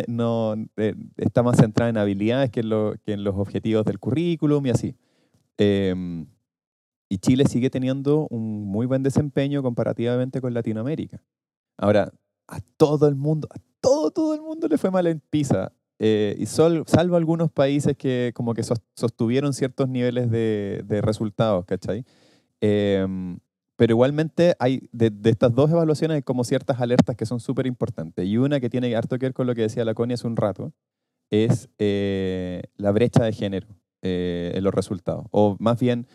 eh, 0.77 0.95
está 1.17 1.41
más 1.41 1.57
centrada 1.57 1.89
en 1.89 1.97
habilidades 1.97 2.51
que 2.51 2.59
en, 2.59 3.23
los 3.23 3.35
objetivos 3.35 3.85
del 3.85 3.97
currículum 3.97 4.63
y 4.67 4.69
así. 4.69 4.95
Em, 5.57 6.27
y 7.09 7.17
Chile 7.17 7.45
sigue 7.47 7.71
teniendo 7.71 8.27
un 8.29 8.65
muy 8.65 8.85
buen 8.85 9.01
desempeño 9.01 9.63
comparativamente 9.63 10.41
con 10.41 10.53
Latinoamérica. 10.53 11.23
Ahora, 11.75 12.11
a 12.47 12.59
todo 12.77 13.07
el 13.07 13.15
mundo, 13.15 13.47
todo, 13.83 14.11
todo 14.11 14.33
el 14.33 14.41
mundo 14.41 14.67
le 14.69 14.77
fue 14.79 14.89
mal 14.91 15.05
en 15.07 15.19
PISA. 15.19 15.71
eh, 15.99 16.35
y 16.39 16.47
sol- 16.47 16.83
salvo 16.87 17.15
algunos 17.15 17.51
países 17.51 17.95
que 17.95 18.31
como 18.35 18.53
que 18.55 18.63
sos- 18.63 18.81
sostuvieron 18.95 19.53
ciertos 19.53 19.87
niveles 19.87 20.29
de, 20.31 20.83
resultados, 21.01 21.65
¿cachai? 21.65 22.03
Em, 22.61 23.39
pero 23.77 23.93
igualmente 23.93 24.55
hay 24.59 24.89
de, 24.91 25.11
estas 25.29 25.53
dos 25.53 25.69
evaluaciones 25.71 26.15
hay 26.15 26.21
como 26.23 26.43
ciertas 26.43 26.81
alertas 26.81 27.15
que 27.15 27.25
son 27.25 27.39
súper 27.39 27.67
importantes. 27.67 28.25
Y 28.25 28.37
una 28.37 28.59
que 28.59 28.69
tiene 28.69 28.95
harto 28.95 29.17
que 29.19 29.27
ver 29.27 29.33
con 29.33 29.47
lo 29.47 29.55
que 29.55 29.61
decía 29.63 29.85
la 29.85 29.93
hace 30.13 30.27
un 30.27 30.35
rato, 30.35 30.73
es 31.31 31.69
eh, 31.79 32.63
la 32.77 32.91
brecha 32.91 33.23
de 33.23 33.33
género 33.33 33.67
eh, 34.01 34.53
en 34.55 34.63
los 34.63 34.73
resultados. 34.73 35.25
O 35.31 35.55
más 35.59 35.79
bien, 35.79 36.07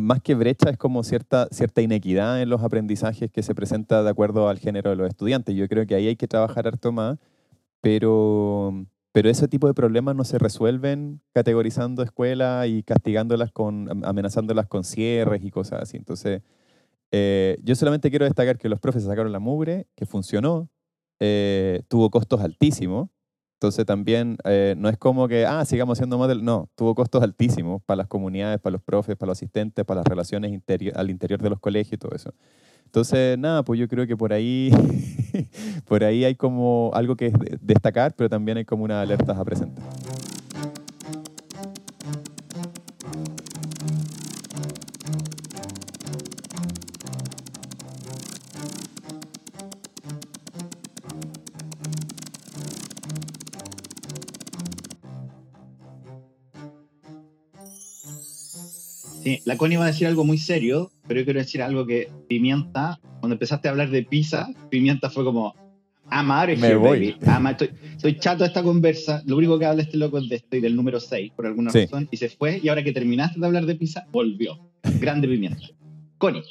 más 0.00 0.22
que 0.22 0.34
brecha, 0.34 0.70
es 0.70 0.78
como 0.78 1.02
cierta, 1.02 1.48
cierta 1.50 1.82
inequidad 1.82 2.42
en 2.42 2.48
los 2.48 2.62
aprendizajes 2.62 3.30
que 3.30 3.42
se 3.42 3.54
presenta 3.54 4.02
de 4.02 4.10
acuerdo 4.10 4.48
al 4.48 4.58
género 4.58 4.90
de 4.90 4.96
los 4.96 5.08
estudiantes. 5.08 5.54
Yo 5.56 5.68
creo 5.68 5.86
que 5.86 5.94
ahí 5.94 6.08
hay 6.08 6.16
que 6.16 6.28
trabajar 6.28 6.66
harto 6.66 6.92
más, 6.92 7.18
pero 7.80 8.86
pero 9.12 9.28
ese 9.28 9.46
tipo 9.46 9.66
de 9.66 9.74
problemas 9.74 10.16
no 10.16 10.24
se 10.24 10.38
resuelven 10.38 11.20
categorizando 11.34 12.02
escuelas 12.02 12.66
y 12.66 12.82
castigándolas 12.82 13.52
con, 13.52 14.04
amenazándolas 14.04 14.66
con 14.66 14.84
cierres 14.84 15.44
y 15.44 15.50
cosas 15.50 15.82
así. 15.82 15.98
Entonces, 15.98 16.42
eh, 17.12 17.58
yo 17.62 17.74
solamente 17.76 18.08
quiero 18.10 18.24
destacar 18.24 18.58
que 18.58 18.70
los 18.70 18.80
profes 18.80 19.04
sacaron 19.04 19.32
la 19.32 19.38
mugre, 19.38 19.86
que 19.96 20.06
funcionó, 20.06 20.70
eh, 21.20 21.82
tuvo 21.88 22.10
costos 22.10 22.40
altísimos. 22.40 23.10
Entonces 23.62 23.86
también 23.86 24.38
eh, 24.42 24.74
no 24.76 24.88
es 24.88 24.98
como 24.98 25.28
que, 25.28 25.46
ah, 25.46 25.64
sigamos 25.64 25.96
haciendo 25.96 26.18
model. 26.18 26.44
No, 26.44 26.68
tuvo 26.74 26.96
costos 26.96 27.22
altísimos 27.22 27.80
para 27.86 27.98
las 27.98 28.08
comunidades, 28.08 28.58
para 28.58 28.72
los 28.72 28.82
profes, 28.82 29.14
para 29.14 29.28
los 29.28 29.38
asistentes, 29.38 29.84
para 29.84 30.00
las 30.00 30.06
relaciones 30.08 30.50
al 30.96 31.10
interior 31.10 31.40
de 31.40 31.48
los 31.48 31.60
colegios 31.60 31.92
y 31.92 31.96
todo 31.96 32.10
eso. 32.12 32.34
Entonces, 32.86 33.38
nada, 33.38 33.62
pues 33.62 33.78
yo 33.78 33.86
creo 33.86 34.04
que 34.04 34.16
por 34.16 34.32
ahí, 34.32 34.72
por 35.86 36.02
ahí 36.02 36.24
hay 36.24 36.34
como 36.34 36.90
algo 36.92 37.14
que 37.14 37.32
destacar, 37.60 38.16
pero 38.16 38.28
también 38.28 38.58
hay 38.58 38.64
como 38.64 38.82
unas 38.82 39.00
alertas 39.00 39.38
a 39.38 39.44
presentar. 39.44 39.84
Sí, 59.22 59.40
la 59.44 59.56
Connie 59.56 59.76
va 59.76 59.84
a 59.84 59.88
decir 59.88 60.06
algo 60.06 60.24
muy 60.24 60.38
serio, 60.38 60.90
pero 61.06 61.20
yo 61.20 61.24
quiero 61.24 61.40
decir 61.40 61.62
algo 61.62 61.86
que 61.86 62.10
Pimienta, 62.28 62.98
cuando 63.20 63.34
empezaste 63.34 63.68
a 63.68 63.70
hablar 63.70 63.90
de 63.90 64.02
pizza, 64.02 64.48
Pimienta 64.68 65.10
fue 65.10 65.22
como, 65.22 65.54
amar 66.06 66.50
ah, 66.50 66.56
Me 66.56 66.74
voy. 66.74 67.16
Ama, 67.26 67.52
estoy, 67.52 68.18
chato 68.18 68.42
de 68.42 68.48
esta 68.48 68.62
conversa. 68.62 69.22
Lo 69.26 69.36
único 69.36 69.58
que 69.58 69.66
habla 69.66 69.82
este 69.82 69.96
loco 69.96 70.18
es 70.18 70.28
de 70.28 70.36
esto 70.36 70.56
y 70.56 70.60
del 70.60 70.74
número 70.74 70.98
6, 70.98 71.32
por 71.36 71.46
alguna 71.46 71.70
razón, 71.70 72.08
y 72.10 72.16
se 72.16 72.28
fue. 72.28 72.60
Y 72.62 72.68
ahora 72.68 72.82
que 72.82 72.92
terminaste 72.92 73.38
de 73.38 73.46
hablar 73.46 73.66
de 73.66 73.76
pizza, 73.76 74.06
volvió. 74.10 74.58
Grande 75.00 75.28
Pimienta. 75.28 75.68
Connie. 76.18 76.42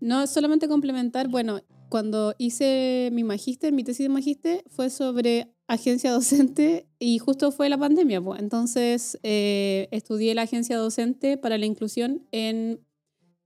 No, 0.00 0.26
solamente 0.26 0.68
complementar, 0.68 1.28
bueno, 1.28 1.60
cuando 1.88 2.34
hice 2.38 3.10
mi 3.12 3.24
magíster, 3.24 3.72
mi 3.72 3.84
tesis 3.84 4.04
de 4.04 4.08
magíster 4.08 4.64
fue 4.68 4.90
sobre 4.90 5.54
agencia 5.66 6.12
docente 6.12 6.88
y 6.98 7.18
justo 7.18 7.52
fue 7.52 7.68
la 7.68 7.78
pandemia. 7.78 8.20
Pues. 8.20 8.40
Entonces 8.40 9.18
eh, 9.22 9.88
estudié 9.90 10.34
la 10.34 10.42
agencia 10.42 10.76
docente 10.76 11.36
para 11.36 11.58
la 11.58 11.66
inclusión 11.66 12.26
en, 12.32 12.80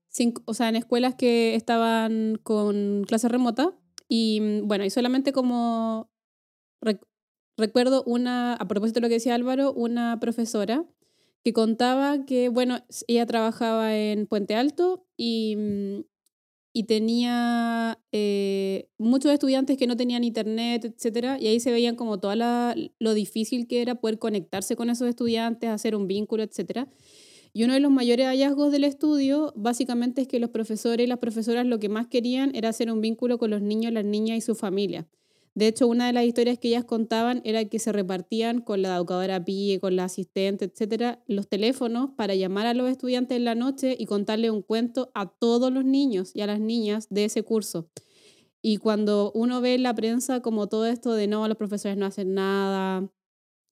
cinco, 0.08 0.42
o 0.46 0.54
sea, 0.54 0.68
en 0.68 0.76
escuelas 0.76 1.14
que 1.14 1.54
estaban 1.54 2.38
con 2.42 3.04
clase 3.06 3.28
remota. 3.28 3.76
Y 4.08 4.40
mm, 4.40 4.68
bueno, 4.68 4.84
y 4.84 4.90
solamente 4.90 5.32
como 5.32 6.10
recuerdo 7.56 8.02
una, 8.06 8.54
a 8.54 8.66
propósito 8.66 8.98
de 8.98 9.02
lo 9.02 9.08
que 9.08 9.14
decía 9.14 9.34
Álvaro, 9.34 9.72
una 9.72 10.18
profesora 10.20 10.84
que 11.44 11.52
contaba 11.52 12.24
que, 12.24 12.48
bueno, 12.48 12.78
ella 13.08 13.26
trabajaba 13.26 13.96
en 13.96 14.26
Puente 14.26 14.54
Alto 14.54 15.06
y 15.16 15.56
mm, 15.56 16.11
y 16.72 16.84
tenía 16.84 17.98
eh, 18.12 18.88
muchos 18.98 19.30
estudiantes 19.32 19.76
que 19.76 19.86
no 19.86 19.96
tenían 19.96 20.24
internet, 20.24 20.84
etcétera, 20.84 21.38
y 21.38 21.46
ahí 21.46 21.60
se 21.60 21.70
veían 21.70 21.96
como 21.96 22.18
todo 22.18 22.34
lo 22.98 23.14
difícil 23.14 23.66
que 23.66 23.82
era 23.82 23.96
poder 23.96 24.18
conectarse 24.18 24.74
con 24.74 24.88
esos 24.88 25.08
estudiantes, 25.08 25.68
hacer 25.68 25.94
un 25.94 26.06
vínculo, 26.06 26.42
etcétera. 26.42 26.88
Y 27.54 27.64
uno 27.64 27.74
de 27.74 27.80
los 27.80 27.90
mayores 27.90 28.26
hallazgos 28.26 28.72
del 28.72 28.84
estudio 28.84 29.52
básicamente 29.54 30.22
es 30.22 30.28
que 30.28 30.38
los 30.38 30.50
profesores 30.50 31.04
y 31.04 31.08
las 31.08 31.18
profesoras 31.18 31.66
lo 31.66 31.78
que 31.78 31.90
más 31.90 32.06
querían 32.06 32.54
era 32.54 32.70
hacer 32.70 32.90
un 32.90 33.02
vínculo 33.02 33.36
con 33.36 33.50
los 33.50 33.60
niños, 33.60 33.92
las 33.92 34.06
niñas 34.06 34.38
y 34.38 34.40
su 34.40 34.54
familia. 34.54 35.06
De 35.54 35.66
hecho, 35.68 35.86
una 35.86 36.06
de 36.06 36.14
las 36.14 36.24
historias 36.24 36.58
que 36.58 36.68
ellas 36.68 36.84
contaban 36.84 37.42
era 37.44 37.64
que 37.66 37.78
se 37.78 37.92
repartían 37.92 38.62
con 38.62 38.80
la 38.80 38.96
educadora 38.96 39.44
PIE, 39.44 39.80
con 39.80 39.96
la 39.96 40.04
asistente, 40.04 40.64
etcétera, 40.64 41.22
los 41.26 41.46
teléfonos 41.46 42.10
para 42.16 42.34
llamar 42.34 42.66
a 42.66 42.72
los 42.74 42.90
estudiantes 42.90 43.36
en 43.36 43.44
la 43.44 43.54
noche 43.54 43.94
y 43.98 44.06
contarle 44.06 44.50
un 44.50 44.62
cuento 44.62 45.10
a 45.14 45.26
todos 45.26 45.70
los 45.70 45.84
niños 45.84 46.30
y 46.34 46.40
a 46.40 46.46
las 46.46 46.58
niñas 46.58 47.06
de 47.10 47.26
ese 47.26 47.42
curso. 47.42 47.90
Y 48.62 48.78
cuando 48.78 49.30
uno 49.34 49.60
ve 49.60 49.74
en 49.74 49.82
la 49.82 49.94
prensa 49.94 50.40
como 50.40 50.68
todo 50.68 50.86
esto 50.86 51.12
de 51.14 51.26
no, 51.26 51.46
los 51.48 51.58
profesores 51.58 51.98
no 51.98 52.06
hacen 52.06 52.32
nada, 52.32 53.10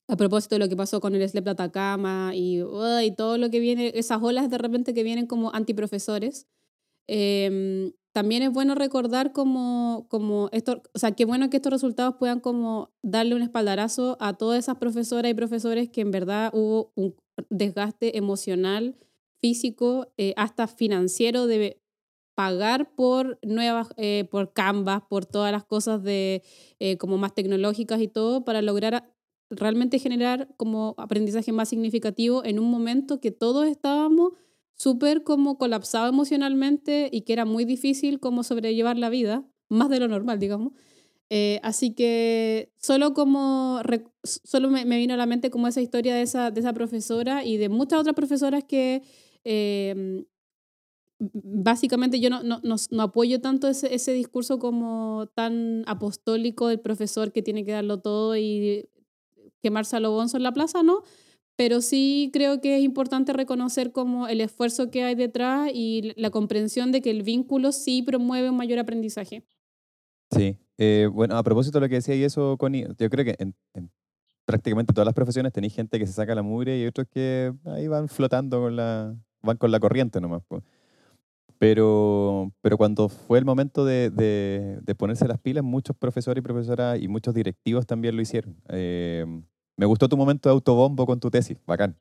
a 0.08 0.16
propósito 0.16 0.56
de 0.56 0.58
lo 0.58 0.68
que 0.68 0.76
pasó 0.76 1.00
con 1.00 1.14
el 1.14 1.26
SLEP 1.26 1.44
de 1.44 1.50
Atacama 1.52 2.32
y, 2.34 2.60
y 2.60 3.14
todo 3.16 3.38
lo 3.38 3.48
que 3.48 3.60
viene, 3.60 3.92
esas 3.94 4.20
olas 4.20 4.50
de 4.50 4.58
repente 4.58 4.92
que 4.92 5.04
vienen 5.04 5.26
como 5.26 5.54
antiprofesores, 5.54 6.46
eh, 7.06 7.92
también 8.12 8.42
es 8.42 8.52
bueno 8.52 8.74
recordar 8.74 9.32
como, 9.32 10.06
como 10.08 10.48
esto, 10.52 10.82
o 10.94 10.98
sea, 10.98 11.12
qué 11.12 11.24
bueno 11.24 11.48
que 11.48 11.58
estos 11.58 11.72
resultados 11.72 12.16
puedan 12.16 12.40
como 12.40 12.90
darle 13.02 13.34
un 13.34 13.42
espaldarazo 13.42 14.16
a 14.20 14.34
todas 14.34 14.58
esas 14.58 14.78
profesoras 14.78 15.30
y 15.30 15.34
profesores 15.34 15.88
que 15.90 16.00
en 16.00 16.10
verdad 16.10 16.50
hubo 16.52 16.92
un 16.96 17.14
desgaste 17.48 18.18
emocional, 18.18 18.96
físico, 19.40 20.12
eh, 20.16 20.34
hasta 20.36 20.66
financiero 20.66 21.46
de 21.46 21.80
pagar 22.34 22.94
por 22.94 23.38
nuevas, 23.42 23.88
eh, 23.96 24.26
por 24.30 24.52
Canvas, 24.52 25.02
por 25.08 25.26
todas 25.26 25.52
las 25.52 25.64
cosas 25.64 26.02
de 26.02 26.42
eh, 26.78 26.96
como 26.96 27.18
más 27.18 27.34
tecnológicas 27.34 28.00
y 28.00 28.08
todo, 28.08 28.44
para 28.44 28.62
lograr 28.62 29.12
realmente 29.50 29.98
generar 29.98 30.48
como 30.56 30.94
aprendizaje 30.96 31.52
más 31.52 31.68
significativo 31.68 32.44
en 32.44 32.58
un 32.58 32.70
momento 32.70 33.20
que 33.20 33.30
todos 33.30 33.66
estábamos 33.66 34.32
súper 34.80 35.24
como 35.24 35.58
colapsado 35.58 36.08
emocionalmente 36.08 37.10
y 37.12 37.20
que 37.20 37.34
era 37.34 37.44
muy 37.44 37.66
difícil 37.66 38.18
como 38.18 38.42
sobrellevar 38.42 38.96
la 38.96 39.10
vida, 39.10 39.44
más 39.68 39.90
de 39.90 40.00
lo 40.00 40.08
normal, 40.08 40.38
digamos. 40.38 40.72
Eh, 41.28 41.60
así 41.62 41.94
que 41.94 42.72
solo 42.78 43.12
como, 43.12 43.82
solo 44.24 44.70
me, 44.70 44.84
vino 44.84 45.12
a 45.12 45.18
la 45.18 45.26
mente 45.26 45.50
como 45.50 45.68
esa 45.68 45.82
historia 45.82 46.14
de 46.14 46.22
esa, 46.22 46.50
de 46.50 46.60
esa 46.60 46.72
profesora 46.72 47.44
y 47.44 47.58
de 47.58 47.68
muchas 47.68 48.00
otras 48.00 48.14
profesoras 48.16 48.64
que 48.64 49.02
em, 49.44 50.24
básicamente 51.18 52.18
yo 52.18 52.30
no, 52.30 52.42
no, 52.42 52.60
no, 52.62 53.02
apoyo 53.02 53.38
tanto 53.42 53.68
ese, 53.68 53.94
ese 53.94 54.14
discurso 54.14 54.58
como 54.58 55.28
tan 55.34 55.84
apostólico 55.88 56.68
del 56.68 56.80
profesor 56.80 57.32
que 57.32 57.42
tiene 57.42 57.66
que 57.66 57.72
darlo 57.72 58.00
todo 58.00 58.34
y 58.34 58.88
quemarse 59.62 59.96
a 59.96 60.00
lo 60.00 60.10
bonzo 60.12 60.38
en 60.38 60.42
la 60.44 60.52
plaza, 60.52 60.82
¿no? 60.82 61.02
Pero 61.60 61.82
sí 61.82 62.30
creo 62.32 62.62
que 62.62 62.78
es 62.78 62.82
importante 62.82 63.34
reconocer 63.34 63.92
como 63.92 64.28
el 64.28 64.40
esfuerzo 64.40 64.90
que 64.90 65.04
hay 65.04 65.14
detrás 65.14 65.68
y 65.74 66.14
la 66.16 66.30
comprensión 66.30 66.90
de 66.90 67.02
que 67.02 67.10
el 67.10 67.22
vínculo 67.22 67.72
sí 67.72 68.02
promueve 68.02 68.48
un 68.48 68.56
mayor 68.56 68.78
aprendizaje. 68.78 69.44
Sí, 70.30 70.56
eh, 70.78 71.06
bueno, 71.12 71.36
a 71.36 71.42
propósito 71.42 71.78
de 71.78 71.84
lo 71.84 71.90
que 71.90 71.96
decía 71.96 72.14
y 72.14 72.24
eso, 72.24 72.56
Connie, 72.56 72.86
yo 72.98 73.10
creo 73.10 73.26
que 73.26 73.36
en, 73.38 73.54
prácticamente 74.46 74.94
todas 74.94 75.04
las 75.04 75.12
profesiones 75.12 75.52
tenéis 75.52 75.74
gente 75.74 75.98
que 75.98 76.06
se 76.06 76.14
saca 76.14 76.34
la 76.34 76.40
mugre 76.40 76.78
y 76.78 76.86
otros 76.86 77.06
que 77.12 77.52
ahí 77.66 77.88
van 77.88 78.08
flotando 78.08 78.62
con 78.62 78.76
la, 78.76 79.14
van 79.42 79.58
con 79.58 79.70
la 79.70 79.80
corriente 79.80 80.18
nomás. 80.18 80.40
Pero, 81.58 82.54
pero 82.62 82.78
cuando 82.78 83.10
fue 83.10 83.38
el 83.38 83.44
momento 83.44 83.84
de, 83.84 84.08
de, 84.08 84.94
ponerse 84.94 85.28
las 85.28 85.38
pilas, 85.38 85.62
muchos 85.62 85.94
profesores 85.94 86.40
y 86.40 86.42
profesoras 86.42 86.98
y 86.98 87.06
muchos 87.06 87.34
directivos 87.34 87.84
también 87.86 88.16
lo 88.16 88.22
hicieron. 88.22 88.56
Eh, 88.70 89.26
me 89.80 89.86
gustó 89.86 90.10
tu 90.10 90.16
momento 90.18 90.50
de 90.50 90.52
autobombo 90.52 91.06
con 91.06 91.18
tu 91.18 91.30
tesis, 91.30 91.56
bacán. 91.66 91.96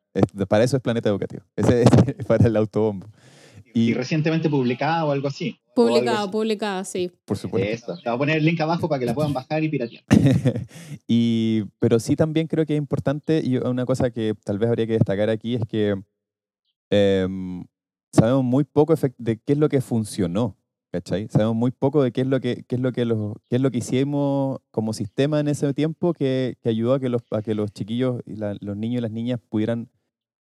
para 0.50 0.66
eso 0.66 0.76
es 0.76 0.84
Planeta 0.84 1.08
Educativo. 1.08 1.44
Ese, 1.56 1.84
es 1.84 1.88
para 2.28 2.46
el 2.46 2.58
autobombo. 2.58 3.08
Y, 3.74 3.94
recientemente 3.94 4.50
publicado 4.50 5.08
o 5.08 5.12
algo 5.12 5.30
así. 5.30 5.58
Publicado, 5.74 6.30
publicado, 6.30 6.84
sí. 6.84 7.10
Por 7.24 7.38
supuesto. 7.38 7.96
Te 7.96 8.10
voy 8.10 8.16
a 8.16 8.18
poner 8.18 8.38
el 8.40 8.44
link 8.44 8.60
abajo 8.60 8.90
para 8.90 9.00
que 9.00 9.06
la 9.06 9.14
puedan 9.14 9.32
bajar 9.32 9.64
y 9.64 9.70
piratear. 9.70 10.04
y, 11.08 11.64
pero 11.80 12.02
sí 12.02 12.18
también 12.18 12.48
creo 12.48 12.66
que 12.66 12.74
es 12.74 12.78
importante, 12.78 13.42
y 13.42 13.56
una 13.56 13.86
cosa 13.86 14.10
que 14.10 14.34
tal 14.44 14.60
vez 14.60 14.68
habría 14.68 14.86
que 14.86 14.94
destacar 14.94 15.30
aquí 15.30 15.56
es 15.56 15.62
que 15.66 15.96
em, 16.90 17.64
sabemos 18.12 18.44
muy 18.44 18.66
poco 18.66 18.94
de 19.18 19.40
qué 19.40 19.54
es 19.54 19.58
lo 19.58 19.70
que 19.70 19.80
funcionó 19.80 20.58
¿cachai? 20.92 21.28
Sabemos 21.30 21.56
muy 21.56 21.72
poco 21.72 22.04
de 22.04 22.12
qué 22.12 22.22
es 22.22 22.28
lo 22.28 22.40
que, 22.40 22.66
es 22.68 22.80
lo 22.80 22.92
que, 22.92 23.02
es 23.50 23.62
lo 23.62 23.72
que 23.72 23.78
hicimos 23.78 24.60
como 24.72 24.94
sistema 24.94 25.40
en 25.40 25.48
ese 25.48 25.74
tiempo 25.74 26.14
que, 26.14 26.58
que 26.62 26.70
ayudó 26.70 26.94
a 26.94 27.00
que 27.00 27.10
los, 27.10 27.22
a 27.32 27.42
que 27.42 27.56
los 27.56 27.72
chiquillos, 27.72 28.22
y 28.26 28.36
los 28.36 28.78
niños 28.78 29.00
y 29.00 29.02
las 29.02 29.12
niñas 29.12 29.40
pudieran 29.50 29.90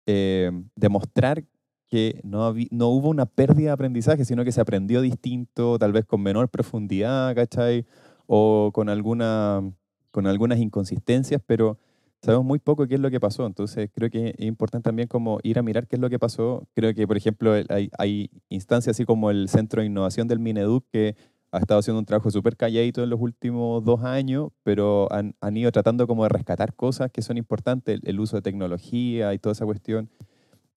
eh, 0.06 0.52
demostrar 0.76 1.44
que 1.88 2.22
no, 2.24 2.54
no 2.72 2.88
hubo 2.88 3.10
una 3.10 3.26
pérdida 3.26 3.68
de 3.68 3.74
aprendizaje, 3.74 4.24
sino 4.26 4.46
que 4.46 4.52
se 4.52 4.62
aprendió 4.62 5.02
distinto, 5.02 5.78
tal 5.78 5.92
vez 5.92 6.06
con 6.06 6.22
menor 6.22 6.50
profundidad, 6.50 7.36
¿cachai? 7.36 7.86
O 8.28 8.72
con, 8.74 8.88
alguna, 8.88 9.62
con 10.12 10.26
algunas 10.26 10.60
inconsistencias, 10.60 11.42
pero 11.46 11.78
sabemos 12.22 12.46
muy 12.46 12.60
poco 12.60 12.88
qué 12.88 12.96
es 12.96 13.00
lo 13.02 13.10
que 13.10 13.20
pasó, 13.20 13.46
entonces 13.46 13.90
creo 13.94 14.10
que 14.10 14.36
es 14.38 14.46
importante 14.46 14.88
también 14.88 15.08
como 15.08 15.40
ir 15.44 15.58
a 15.58 15.64
mirar 15.64 15.88
qué 15.88 15.96
es 15.96 16.02
lo 16.02 16.10
que 16.10 16.20
pasó. 16.20 16.68
Creo 16.76 16.94
que, 16.94 17.08
por 17.08 17.18
ejemplo, 17.18 17.54
hay, 17.70 17.90
hay 17.98 18.30
instancias 18.50 18.96
así 18.96 19.06
como 19.06 19.32
el 19.32 19.50
Centro 19.50 19.82
de 19.82 19.88
Innovación 19.88 20.28
del 20.28 20.40
Mineduc 20.40 20.86
que 20.92 21.16
ha 21.52 21.60
estado 21.60 21.80
haciendo 21.80 22.00
un 22.00 22.06
trabajo 22.06 22.32
súper 22.32 22.56
calladito 22.56 23.04
en 23.04 23.10
los 23.10 23.20
últimos 23.20 23.84
dos 23.84 24.04
años, 24.04 24.50
pero 24.64 25.12
han, 25.12 25.36
han, 25.42 25.58
ido 25.58 25.72
tratando 25.72 26.08
como 26.08 26.24
de 26.24 26.30
rescatar 26.30 26.74
cosas 26.76 27.12
que 27.12 27.22
son 27.22 27.38
importantes, 27.38 28.00
el, 28.04 28.20
uso 28.20 28.38
de 28.38 28.42
tecnología 28.42 29.34
y 29.34 29.40
toda 29.40 29.54
esa 29.54 29.66
cuestión. 29.66 30.10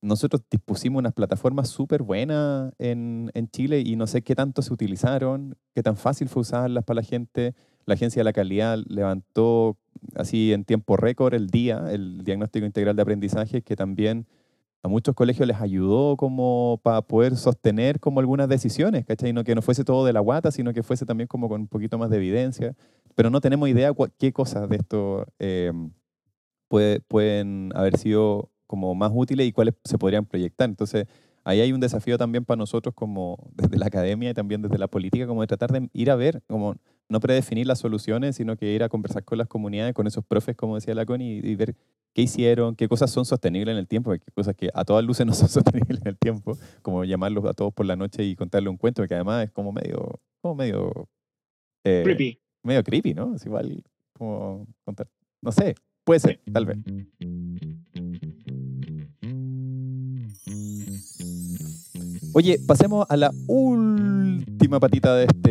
Nosotros 0.02 0.42
dispusimos 0.50 0.98
unas 0.98 1.14
plataformas 1.14 1.68
súper 1.68 2.02
buenas 2.02 2.72
en, 2.78 3.30
en 3.34 3.48
Chile 3.50 3.82
y 3.86 3.96
no 3.96 4.06
sé 4.06 4.22
qué 4.22 4.34
tanto 4.34 4.62
se 4.62 4.72
utilizaron, 4.72 5.56
qué 5.74 5.82
tan 5.82 5.96
fácil 5.96 6.28
fue 6.28 6.40
usarlas 6.42 6.84
para 6.84 6.96
la 6.96 7.06
gente. 7.06 7.54
La 7.86 7.94
Agencia 7.94 8.20
de 8.20 8.24
la 8.24 8.32
Calidad 8.32 8.78
levantó 8.86 9.78
así 10.14 10.52
en 10.52 10.64
tiempo 10.64 10.96
récord 10.96 11.34
el 11.34 11.48
día, 11.48 11.84
el 11.90 12.24
diagnóstico 12.24 12.66
integral 12.66 12.96
de 12.96 13.02
aprendizaje, 13.02 13.62
que 13.62 13.76
también 13.76 14.26
a 14.82 14.88
muchos 14.88 15.14
colegios 15.14 15.48
les 15.48 15.60
ayudó 15.60 16.16
como 16.16 16.78
para 16.82 17.00
poder 17.00 17.36
sostener 17.36 18.00
como 18.00 18.20
algunas 18.20 18.48
decisiones, 18.48 19.06
¿cachai? 19.06 19.32
No 19.32 19.42
que 19.42 19.54
no 19.54 19.62
fuese 19.62 19.82
todo 19.82 20.04
de 20.04 20.12
la 20.12 20.20
guata, 20.20 20.50
sino 20.50 20.74
que 20.74 20.82
fuese 20.82 21.06
también 21.06 21.26
como 21.26 21.48
con 21.48 21.62
un 21.62 21.68
poquito 21.68 21.96
más 21.96 22.10
de 22.10 22.18
evidencia. 22.18 22.76
Pero 23.14 23.30
no 23.30 23.40
tenemos 23.40 23.68
idea 23.68 23.92
qué 24.18 24.32
cosas 24.32 24.68
de 24.68 24.76
esto 24.76 25.26
puede, 26.68 27.00
pueden 27.00 27.72
haber 27.74 27.96
sido 27.96 28.50
como 28.66 28.94
más 28.94 29.10
útiles 29.14 29.46
y 29.46 29.52
cuáles 29.52 29.74
se 29.84 29.96
podrían 29.96 30.26
proyectar. 30.26 30.68
Entonces, 30.68 31.06
ahí 31.44 31.60
hay 31.60 31.72
un 31.72 31.80
desafío 31.80 32.18
también 32.18 32.44
para 32.44 32.58
nosotros 32.58 32.94
como 32.94 33.38
desde 33.54 33.78
la 33.78 33.86
academia 33.86 34.30
y 34.30 34.34
también 34.34 34.60
desde 34.60 34.76
la 34.76 34.88
política, 34.88 35.26
como 35.26 35.40
de 35.40 35.46
tratar 35.46 35.72
de 35.72 35.88
ir 35.92 36.10
a 36.10 36.16
ver, 36.16 36.42
como 36.46 36.76
no 37.08 37.20
predefinir 37.20 37.66
las 37.66 37.78
soluciones, 37.78 38.36
sino 38.36 38.56
que 38.56 38.72
ir 38.72 38.82
a 38.82 38.88
conversar 38.88 39.24
con 39.24 39.38
las 39.38 39.48
comunidades, 39.48 39.94
con 39.94 40.06
esos 40.06 40.24
profes, 40.24 40.56
como 40.56 40.74
decía 40.74 40.94
la 40.94 41.06
Connie, 41.06 41.40
y, 41.42 41.54
ver 41.54 41.76
qué 42.14 42.22
hicieron, 42.22 42.76
qué 42.76 42.88
cosas 42.88 43.10
son 43.10 43.24
sostenibles 43.24 43.72
en 43.72 43.78
el 43.78 43.86
tiempo, 43.86 44.12
qué 44.12 44.32
cosas 44.32 44.54
que 44.54 44.70
a 44.72 44.84
todas 44.84 45.04
luces 45.04 45.26
no 45.26 45.34
son 45.34 45.48
sostenibles 45.48 46.00
en 46.00 46.08
el 46.08 46.18
tiempo, 46.18 46.56
como 46.82 47.04
llamarlos 47.04 47.44
a 47.46 47.54
todos 47.54 47.72
por 47.72 47.86
la 47.86 47.96
noche 47.96 48.24
y 48.24 48.36
contarle 48.36 48.68
un 48.68 48.76
cuento, 48.76 49.06
que 49.06 49.14
además 49.14 49.44
es 49.44 49.50
como 49.50 49.72
medio, 49.72 50.20
como 50.40 50.54
medio... 50.54 51.08
Eh, 51.84 52.02
creepy. 52.04 52.40
Medio 52.62 52.82
creepy, 52.82 53.12
¿no? 53.12 53.34
Es 53.34 53.44
igual 53.44 53.82
como 54.14 54.66
contar, 54.84 55.08
no 55.42 55.52
sé, 55.52 55.74
puede 56.04 56.20
ser, 56.20 56.40
tal 56.52 56.66
vez. 56.66 56.78
Oye, 62.36 62.58
pasemos 62.66 63.06
a 63.08 63.16
la 63.16 63.30
última 63.46 64.80
patita 64.80 65.14
de 65.14 65.26
este, 65.26 65.48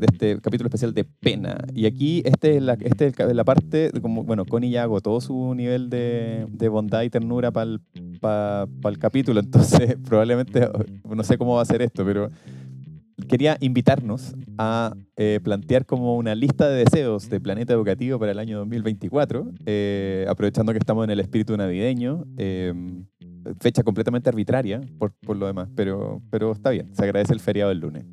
de 0.00 0.06
este 0.12 0.40
capítulo 0.40 0.66
especial 0.66 0.92
de 0.92 1.04
pena. 1.04 1.56
Y 1.72 1.86
aquí 1.86 2.22
este 2.24 2.56
es 2.56 2.62
la, 2.62 2.72
este 2.80 3.06
es 3.06 3.14
la 3.16 3.44
parte, 3.44 3.92
como, 4.02 4.24
bueno, 4.24 4.44
Connie 4.44 4.70
ya 4.70 4.82
agotó 4.82 5.20
su 5.20 5.54
nivel 5.54 5.90
de, 5.90 6.68
bondad 6.68 7.02
y 7.02 7.10
ternura 7.10 7.52
para 7.52 7.70
el, 7.70 7.80
para 8.20 8.66
el 8.86 8.98
capítulo, 8.98 9.38
entonces 9.44 9.96
probablemente, 10.04 10.68
no 11.08 11.22
sé 11.22 11.38
cómo 11.38 11.54
va 11.54 11.62
a 11.62 11.66
ser 11.66 11.82
esto, 11.82 12.04
pero 12.04 12.30
quería 13.28 13.56
invitarnos 13.60 14.34
a 14.58 14.92
eh, 15.16 15.38
plantear 15.40 15.86
como 15.86 16.16
una 16.16 16.34
lista 16.34 16.68
de 16.68 16.84
deseos 16.84 17.28
de 17.28 17.38
Planeta 17.38 17.72
Educativo 17.74 18.18
para 18.18 18.32
el 18.32 18.40
año 18.40 18.58
2024, 18.58 19.52
eh, 19.66 20.26
aprovechando 20.28 20.72
que 20.72 20.78
estamos 20.78 21.04
en 21.04 21.10
el 21.10 21.20
espíritu 21.20 21.56
navideño. 21.56 22.24
Eh, 22.38 22.74
fecha 23.60 23.82
completamente 23.82 24.28
arbitraria 24.28 24.80
por, 24.98 25.12
por, 25.12 25.36
lo 25.36 25.46
demás, 25.46 25.68
pero, 25.74 26.22
pero 26.30 26.52
está 26.52 26.70
bien, 26.70 26.94
se 26.94 27.04
agradece 27.04 27.32
el 27.32 27.40
feriado 27.40 27.70
del 27.70 27.80
lunes. 27.80 28.04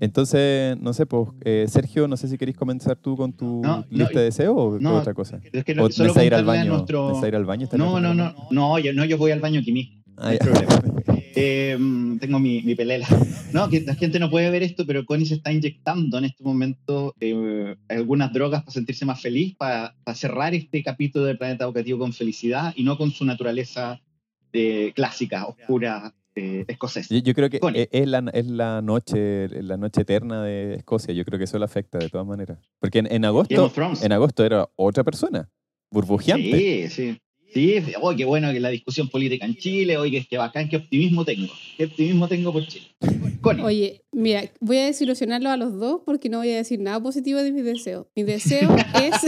Entonces, 0.00 0.76
no 0.80 0.92
sé, 0.92 1.06
pues, 1.06 1.30
eh, 1.44 1.66
Sergio, 1.68 2.08
no 2.08 2.16
sé 2.16 2.28
si 2.28 2.36
queréis 2.36 2.56
comenzar 2.56 2.96
tú 2.96 3.16
con 3.16 3.32
tu 3.32 3.62
lista 3.90 4.18
de 4.18 4.24
deseos 4.26 4.54
o 4.56 4.78
no, 4.78 4.96
otra 4.96 5.14
cosa. 5.14 5.40
Es 5.52 5.64
que 5.64 5.74
no, 5.74 5.88
solo 5.90 6.22
ir 6.22 6.34
al 6.34 6.44
baño. 6.44 6.72
Nuestro... 6.72 7.26
ir 7.26 7.34
al 7.34 7.44
baño? 7.44 7.68
No, 7.72 8.00
no, 8.00 8.12
no, 8.12 8.34
no, 8.50 8.78
yo, 8.78 8.92
no, 8.92 9.04
yo 9.04 9.16
voy 9.16 9.30
al 9.30 9.40
baño 9.40 9.60
aquí 9.60 9.72
mismo. 9.72 10.02
Ah, 10.16 10.32
eh, 11.36 11.76
tengo 12.20 12.38
mi, 12.38 12.62
mi, 12.62 12.74
pelela. 12.74 13.06
No, 13.52 13.68
que 13.68 13.80
la 13.80 13.94
gente 13.94 14.18
no 14.18 14.30
puede 14.30 14.50
ver 14.50 14.62
esto, 14.62 14.86
pero 14.86 15.04
Connie 15.04 15.26
se 15.26 15.34
está 15.34 15.52
inyectando 15.52 16.18
en 16.18 16.26
este 16.26 16.44
momento 16.44 17.14
eh, 17.20 17.74
algunas 17.88 18.32
drogas 18.32 18.62
para 18.62 18.72
sentirse 18.72 19.04
más 19.04 19.20
feliz, 19.20 19.56
para, 19.56 19.94
para 20.04 20.14
cerrar 20.14 20.54
este 20.54 20.82
capítulo 20.82 21.24
del 21.24 21.38
planeta 21.38 21.64
educativo 21.64 21.98
con 21.98 22.12
felicidad 22.12 22.72
y 22.76 22.84
no 22.84 22.96
con 22.96 23.10
su 23.10 23.24
naturaleza 23.24 24.00
clásica, 24.94 25.46
oscura, 25.46 26.14
eh, 26.36 26.64
escocesa. 26.66 27.14
Yo, 27.14 27.34
creo 27.34 27.48
que 27.48 27.60
e, 27.74 27.88
es 27.92 28.08
la, 28.08 28.24
es 28.32 28.46
la, 28.46 28.82
noche, 28.82 29.48
la 29.62 29.76
noche 29.76 30.02
eterna 30.02 30.42
de 30.42 30.74
Escocia. 30.74 31.14
Yo 31.14 31.24
creo 31.24 31.38
que 31.38 31.44
eso 31.44 31.58
le 31.58 31.64
afecta 31.64 31.98
de 31.98 32.08
todas 32.08 32.26
maneras. 32.26 32.58
Porque 32.80 32.98
en, 32.98 33.24
agosto, 33.24 33.72
en 34.02 34.12
agosto 34.12 34.44
era 34.44 34.68
otra 34.76 35.04
persona, 35.04 35.48
burbujeante. 35.90 36.88
Sí, 36.88 36.90
sí. 36.90 37.18
Sí, 37.54 37.80
oh, 38.00 38.12
qué 38.16 38.24
bueno 38.24 38.52
que 38.52 38.58
la 38.58 38.70
discusión 38.70 39.08
política 39.08 39.46
en 39.46 39.54
Chile, 39.54 39.96
oye, 39.96 40.26
qué 40.28 40.36
bacán, 40.36 40.68
qué 40.68 40.78
optimismo 40.78 41.24
tengo. 41.24 41.52
Qué 41.76 41.84
optimismo 41.84 42.26
tengo 42.26 42.52
por 42.52 42.66
Chile. 42.66 42.86
Oye, 43.62 44.02
mira, 44.10 44.50
voy 44.58 44.78
a 44.78 44.86
desilusionarlo 44.86 45.50
a 45.50 45.56
los 45.56 45.78
dos 45.78 46.00
porque 46.04 46.28
no 46.28 46.38
voy 46.38 46.50
a 46.50 46.56
decir 46.56 46.80
nada 46.80 47.00
positivo 47.00 47.40
de 47.40 47.52
mi 47.52 47.62
deseo. 47.62 48.10
Mi 48.16 48.22
deseo 48.24 48.74
es 48.76 49.22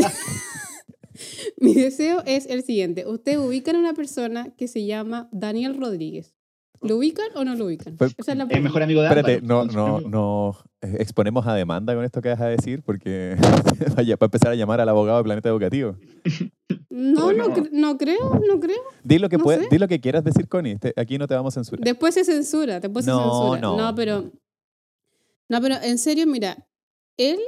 Mi 1.67 1.75
deseo 1.75 2.23
es 2.27 2.47
el 2.47 2.63
siguiente. 2.63 3.07
Ustedes 3.07 3.39
ubican 3.39 3.77
a 3.77 3.81
una 3.81 3.95
persona 3.95 4.55
que 4.57 4.69
se 4.69 4.87
llama 4.87 5.29
Daniel 5.33 5.77
Rodríguez. 5.77 6.37
¿Lo 6.83 6.99
ubican 6.99 7.27
o 7.35 7.45
no 7.45 7.55
lo 7.55 7.67
ubican? 7.67 7.97
Pues, 7.97 8.15
es 8.17 8.29
el 8.29 8.47
mejor 8.63 8.83
amigo 8.83 9.01
de 9.01 9.09
Espérate, 9.09 9.41
no, 9.41 9.65
no, 9.65 10.01
no 10.01 10.57
exponemos 10.83 11.47
a 11.47 11.55
demanda 11.55 11.95
con 11.95 12.05
esto 12.05 12.21
que 12.21 12.29
vas 12.29 12.41
a 12.41 12.47
decir 12.47 12.83
porque 12.83 13.37
vaya 13.97 14.17
para 14.17 14.27
empezar 14.27 14.53
a 14.53 14.55
llamar 14.55 14.81
al 14.81 14.89
abogado 14.89 15.19
del 15.19 15.25
planeta 15.25 15.49
educativo. 15.49 15.97
No, 16.91 17.33
no, 17.33 17.49
no, 17.73 17.99
creo, 17.99 18.41
no 18.47 18.61
creo. 18.61 18.83
Di 19.03 19.19
lo 19.19 19.29
que, 19.29 19.39
di 19.71 19.79
lo 19.79 19.89
que 19.89 20.01
quieras 20.01 20.25
decir, 20.25 20.49
Connie. 20.49 20.79
Aquí 20.97 21.19
no 21.19 21.27
te 21.27 21.35
vamos 21.35 21.55
a 21.55 21.61
censurar. 21.61 21.85
Después 21.85 22.15
se 22.15 22.25
censura, 22.25 22.81
después 22.81 23.05
se 23.05 23.11
censura. 23.11 23.61
No. 23.61 23.77
no, 23.77 23.95
pero. 23.95 24.31
No, 25.49 25.61
pero 25.61 25.77
en 25.83 25.99
serio, 25.99 26.27
mira, 26.27 26.67
él 27.17 27.39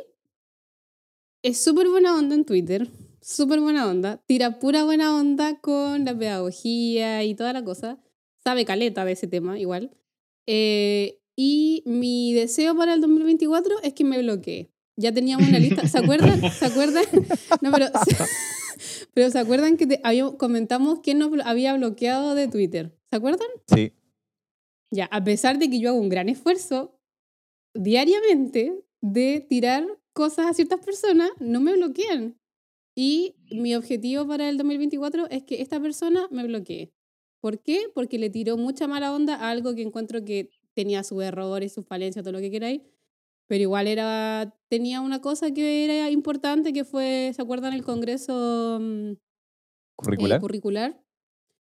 es 1.43 1.63
súper 1.63 1.89
buena 1.89 2.17
onda 2.17 2.35
en 2.35 2.45
Twitter 2.45 2.89
súper 3.21 3.61
buena 3.61 3.89
onda, 3.89 4.23
tira 4.27 4.59
pura 4.59 4.85
buena 4.85 5.17
onda 5.17 5.59
con 5.61 6.05
la 6.05 6.17
pedagogía 6.17 7.25
y 7.25 7.35
toda 7.35 7.53
la 7.53 7.65
cosa, 7.65 7.99
sabe 8.43 8.65
caleta 8.65 9.05
de 9.05 9.13
ese 9.13 9.27
tema 9.27 9.59
igual. 9.59 9.91
Eh, 10.47 11.21
y 11.37 11.83
mi 11.87 12.33
deseo 12.33 12.77
para 12.77 12.95
el 12.95 13.01
2024 13.01 13.83
es 13.83 13.93
que 13.93 14.05
me 14.05 14.19
bloquee. 14.19 14.73
Ya 14.97 15.13
teníamos 15.13 15.49
una 15.49 15.61
lista, 15.61 15.87
¿se 15.87 15.99
acuerdan? 15.99 16.41
¿Se 16.51 16.67
acuerdan? 16.67 17.05
No, 17.61 17.71
pero, 17.71 17.87
pero 19.15 19.31
¿se 19.31 19.39
acuerdan 19.39 19.77
que 19.77 20.01
comentamos 20.37 21.01
quién 21.01 21.19
nos 21.19 21.31
había 21.45 21.75
bloqueado 21.77 22.35
de 22.35 22.49
Twitter? 22.49 22.97
¿Se 23.11 23.17
acuerdan? 23.17 23.49
Sí. 23.73 23.93
Ya, 24.91 25.07
a 25.07 25.23
pesar 25.23 25.59
de 25.59 25.71
que 25.71 25.81
yo 25.81 25.91
hago 25.91 25.99
un 25.99 26.09
gran 26.09 26.29
esfuerzo 26.29 26.99
diariamente 27.75 28.85
de 29.01 29.47
tirar 29.49 29.87
cosas 30.13 30.47
a 30.47 30.55
ciertas 30.55 30.81
personas, 30.81 31.31
no 31.39 31.61
me 31.61 31.75
bloquean. 31.75 32.37
Y 33.01 33.37
mi 33.53 33.77
objetivo 33.77 34.27
para 34.27 34.49
el 34.49 34.57
2024 34.57 35.29
es 35.31 35.45
que 35.45 35.63
esta 35.63 35.79
persona 35.79 36.27
me 36.33 36.45
bloquee. 36.45 36.93
¿Por 37.41 37.63
qué? 37.63 37.83
Porque 37.95 38.19
le 38.19 38.29
tiró 38.29 38.57
mucha 38.57 38.89
mala 38.89 39.15
onda 39.15 39.37
a 39.37 39.51
algo 39.51 39.73
que 39.77 39.83
encuentro 39.83 40.25
que 40.25 40.51
tenía 40.75 41.05
sus 41.05 41.23
errores, 41.23 41.73
sus 41.73 41.87
falencias, 41.87 42.25
todo 42.25 42.33
lo 42.33 42.41
que 42.41 42.51
queráis. 42.51 42.83
Pero 43.47 43.63
igual 43.63 43.87
era, 43.87 44.53
tenía 44.67 45.01
una 45.01 45.21
cosa 45.21 45.53
que 45.53 45.85
era 45.85 46.11
importante, 46.11 46.73
que 46.73 46.85
fue, 46.85 47.31
¿se 47.37 47.41
acuerdan? 47.41 47.73
El 47.73 47.85
Congreso 47.85 48.81
mm, 48.81 49.13
curricular. 49.95 50.41
curricular. 50.41 51.01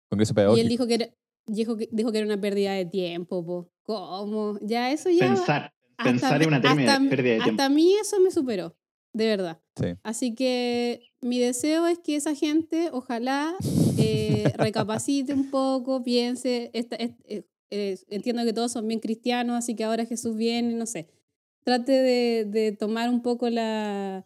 Congreso 0.10 0.34
pedagógico. 0.34 0.58
Y 0.58 0.62
él 0.62 0.70
dijo 0.70 0.88
que 0.88 0.94
era, 0.96 1.10
dijo 1.46 1.78
que, 1.78 1.88
dijo 1.92 2.12
que 2.12 2.18
era 2.18 2.26
una 2.26 2.42
pérdida 2.42 2.74
de 2.74 2.86
tiempo. 2.88 3.46
Po. 3.46 3.72
¿Cómo? 3.84 4.58
Ya 4.64 4.92
eso 4.92 5.12
ya... 5.12 5.28
Pensar, 5.28 5.72
pensar 6.04 6.42
en 6.42 6.48
una 6.48 6.62
pérdida 6.64 6.98
de 6.98 7.22
tiempo. 7.22 7.52
Hasta 7.52 7.66
a 7.66 7.70
mí 7.70 7.94
eso 7.94 8.20
me 8.22 8.32
superó 8.32 8.76
de 9.18 9.26
verdad. 9.26 9.62
Sí. 9.80 9.86
Así 10.04 10.36
que 10.36 11.02
mi 11.22 11.40
deseo 11.40 11.88
es 11.88 12.00
que 12.00 12.16
esa 12.16 12.36
gente, 12.36 12.90
ojalá, 12.92 13.56
eh, 13.98 14.52
recapacite 14.58 15.34
un 15.34 15.50
poco, 15.50 16.04
piense, 16.04 16.72
esta, 16.74 16.98
eh, 17.00 17.44
entiendo 18.10 18.44
que 18.44 18.54
todos 18.54 18.72
son 18.72 18.88
bien 18.88 19.00
cristianos, 19.00 19.58
así 19.58 19.76
que 19.76 19.84
ahora 19.84 20.06
Jesús 20.06 20.36
viene, 20.36 20.74
no 20.74 20.86
sé, 20.86 21.10
trate 21.64 21.92
de, 21.92 22.46
de 22.46 22.72
tomar 22.72 23.10
un 23.10 23.22
poco 23.22 23.50
la, 23.50 24.26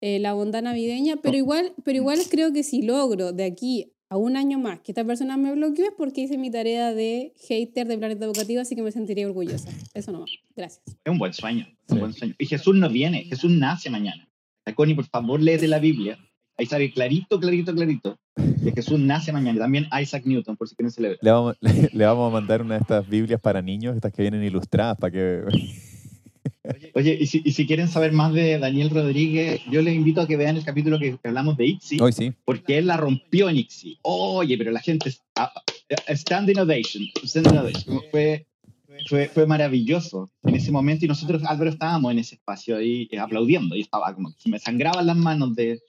eh, 0.00 0.18
la 0.20 0.34
bondad 0.34 0.62
navideña, 0.62 1.16
pero 1.16 1.36
igual, 1.36 1.72
pero 1.84 1.96
igual 1.96 2.18
creo 2.30 2.52
que 2.52 2.62
si 2.62 2.82
logro 2.82 3.32
de 3.32 3.44
aquí 3.44 3.92
a 4.08 4.16
un 4.16 4.36
año 4.36 4.58
más 4.58 4.80
que 4.80 4.92
esta 4.92 5.04
persona 5.04 5.36
me 5.36 5.52
bloqueó 5.52 5.86
es 5.86 5.92
porque 5.96 6.20
hice 6.20 6.38
mi 6.38 6.50
tarea 6.50 6.94
de 6.94 7.32
hater 7.48 7.88
de 7.88 7.98
Planeta 7.98 8.24
Educativo, 8.24 8.60
así 8.60 8.76
que 8.76 8.82
me 8.82 8.92
sentiría 8.92 9.26
orgullosa. 9.26 9.68
Eso 9.94 10.12
nomás. 10.12 10.30
Gracias. 10.54 10.82
Es 10.86 11.10
un 11.10 11.18
buen 11.18 11.32
sueño, 11.32 11.66
un 11.88 11.98
buen 11.98 12.12
sueño. 12.12 12.34
Y 12.38 12.46
Jesús 12.46 12.76
no 12.76 12.88
viene, 12.88 13.24
Jesús 13.24 13.50
nace 13.50 13.90
mañana. 13.90 14.25
Connie, 14.74 14.94
por 14.94 15.06
favor, 15.06 15.40
léete 15.40 15.68
la 15.68 15.78
Biblia. 15.78 16.18
Ahí 16.58 16.66
sale 16.66 16.90
clarito, 16.92 17.38
clarito, 17.38 17.74
clarito 17.74 18.18
que 18.66 18.72
Jesús 18.72 18.98
nace 18.98 19.32
mañana. 19.32 19.60
También 19.60 19.88
Isaac 20.00 20.24
Newton, 20.24 20.56
por 20.56 20.68
si 20.68 20.74
quieren 20.74 20.90
celebrar. 20.90 21.18
Le 21.22 21.30
vamos, 21.30 21.56
le, 21.92 22.04
vamos 22.04 22.28
a 22.28 22.32
mandar 22.32 22.62
una 22.62 22.74
de 22.74 22.80
estas 22.80 23.08
Biblias 23.08 23.40
para 23.40 23.62
niños, 23.62 23.96
estas 23.96 24.12
que 24.12 24.22
vienen 24.22 24.42
ilustradas, 24.42 24.98
para 24.98 25.10
que... 25.10 25.42
Oye, 26.94 27.16
y 27.20 27.26
si, 27.26 27.42
y 27.44 27.52
si, 27.52 27.66
quieren 27.66 27.86
saber 27.86 28.12
más 28.12 28.32
de 28.32 28.58
Daniel 28.58 28.90
Rodríguez, 28.90 29.60
yo 29.70 29.82
les 29.82 29.94
invito 29.94 30.20
a 30.20 30.26
que 30.26 30.36
vean 30.36 30.56
el 30.56 30.64
capítulo 30.64 30.98
que 30.98 31.16
hablamos 31.22 31.56
de. 31.56 31.78
Hoy 32.00 32.12
sí. 32.12 32.32
Porque 32.44 32.78
él 32.78 32.88
la 32.88 32.96
rompió 32.96 33.48
en 33.48 33.58
ITZY. 33.58 33.98
Oye, 34.02 34.58
pero 34.58 34.72
la 34.72 34.80
gente... 34.80 35.12
Standing 36.08 36.58
ovation. 36.58 37.04
Standing 37.24 37.58
ovation. 37.58 38.00
Fue 38.10 38.46
fue, 39.08 39.28
fue 39.28 39.46
maravilloso 39.46 40.30
en 40.44 40.54
ese 40.54 40.72
momento 40.72 41.04
y 41.04 41.08
nosotros, 41.08 41.42
Álvaro, 41.44 41.70
estábamos 41.70 42.12
en 42.12 42.18
ese 42.18 42.36
espacio 42.36 42.76
ahí 42.76 43.08
eh, 43.10 43.18
aplaudiendo 43.18 43.76
y 43.76 43.80
estaba 43.80 44.14
como 44.14 44.32
que 44.32 44.50
me 44.50 44.58
sangraban 44.58 45.06
las 45.06 45.16
manos 45.16 45.54
de, 45.54 45.80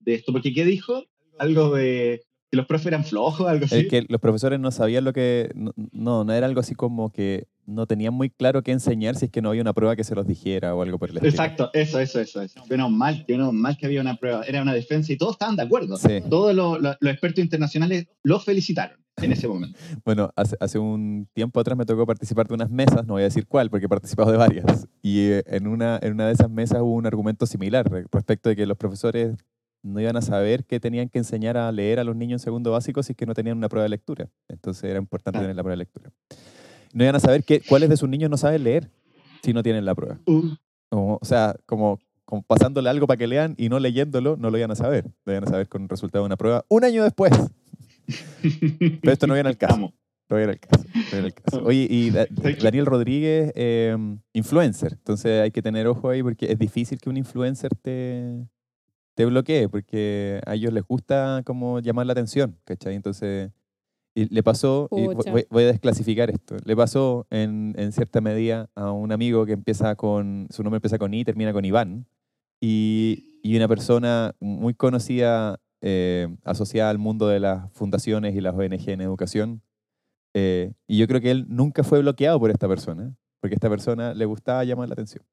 de 0.00 0.14
esto, 0.14 0.32
porque 0.32 0.52
¿qué 0.52 0.64
dijo? 0.64 1.04
Algo 1.38 1.74
de 1.74 2.22
que 2.50 2.56
los 2.56 2.66
profes 2.66 2.86
eran 2.86 3.04
flojos 3.04 3.48
algo 3.48 3.64
así. 3.64 3.80
Es 3.80 3.88
que 3.88 4.04
los 4.08 4.20
profesores 4.20 4.60
no 4.60 4.70
sabían 4.70 5.04
lo 5.04 5.12
que... 5.12 5.50
No, 5.54 5.72
no, 5.92 6.24
no 6.24 6.32
era 6.32 6.46
algo 6.46 6.60
así 6.60 6.74
como 6.74 7.10
que 7.10 7.48
no 7.66 7.86
tenían 7.86 8.14
muy 8.14 8.30
claro 8.30 8.62
qué 8.62 8.72
enseñar 8.72 9.16
si 9.16 9.26
es 9.26 9.30
que 9.30 9.40
no 9.42 9.48
había 9.50 9.62
una 9.62 9.72
prueba 9.72 9.96
que 9.96 10.04
se 10.04 10.14
los 10.14 10.26
dijera 10.26 10.74
o 10.74 10.82
algo 10.82 10.98
por 10.98 11.10
el 11.10 11.16
estilo. 11.16 11.30
Exacto, 11.30 11.70
eso, 11.72 11.98
eso, 12.00 12.20
eso. 12.20 12.42
eso. 12.42 12.64
Menos 12.68 12.90
mal, 12.90 13.24
menos 13.28 13.52
mal 13.52 13.76
que 13.76 13.86
había 13.86 14.00
una 14.00 14.16
prueba, 14.16 14.42
era 14.44 14.62
una 14.62 14.74
defensa 14.74 15.12
y 15.12 15.16
todos 15.16 15.32
estaban 15.32 15.56
de 15.56 15.62
acuerdo. 15.62 15.96
Sí. 15.96 16.20
Todos 16.28 16.54
los, 16.54 16.80
los- 16.80 16.96
los 17.00 17.12
expertos 17.12 17.42
internacionales 17.42 18.06
los 18.22 18.44
felicitaron 18.44 18.98
en 19.22 19.32
ese 19.32 19.46
momento. 19.48 19.78
Bueno, 20.04 20.30
hace, 20.36 20.56
hace 20.60 20.78
un 20.78 21.28
tiempo 21.32 21.60
atrás 21.60 21.78
me 21.78 21.86
tocó 21.86 22.04
participar 22.06 22.46
de 22.48 22.54
unas 22.54 22.68
mesas, 22.70 23.06
no 23.06 23.14
voy 23.14 23.22
a 23.22 23.24
decir 23.26 23.46
cuál, 23.46 23.70
porque 23.70 23.86
he 23.86 23.88
participado 23.88 24.30
de 24.30 24.36
varias. 24.36 24.86
Y 25.02 25.20
eh, 25.30 25.42
en 25.46 25.66
una, 25.66 25.98
en 26.02 26.12
una 26.14 26.26
de 26.26 26.32
esas 26.34 26.50
mesas 26.50 26.80
hubo 26.82 26.94
un 26.94 27.06
argumento 27.06 27.46
similar 27.46 27.88
re- 27.90 28.04
respecto 28.12 28.48
de 28.48 28.56
que 28.56 28.66
los 28.66 28.76
profesores 28.76 29.34
no 29.82 30.00
iban 30.00 30.16
a 30.16 30.22
saber 30.22 30.64
que 30.64 30.80
tenían 30.80 31.08
que 31.10 31.18
enseñar 31.18 31.56
a 31.58 31.70
leer 31.70 32.00
a 32.00 32.04
los 32.04 32.16
niños 32.16 32.40
en 32.40 32.44
segundo 32.44 32.70
básico 32.72 33.02
si 33.02 33.12
es 33.12 33.16
que 33.16 33.26
no 33.26 33.34
tenían 33.34 33.56
una 33.58 33.68
prueba 33.68 33.82
de 33.84 33.90
lectura. 33.90 34.28
Entonces 34.48 34.84
era 34.84 34.98
importante 34.98 35.38
tener 35.40 35.54
la 35.54 35.62
prueba 35.62 35.74
de 35.74 35.78
lectura. 35.78 36.10
No 36.94 37.04
iban 37.04 37.16
a 37.16 37.20
saber 37.20 37.44
que, 37.44 37.60
cuáles 37.60 37.90
de 37.90 37.96
sus 37.98 38.08
niños 38.08 38.30
no 38.30 38.36
saben 38.38 38.64
leer 38.64 38.88
si 39.42 39.52
no 39.52 39.62
tienen 39.62 39.84
la 39.84 39.94
prueba. 39.94 40.18
Uh, 40.26 40.54
Como- 40.88 41.18
o 41.20 41.24
sea, 41.24 41.54
como, 41.66 41.98
como 42.24 42.42
pasándole 42.42 42.88
algo 42.88 43.06
para 43.06 43.18
que 43.18 43.26
lean 43.26 43.54
y 43.58 43.68
no 43.68 43.78
leyéndolo, 43.78 44.36
no 44.38 44.48
lo 44.50 44.56
iban 44.56 44.70
a 44.70 44.76
saber. 44.76 45.04
Lo 45.26 45.32
iban 45.32 45.44
a 45.44 45.48
saber 45.48 45.68
con 45.68 45.82
el 45.82 45.88
resultado 45.90 46.24
de 46.24 46.26
una 46.26 46.36
prueba 46.36 46.64
un 46.68 46.84
año 46.84 47.04
después. 47.04 47.32
Pero 49.00 49.12
esto 49.12 49.26
no 49.26 49.34
viene 49.34 49.48
al 49.48 49.56
caso. 49.58 49.92
No 50.30 50.36
viene 50.36 50.52
al 50.52 50.60
caso. 50.60 50.84
no 50.84 51.02
viene 51.12 51.26
al 51.26 51.34
caso. 51.34 51.62
Oye, 51.64 51.86
y 51.90 52.10
Da- 52.10 52.26
¿Sabes 52.36 52.56
qué? 52.56 52.62
Daniel 52.62 52.86
Rodríguez, 52.86 53.52
eh, 53.54 53.96
influencer. 54.32 54.92
Entonces 54.92 55.42
hay 55.42 55.50
que 55.50 55.62
tener 55.62 55.86
ojo 55.86 56.08
ahí 56.08 56.22
porque 56.22 56.46
es 56.50 56.58
difícil 56.58 56.98
que 57.00 57.10
un 57.10 57.16
influencer 57.16 57.70
te, 57.82 58.46
te 59.14 59.24
bloquee 59.26 59.68
porque 59.68 60.40
a 60.46 60.54
ellos 60.54 60.72
les 60.72 60.84
gusta 60.84 61.42
como 61.44 61.80
llamar 61.80 62.06
la 62.06 62.12
atención, 62.12 62.56
¿cachai? 62.64 62.94
Entonces, 62.94 63.50
y 64.14 64.32
le 64.32 64.42
pasó, 64.42 64.88
y 64.92 65.06
voy, 65.06 65.46
voy 65.50 65.62
a 65.64 65.66
desclasificar 65.66 66.30
esto, 66.30 66.56
le 66.64 66.76
pasó 66.76 67.26
en, 67.30 67.74
en 67.76 67.92
cierta 67.92 68.20
medida 68.20 68.70
a 68.74 68.92
un 68.92 69.10
amigo 69.12 69.44
que 69.44 69.52
empieza 69.52 69.96
con, 69.96 70.46
su 70.50 70.62
nombre 70.62 70.76
empieza 70.78 70.98
con 70.98 71.12
I, 71.14 71.24
termina 71.24 71.52
con 71.52 71.64
Iván, 71.64 72.06
y, 72.60 73.40
y 73.42 73.56
una 73.56 73.68
persona 73.68 74.34
muy 74.40 74.74
conocida 74.74 75.58
eh, 75.82 76.28
asociada 76.44 76.90
al 76.90 76.98
mundo 76.98 77.28
de 77.28 77.40
las 77.40 77.70
fundaciones 77.72 78.34
y 78.34 78.40
las 78.40 78.54
ONG 78.54 78.88
en 78.88 79.00
educación. 79.02 79.62
eh, 80.34 80.72
y 80.86 80.98
yo 80.98 81.06
creo 81.06 81.20
que 81.20 81.30
él 81.30 81.46
nunca 81.48 81.82
fue 81.84 82.00
bloqueado 82.00 82.40
por 82.40 82.50
esta 82.50 82.68
persona, 82.68 83.14
porque 83.40 83.54
esta 83.54 83.68
persona 83.68 84.14
le 84.14 84.24
gustaba 84.24 84.64
llamar 84.64 84.88
la 84.88 84.94
atención. 84.94 85.24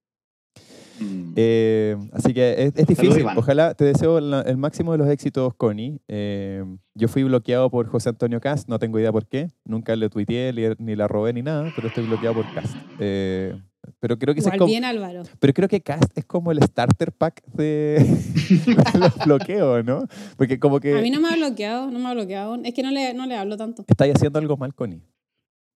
Mm. 1.01 1.33
Eh, 1.35 1.97
así 2.13 2.33
que 2.33 2.51
es, 2.65 2.73
es 2.75 2.87
difícil. 2.87 3.25
Ojalá 3.35 3.73
te 3.73 3.85
deseo 3.85 4.19
la- 4.19 4.41
el 4.41 4.57
máximo 4.57 4.91
de 4.91 4.97
los 4.99 5.07
éxitos, 5.09 5.53
Connie. 5.55 5.99
Eh, 6.07 6.63
yo 6.95 7.07
fui 7.07 7.23
bloqueado 7.23 7.69
por 7.69 7.87
José 7.87 8.09
Antonio 8.09 8.39
Cast, 8.39 8.67
no 8.69 8.77
tengo 8.79 8.99
idea 8.99 9.11
por 9.11 9.25
qué. 9.27 9.49
Nunca 9.65 9.95
le 9.95 10.09
tuiteé 10.09 10.53
ni, 10.53 10.63
ni 10.85 10.95
la 10.95 11.07
robé 11.07 11.33
ni 11.33 11.41
nada, 11.41 11.71
pero 11.75 11.87
estoy 11.87 12.05
bloqueado 12.05 12.35
por 12.35 12.53
Cast. 12.53 12.75
Eh, 12.99 13.59
pero 13.99 14.17
creo 14.19 14.33
que 14.35 14.41
es 14.41 14.47
como, 14.49 14.67
bien, 14.67 14.85
Álvaro. 14.85 15.23
pero 15.39 15.53
creo 15.53 15.67
que 15.67 15.81
Cast 15.81 16.15
es 16.15 16.23
como 16.25 16.51
el 16.51 16.61
starter 16.61 17.11
pack 17.11 17.43
de, 17.47 17.95
de 18.93 18.99
los 18.99 19.17
bloqueos, 19.25 19.83
¿no? 19.83 20.05
Porque 20.37 20.59
como 20.59 20.79
que 20.79 20.97
A 20.97 21.01
mí 21.01 21.09
no 21.09 21.19
me 21.19 21.29
ha 21.29 21.35
bloqueado, 21.35 21.89
no 21.89 21.97
me 21.97 22.07
ha 22.09 22.13
bloqueado. 22.13 22.51
aún. 22.53 22.65
Es 22.65 22.73
que 22.75 22.83
no 22.83 22.91
le, 22.91 23.13
no 23.15 23.25
le 23.25 23.35
hablo 23.35 23.57
tanto. 23.57 23.83
estáis 23.87 24.13
haciendo 24.15 24.37
algo 24.37 24.55
mal, 24.57 24.73
Connie. 24.75 25.01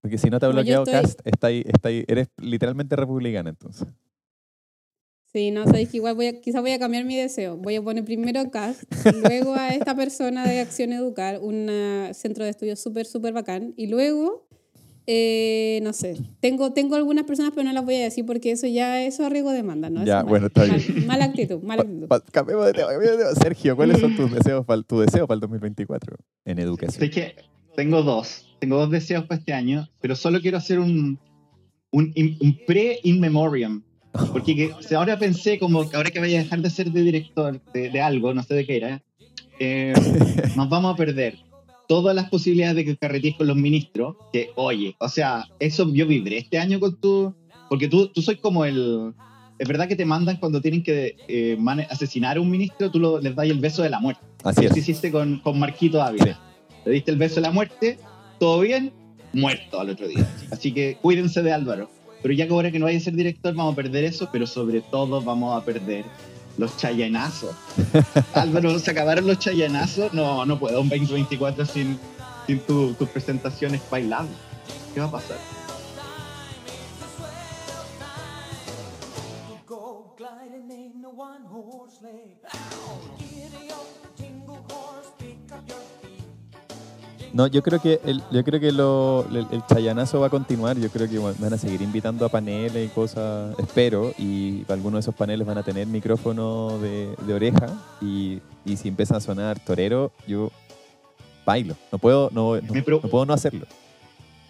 Porque 0.01 0.19
si 0.19 0.29
no 0.29 0.39
te 0.39 0.45
ha 0.45 0.49
No, 0.49 0.53
bloqueado 0.55 0.83
estoy- 0.83 1.01
Cast, 1.01 1.19
estáis- 1.25 1.65
estáis- 1.65 2.05
eres 2.07 2.27
literalmente 2.37 2.95
republicana 2.95 3.49
entonces. 3.49 3.87
Sí, 5.35 5.51
no, 5.51 5.65
sabéis 5.65 5.89
que 5.89 5.97
igual 5.97 6.15
voy 6.15 6.27
a, 6.27 6.39
quizás 6.39 6.61
voy 6.61 6.71
a 6.71 6.79
cambiar 6.79 7.03
mi 7.03 7.17
deseo. 7.17 7.57
Voy 7.57 7.75
a 7.75 7.81
poner 7.81 8.05
primero 8.05 8.39
a 8.39 8.49
CAST, 8.49 8.83
luego 9.21 9.53
a 9.53 9.67
esta 9.75 9.93
persona 9.93 10.47
de 10.47 10.61
Acción 10.61 10.93
Educar, 10.93 11.39
un 11.41 11.69
centro 12.13 12.45
de 12.45 12.51
estudios 12.51 12.79
súper, 12.79 13.05
súper 13.05 13.33
bacán. 13.33 13.73
Y 13.75 13.87
luego, 13.87 14.47
eh, 15.07 15.81
no 15.83 15.91
sé, 15.91 16.15
tengo, 16.39 16.71
tengo 16.71 16.95
algunas 16.95 17.25
personas, 17.25 17.51
pero 17.53 17.65
no 17.65 17.73
las 17.73 17.83
voy 17.83 17.95
a 17.95 18.03
decir 18.03 18.25
porque 18.25 18.51
eso 18.51 18.65
ya 18.67 19.03
eso 19.03 19.25
arriesgo 19.25 19.51
demanda, 19.51 19.89
¿no? 19.89 20.03
Eso 20.03 20.07
Ya, 20.07 20.19
es 20.19 20.23
mal. 20.23 20.29
bueno, 20.29 20.47
está 20.47 20.65
Mal- 20.67 20.77
bien. 20.87 21.05
Mala 21.05 21.25
actitud, 21.25 21.61
mala 21.63 21.81
actitud. 21.81 22.07
Pa- 22.07 22.21
cambiemos 22.31 22.65
de 22.67 22.71
tema, 22.71 22.87
cambiemos 22.93 23.17
de 23.17 23.23
tema. 23.25 23.35
Sergio, 23.43 23.75
¿cuáles 23.75 23.99
son 23.99 24.15
tus 24.15 24.31
deseos 24.33 24.65
para, 24.65 24.81
tu 24.83 25.01
deseo 25.01 25.27
para 25.27 25.35
el 25.35 25.41
2024 25.41 26.15
en 26.45 26.59
educación? 26.59 26.97
Sé 27.01 27.09
que 27.09 27.35
tengo 27.75 28.03
dos, 28.03 28.55
tengo 28.61 28.77
dos 28.77 28.89
deseos 28.89 29.25
para 29.25 29.37
este 29.39 29.51
año, 29.51 29.85
pero 29.99 30.15
solo 30.15 30.39
quiero 30.39 30.59
hacer 30.59 30.79
un, 30.79 31.19
un, 31.91 32.13
in- 32.15 32.37
un 32.39 32.57
pre-in 32.65 33.19
memoriam. 33.19 33.83
Porque 34.31 34.55
que, 34.55 34.73
o 34.73 34.81
sea, 34.81 34.99
ahora 34.99 35.17
pensé 35.19 35.59
como 35.59 35.89
que 35.89 35.95
ahora 35.97 36.09
que 36.11 36.19
vaya 36.19 36.39
a 36.39 36.43
dejar 36.43 36.59
de 36.61 36.69
ser 36.69 36.91
de 36.91 37.01
director 37.01 37.59
de, 37.73 37.89
de 37.89 38.01
algo, 38.01 38.33
no 38.33 38.43
sé 38.43 38.53
de 38.55 38.65
qué 38.65 38.77
era, 38.77 39.01
eh, 39.59 39.93
nos 40.55 40.69
vamos 40.69 40.93
a 40.93 40.97
perder 40.97 41.37
todas 41.87 42.15
las 42.15 42.29
posibilidades 42.29 42.75
de 42.77 42.85
que 42.85 42.97
carretees 42.97 43.35
con 43.35 43.47
los 43.47 43.55
ministros. 43.57 44.15
Que, 44.33 44.49
oye, 44.55 44.95
o 44.99 45.07
sea, 45.09 45.45
eso 45.59 45.91
yo 45.93 46.07
vibré 46.07 46.37
este 46.37 46.57
año 46.57 46.79
con 46.79 46.99
tu... 46.99 47.33
Porque 47.69 47.87
tú, 47.87 48.07
tú 48.07 48.21
soy 48.21 48.37
como 48.37 48.65
el... 48.65 49.13
Es 49.57 49.67
verdad 49.67 49.87
que 49.87 49.95
te 49.95 50.05
mandan 50.05 50.37
cuando 50.37 50.59
tienen 50.61 50.83
que 50.83 51.15
eh, 51.27 51.57
asesinar 51.89 52.37
a 52.37 52.41
un 52.41 52.49
ministro, 52.51 52.91
tú 52.91 52.99
lo- 52.99 53.19
les 53.21 53.35
das 53.35 53.45
el 53.47 53.59
beso 53.59 53.83
de 53.83 53.89
la 53.89 53.99
muerte. 53.99 54.21
Así 54.43 54.65
Eso 54.65 54.73
es. 54.73 54.77
hiciste 54.79 55.11
con, 55.11 55.39
con 55.39 55.57
Marquito 55.57 56.01
Ávila. 56.01 56.39
Le 56.85 56.91
diste 56.91 57.11
el 57.11 57.17
beso 57.17 57.35
de 57.35 57.41
la 57.41 57.51
muerte, 57.51 57.97
todo 58.39 58.59
bien, 58.59 58.91
muerto 59.33 59.79
al 59.79 59.89
otro 59.91 60.07
día. 60.07 60.27
Así 60.51 60.71
que 60.73 60.97
cuídense 61.01 61.41
de 61.41 61.53
Álvaro. 61.53 61.89
Pero 62.25 62.33
ya 62.33 62.47
que 62.47 62.53
ahora 62.53 62.71
que 62.71 62.79
no 62.79 62.85
vaya 62.85 62.97
a 62.97 63.01
ser 63.01 63.13
director, 63.13 63.53
vamos 63.53 63.73
a 63.73 63.75
perder 63.75 64.03
eso, 64.03 64.27
pero 64.31 64.47
sobre 64.47 64.81
todo 64.81 65.21
vamos 65.21 65.61
a 65.61 65.63
perder 65.63 66.05
los 66.57 66.75
chayanazos. 66.75 67.55
Álvaro, 68.33 68.79
¿se 68.79 68.89
acabaron 68.89 69.27
los 69.27 69.37
chayanazos? 69.37 70.11
No, 70.11 70.43
no 70.43 70.57
puedo 70.57 70.81
un 70.81 70.89
2024 70.89 71.67
sin, 71.67 71.99
sin 72.47 72.59
tu- 72.61 72.95
tus 72.95 73.07
presentaciones 73.09 73.79
bailables. 73.91 74.33
¿Qué 74.95 75.01
va 75.01 75.05
a 75.05 75.11
pasar? 75.11 75.37
No, 87.35 87.47
yo 87.47 87.61
creo 87.61 87.81
que 87.81 87.99
el, 88.05 88.23
yo 88.31 88.45
creo 88.45 88.61
que 88.61 88.71
lo, 88.71 89.27
el, 89.29 89.45
el 89.51 89.61
chayanazo 89.67 90.21
va 90.21 90.27
a 90.27 90.29
continuar. 90.29 90.77
Yo 90.79 90.89
creo 90.89 91.09
que 91.09 91.17
bueno, 91.17 91.35
van 91.37 91.51
a 91.53 91.57
seguir 91.57 91.81
invitando 91.81 92.25
a 92.25 92.29
paneles 92.29 92.85
y 92.85 92.87
cosas, 92.87 93.53
espero. 93.59 94.13
Y 94.17 94.63
algunos 94.69 94.93
de 94.93 94.99
esos 95.01 95.15
paneles 95.15 95.45
van 95.45 95.57
a 95.57 95.63
tener 95.63 95.85
micrófono 95.85 96.79
de, 96.79 97.13
de 97.27 97.33
oreja. 97.33 97.67
Y, 98.01 98.39
y 98.63 98.77
si 98.77 98.87
empiezan 98.87 99.17
a 99.17 99.19
sonar 99.19 99.59
torero, 99.59 100.13
yo 100.25 100.49
bailo. 101.45 101.75
No 101.91 101.97
puedo 101.97 102.29
no, 102.31 102.57
puedo 103.09 103.25
no 103.25 103.33
hacerlo. 103.33 103.65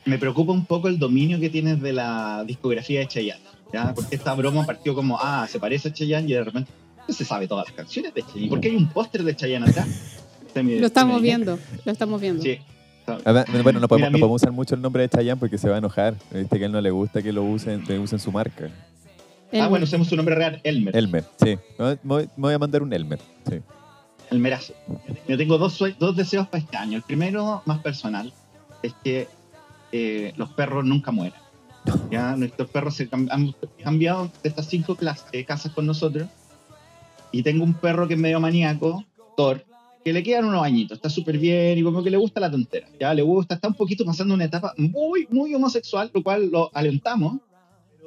me 0.06 0.20
preocupa 0.20 0.52
un 0.52 0.68
poco 0.68 0.88
el 0.88 1.00
dominio 1.00 1.40
que 1.40 1.50
tienes 1.50 1.82
de 1.82 1.92
la 1.92 2.44
discografía 2.46 3.00
de 3.00 3.08
Chayanne, 3.08 3.42
¿ya? 3.74 3.96
Porque 3.96 4.16
esta 4.16 4.36
broma 4.36 4.64
partió 4.64 4.94
como, 4.94 5.18
ah, 5.20 5.48
se 5.50 5.60
parece 5.60 5.90
a 5.90 5.92
Chayanne 5.94 6.30
y 6.30 6.34
de 6.34 6.44
repente 6.44 6.72
se 7.10 7.26
sabe 7.26 7.48
todas 7.48 7.66
las 7.68 7.76
canciones 7.76 8.14
de 8.14 8.22
Chayanne. 8.22 8.48
¿Por 8.48 8.60
qué 8.60 8.68
hay 8.68 8.76
un 8.76 8.90
póster 8.90 9.24
de 9.24 9.36
Chayanne 9.36 9.74
me- 10.64 10.80
Lo 10.80 10.86
estamos 10.86 11.20
viendo, 11.20 11.58
lo 11.84 11.92
estamos 11.92 12.22
viendo. 12.22 12.44
Sí. 12.44 12.60
Bueno, 13.06 13.80
no 13.80 13.88
podemos, 13.88 13.90
Mira, 13.98 14.10
no 14.10 14.18
podemos 14.20 14.42
usar 14.42 14.52
mucho 14.52 14.76
el 14.76 14.82
nombre 14.82 15.04
de 15.04 15.10
Chayanne 15.10 15.40
porque 15.40 15.58
se 15.58 15.70
va 15.70 15.76
a 15.76 15.78
enojar. 15.78 16.16
Viste 16.32 16.58
que 16.58 16.64
a 16.64 16.68
él 16.68 16.72
no 16.72 16.82
le 16.82 16.92
gusta 16.92 17.22
que 17.22 17.32
lo 17.32 17.44
usen, 17.44 17.84
que 17.84 17.98
usen 18.00 18.20
su 18.20 18.32
marca. 18.32 18.70
Ah, 19.54 19.68
bueno, 19.68 19.84
usemos 19.86 20.08
su 20.08 20.16
nombre 20.16 20.36
real, 20.36 20.60
Elmer. 20.64 20.96
Elmer, 20.96 21.24
sí. 21.42 21.58
Me 21.78 21.98
voy- 22.04 22.30
me 22.36 22.54
a 22.54 22.60
mandar 22.60 22.82
un 22.84 22.92
Elmer. 22.92 23.20
Sí. 23.50 23.62
Elmerazo. 24.32 24.74
Yo 25.28 25.38
tengo 25.38 25.58
dos, 25.58 25.82
dos 26.00 26.16
deseos 26.16 26.48
para 26.48 26.64
este 26.64 26.76
año. 26.78 26.98
El 26.98 27.04
primero, 27.04 27.62
más 27.66 27.80
personal, 27.80 28.34
es 28.82 28.94
que 29.04 29.28
eh, 29.92 30.34
los 30.36 30.50
perros 30.50 30.84
nunca 30.84 31.12
mueran. 31.12 31.40
Ya 32.12 32.36
nuestros 32.36 32.70
perros 32.70 32.96
se 32.96 33.08
han 33.12 33.54
cambiado 33.84 34.32
de 34.42 34.50
estas 34.50 34.66
cinco 34.68 34.98
clas- 34.98 35.26
eh, 35.32 35.46
casas 35.46 35.72
con 35.74 35.86
nosotros. 35.86 36.28
Y 37.32 37.44
tengo 37.44 37.64
un 37.64 37.76
perro 37.76 38.08
que 38.08 38.16
es 38.16 38.20
medio 38.20 38.40
maníaco, 38.40 39.04
Thor, 39.38 39.64
que 40.06 40.14
le 40.14 40.22
quedan 40.22 40.46
unos 40.46 40.64
añitos, 40.64 40.98
está 40.98 41.10
súper 41.10 41.40
bien 41.40 41.80
y 41.80 41.84
como 41.84 42.04
que 42.04 42.12
le 42.12 42.18
gusta 42.18 42.40
la 42.40 42.52
tontera. 42.52 42.88
Ya 43.00 43.12
le 43.16 43.24
gusta, 43.24 43.56
está 43.56 43.70
un 43.70 43.74
poquito 43.74 44.06
pasando 44.06 44.36
una 44.36 44.46
etapa 44.46 44.72
muy, 44.78 45.28
muy 45.32 45.52
homosexual, 45.56 46.12
lo 46.14 46.22
cual 46.22 46.52
lo 46.52 46.70
alentamos, 46.76 47.40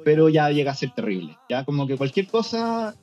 pero 0.05 0.29
ya 0.29 0.49
llega 0.49 0.71
a 0.71 0.75
ser 0.75 0.91
terrible. 0.91 1.35
Ya 1.49 1.65
como 1.65 1.85
que 1.85 1.97
cualquier 1.97 2.27
cosa 2.27 2.95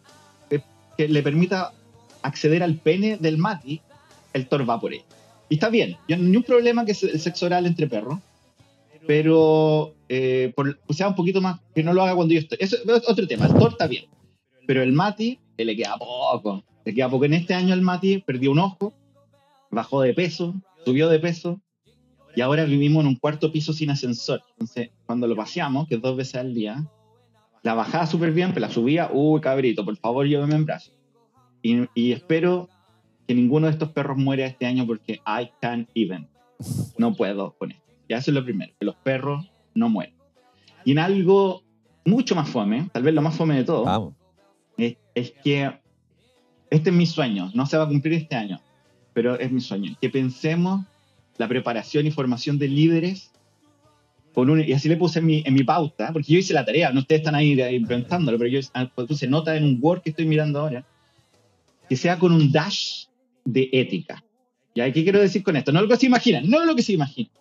que, 0.48 0.62
que 0.96 1.08
le 1.08 1.22
permita 1.22 1.74
acceder 2.22 2.62
al 2.62 2.76
pene 2.76 3.18
del 3.18 3.36
Mati, 3.36 3.82
el 4.32 4.48
Thor 4.48 4.68
va 4.68 4.80
por 4.80 4.94
él. 4.94 5.02
Y 5.50 5.56
está 5.56 5.68
bien, 5.68 5.98
yo 6.08 6.16
ni 6.16 6.34
un 6.34 6.42
problema 6.42 6.86
que 6.86 6.92
es 6.92 7.02
el 7.02 7.20
sexo 7.20 7.44
oral 7.44 7.66
entre 7.66 7.88
perros, 7.88 8.18
pero 9.06 9.94
eh, 10.08 10.54
por, 10.56 10.78
o 10.86 10.94
sea 10.94 11.08
un 11.08 11.14
poquito 11.14 11.42
más, 11.42 11.60
que 11.74 11.82
no 11.82 11.92
lo 11.92 12.02
haga 12.02 12.14
cuando 12.14 12.32
yo 12.32 12.40
estoy. 12.40 12.56
Eso 12.62 12.76
es 12.76 13.02
otro 13.06 13.26
tema, 13.26 13.44
el 13.44 13.52
Thor 13.52 13.72
está 13.72 13.88
bien, 13.88 14.06
pero 14.66 14.82
el 14.82 14.94
Mati 14.94 15.38
eh, 15.58 15.66
le 15.66 15.76
queda 15.76 15.98
poco, 15.98 16.64
queda 16.94 17.10
poco. 17.10 17.24
En 17.24 17.34
este 17.34 17.54
año 17.54 17.74
el 17.74 17.82
Mati 17.82 18.18
perdió 18.18 18.52
un 18.52 18.58
ojo, 18.58 18.94
bajó 19.70 20.02
de 20.02 20.14
peso, 20.14 20.54
subió 20.84 21.08
de 21.08 21.18
peso, 21.18 21.60
y 22.34 22.42
ahora 22.42 22.64
vivimos 22.64 23.02
en 23.02 23.08
un 23.08 23.16
cuarto 23.16 23.50
piso 23.50 23.72
sin 23.72 23.90
ascensor. 23.90 24.42
Entonces, 24.50 24.90
cuando 25.06 25.26
lo 25.26 25.34
paseamos, 25.34 25.88
que 25.88 25.96
es 25.96 26.02
dos 26.02 26.16
veces 26.16 26.36
al 26.36 26.54
día, 26.54 26.86
la 27.62 27.74
bajaba 27.74 28.06
súper 28.06 28.32
bien, 28.32 28.50
pero 28.52 28.66
la 28.66 28.72
subía, 28.72 29.10
uy, 29.12 29.40
cabrito, 29.40 29.84
por 29.84 29.96
favor, 29.96 30.26
lléveme 30.26 30.54
en 30.54 30.66
brazos. 30.66 30.94
Y, 31.62 31.88
y 31.94 32.12
espero 32.12 32.68
que 33.26 33.34
ninguno 33.34 33.66
de 33.66 33.72
estos 33.72 33.90
perros 33.90 34.16
muera 34.18 34.46
este 34.46 34.66
año 34.66 34.86
porque 34.86 35.14
I 35.26 35.50
can't 35.60 35.88
even. 35.94 36.28
No 36.98 37.14
puedo 37.14 37.56
con 37.58 37.72
esto. 37.72 37.84
Ya 38.08 38.18
eso 38.18 38.30
es 38.30 38.34
lo 38.34 38.44
primero, 38.44 38.72
que 38.78 38.86
los 38.86 38.96
perros 38.96 39.50
no 39.74 39.88
mueren. 39.88 40.14
Y 40.84 40.92
en 40.92 40.98
algo 40.98 41.64
mucho 42.04 42.36
más 42.36 42.48
fome, 42.48 42.88
tal 42.92 43.02
vez 43.02 43.14
lo 43.14 43.22
más 43.22 43.34
fome 43.34 43.56
de 43.56 43.64
todo, 43.64 43.84
Vamos. 43.84 44.14
es, 44.76 44.96
es 45.14 45.32
que 45.42 45.72
este 46.70 46.90
es 46.90 46.96
mi 46.96 47.06
sueño, 47.06 47.50
no 47.54 47.66
se 47.66 47.76
va 47.76 47.84
a 47.84 47.88
cumplir 47.88 48.14
este 48.14 48.36
año, 48.36 48.60
pero 49.12 49.38
es 49.38 49.50
mi 49.50 49.60
sueño, 49.60 49.96
que 50.00 50.10
pensemos 50.10 50.84
la 51.38 51.48
preparación 51.48 52.06
y 52.06 52.10
formación 52.10 52.58
de 52.58 52.68
líderes 52.68 53.30
con 54.34 54.50
un, 54.50 54.60
y 54.60 54.72
así 54.72 54.88
le 54.88 54.96
puse 54.96 55.20
en 55.20 55.26
mi, 55.26 55.42
en 55.46 55.54
mi 55.54 55.64
pauta, 55.64 56.12
porque 56.12 56.32
yo 56.32 56.38
hice 56.38 56.52
la 56.52 56.64
tarea, 56.64 56.92
no 56.92 57.00
ustedes 57.00 57.20
están 57.20 57.34
ahí 57.34 57.58
eh, 57.58 57.74
implementándolo, 57.74 58.36
pero 58.38 58.50
yo 58.50 58.60
ah, 58.74 58.86
puse 58.94 59.26
nota 59.26 59.56
en 59.56 59.64
un 59.64 59.78
Word 59.80 60.02
que 60.02 60.10
estoy 60.10 60.26
mirando 60.26 60.60
ahora, 60.60 60.84
que 61.88 61.96
sea 61.96 62.18
con 62.18 62.32
un 62.32 62.52
dash 62.52 63.06
de 63.44 63.70
ética. 63.72 64.22
¿Ya? 64.74 64.92
¿Qué 64.92 65.04
quiero 65.04 65.20
decir 65.20 65.42
con 65.42 65.56
esto? 65.56 65.72
No 65.72 65.80
lo 65.80 65.88
que 65.88 65.96
se 65.96 66.04
imaginan, 66.04 66.50
no 66.50 66.62
lo 66.66 66.76
que 66.76 66.82
se 66.82 66.92
imaginan, 66.92 67.32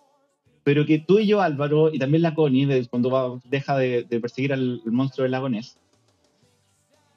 pero 0.64 0.86
que 0.86 0.98
tú 0.98 1.18
y 1.18 1.26
yo, 1.26 1.42
Álvaro, 1.42 1.92
y 1.92 1.98
también 1.98 2.22
la 2.22 2.34
Connie, 2.34 2.86
cuando 2.86 3.10
va- 3.10 3.40
deja 3.44 3.76
de, 3.76 4.04
de 4.04 4.20
perseguir 4.20 4.54
al, 4.54 4.80
monstruo 4.86 5.24
del 5.24 5.32
lago 5.32 5.50
Ness, 5.50 5.76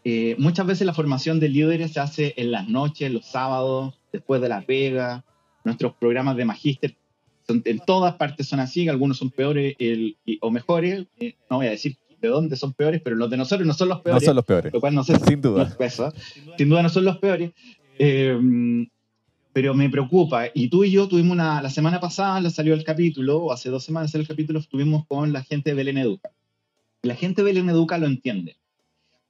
eh, 0.03 0.35
muchas 0.39 0.65
veces 0.65 0.85
la 0.87 0.93
formación 0.93 1.39
de 1.39 1.49
líderes 1.49 1.91
se 1.93 1.99
hace 1.99 2.33
en 2.37 2.51
las 2.51 2.67
noches, 2.69 3.11
los 3.11 3.25
sábados, 3.25 3.95
después 4.11 4.41
de 4.41 4.49
la 4.49 4.61
pega. 4.61 5.23
Nuestros 5.63 5.93
programas 5.95 6.37
de 6.37 6.45
magíster 6.45 6.95
son, 7.45 7.61
en 7.65 7.79
todas 7.79 8.15
partes 8.15 8.47
son 8.47 8.59
así, 8.59 8.87
algunos 8.87 9.17
son 9.17 9.29
peores 9.29 9.75
el- 9.79 10.15
y- 10.25 10.37
o 10.41 10.51
mejores. 10.51 11.05
eh, 11.19 11.35
no 11.49 11.57
voy 11.57 11.67
a 11.67 11.71
decir 11.71 11.97
de 12.21 12.27
dónde 12.27 12.55
son 12.55 12.73
peores, 12.73 13.01
pero 13.03 13.15
los 13.15 13.29
de 13.29 13.37
nosotros 13.37 13.65
no 13.67 13.73
son 13.73 13.89
los 13.89 13.97
No 13.99 14.03
peores. 14.03 14.25
son 14.25 14.35
los 14.35 14.45
peores. 14.45 14.73
lo 14.73 14.79
cual 14.79 14.93
no 14.95 15.03
sé 15.03 15.13
Sin 15.15 15.41
duda. 15.41 15.63
Sin 16.57 16.69
duda 16.69 16.83
no 16.83 16.89
son 16.89 17.05
los 17.05 17.17
peores. 17.17 17.51
Eh, 17.97 18.37
pero 19.51 19.73
me 19.73 19.89
preocupa. 19.89 20.45
Y 20.53 20.69
tú 20.69 20.83
y 20.83 20.91
yo 20.91 21.07
tuvimos 21.07 21.31
una, 21.33 21.61
la 21.61 21.69
semana 21.69 21.99
pasada 21.99 22.39
le 22.39 22.49
salió 22.49 22.73
el 22.73 22.83
capítulo, 22.83 23.37
o 23.37 23.51
hace 23.51 23.69
dos 23.69 23.83
semanas 23.83 24.11
salió 24.11 24.21
el 24.23 24.27
capítulo, 24.27 24.59
estuvimos 24.59 25.05
con 25.07 25.33
la 25.33 25.43
gente 25.43 25.71
de 25.71 25.75
Belén 25.75 25.97
Educa. 25.97 26.29
La 27.01 27.15
gente 27.15 27.41
de 27.41 27.45
Belén 27.51 27.69
Educa 27.69 27.97
lo 27.97 28.05
entiende. 28.07 28.57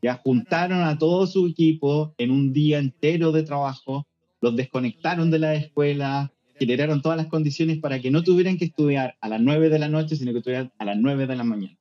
Ya 0.01 0.15
juntaron 0.15 0.81
a 0.81 0.97
todo 0.97 1.27
su 1.27 1.47
equipo 1.47 2.13
en 2.17 2.31
un 2.31 2.53
día 2.53 2.79
entero 2.79 3.31
de 3.31 3.43
trabajo, 3.43 4.07
los 4.41 4.55
desconectaron 4.55 5.29
de 5.31 5.39
la 5.39 5.55
escuela, 5.55 6.31
generaron 6.57 7.01
todas 7.01 7.17
las 7.17 7.27
condiciones 7.27 7.79
para 7.79 7.99
que 7.99 8.11
no 8.11 8.23
tuvieran 8.23 8.57
que 8.57 8.65
estudiar 8.65 9.15
a 9.21 9.29
las 9.29 9.41
9 9.41 9.69
de 9.69 9.79
la 9.79 9.87
noche, 9.87 10.15
sino 10.15 10.31
que 10.31 10.39
estuvieran 10.39 10.71
a 10.77 10.85
las 10.85 10.97
9 10.97 11.27
de 11.27 11.35
la 11.35 11.43
mañana. 11.43 11.77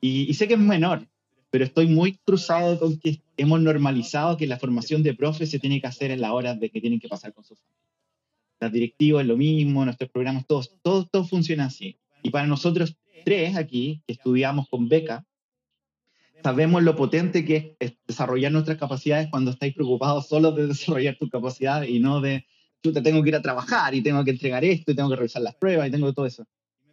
Y, 0.00 0.32
sé 0.34 0.48
que 0.48 0.54
es 0.54 0.60
menor, 0.60 1.06
pero 1.50 1.64
estoy 1.64 1.86
muy 1.86 2.18
cruzado 2.24 2.78
con 2.78 2.98
que 2.98 3.20
hemos 3.36 3.60
normalizado 3.60 4.36
que 4.36 4.46
la 4.46 4.58
formación 4.58 5.02
de 5.02 5.14
profes 5.14 5.50
se 5.50 5.58
tiene 5.58 5.80
que 5.80 5.86
hacer 5.86 6.10
en 6.10 6.20
las 6.20 6.32
horas 6.32 6.58
de 6.58 6.70
que 6.70 6.80
tienen 6.80 7.00
que 7.00 7.08
pasar 7.08 7.32
con 7.32 7.44
sus. 7.44 7.58
Las 8.60 8.72
directivas 8.72 9.22
es 9.22 9.28
lo 9.28 9.36
mismo, 9.36 9.84
nuestros 9.84 10.10
programas, 10.10 10.46
todos, 10.46 10.74
todo, 10.82 11.06
todo 11.06 11.24
funciona 11.24 11.66
así. 11.66 11.96
Y 12.22 12.30
para 12.30 12.46
nosotros 12.46 12.96
tres 13.24 13.56
aquí, 13.56 14.02
que 14.06 14.14
estudiamos 14.14 14.68
con 14.68 14.88
beca, 14.88 15.24
sabemos 16.42 16.82
lo 16.82 16.96
potente 16.96 17.44
que 17.44 17.76
es, 17.78 17.90
es 17.90 17.98
desarrollar 18.06 18.52
nuestras 18.52 18.78
capacidades 18.78 19.28
cuando 19.30 19.50
estáis 19.50 19.74
preocupados 19.74 20.28
solo 20.28 20.52
de 20.52 20.66
desarrollar 20.68 21.16
tus 21.16 21.30
capacidades 21.30 21.90
y 21.90 22.00
no 22.00 22.20
de, 22.20 22.46
chuta, 22.82 23.02
tengo 23.02 23.22
que 23.22 23.30
ir 23.30 23.36
a 23.36 23.42
trabajar 23.42 23.94
y 23.94 24.02
tengo 24.02 24.24
que 24.24 24.32
entregar 24.32 24.64
esto 24.64 24.92
y 24.92 24.94
tengo 24.94 25.10
que 25.10 25.16
revisar 25.16 25.42
las 25.42 25.54
pruebas 25.54 25.88
y 25.88 25.90
tengo 25.90 26.12
todo 26.12 26.26
eso. 26.26 26.44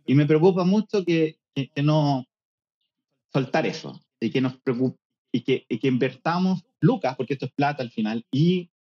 Y 0.05 0.15
me 0.15 0.25
preocupa 0.25 0.63
mucho 0.63 1.03
que, 1.03 1.39
que, 1.53 1.69
que 1.69 1.83
no 1.83 2.25
soltar 3.31 3.65
eso 3.65 4.01
y 4.19 4.31
que 4.31 4.41
nos 4.41 4.53
y 5.31 5.41
que, 5.41 5.65
y 5.69 5.77
que 5.77 5.87
invertamos 5.87 6.63
lucas, 6.79 7.15
porque 7.15 7.33
esto 7.33 7.45
es 7.45 7.51
plata 7.51 7.83
al 7.83 7.91
final, 7.91 8.25
y 8.31 8.71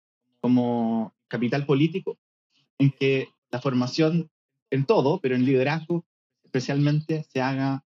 como 0.40 1.14
capital 1.28 1.66
político, 1.66 2.18
en 2.78 2.90
que 2.90 3.28
la 3.50 3.60
formación 3.60 4.30
en 4.70 4.86
todo, 4.86 5.20
pero 5.20 5.34
en 5.34 5.44
liderazgo 5.44 6.06
especialmente, 6.48 7.24
se 7.30 7.40
haga 7.40 7.84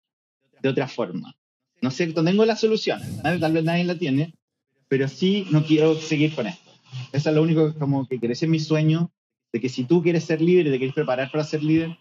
de 0.62 0.68
otra 0.68 0.87
forma. 0.87 1.35
No 1.83 1.91
sé, 1.91 2.07
no 2.09 2.24
tengo 2.24 2.45
la 2.45 2.57
solución, 2.57 3.01
tal 3.22 3.53
vez 3.53 3.64
nadie 3.64 3.85
la 3.85 3.97
tiene, 3.97 4.35
pero 4.89 5.09
sí 5.09 5.47
no 5.51 5.64
quiero 5.64 5.95
seguir 5.97 6.35
con 6.35 6.47
esto. 6.47 6.70
Eso 7.12 7.28
es 7.30 7.35
lo 7.35 7.43
único 7.43 7.74
como 7.74 8.07
que 8.07 8.18
es 8.22 8.49
mi 8.49 8.61
sueño, 8.61 9.11
de 9.53 9.61
que 9.61 9.68
si 9.68 9.85
tú 9.85 10.03
quieres 10.03 10.24
ser 10.24 10.41
líder 10.41 10.68
y 10.68 10.70
te 10.70 10.78
quieres 10.78 10.95
preparar 10.95 11.30
para 11.30 11.45
ser 11.45 11.62
líder, 11.62 11.97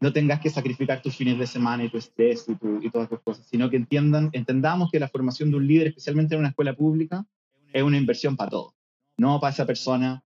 no 0.00 0.12
tengas 0.12 0.40
que 0.40 0.48
sacrificar 0.48 1.02
tus 1.02 1.14
fines 1.14 1.38
de 1.38 1.46
semana 1.46 1.84
y 1.84 1.90
tu 1.90 1.98
estrés 1.98 2.46
y, 2.48 2.54
tu- 2.54 2.80
y 2.82 2.90
todas 2.90 3.08
esas 3.08 3.20
cosas, 3.20 3.46
sino 3.50 3.68
que 3.68 3.76
entiendan, 3.76 4.30
entendamos 4.32 4.90
que 4.90 4.98
la 4.98 5.08
formación 5.08 5.50
de 5.50 5.58
un 5.58 5.66
líder, 5.66 5.88
especialmente 5.88 6.34
en 6.34 6.40
una 6.40 6.48
escuela 6.48 6.74
pública, 6.74 7.26
es 7.72 7.82
una 7.82 7.98
inversión 7.98 8.36
para 8.36 8.50
todo, 8.50 8.74
no 9.18 9.38
para 9.38 9.52
esa 9.52 9.66
persona, 9.66 10.24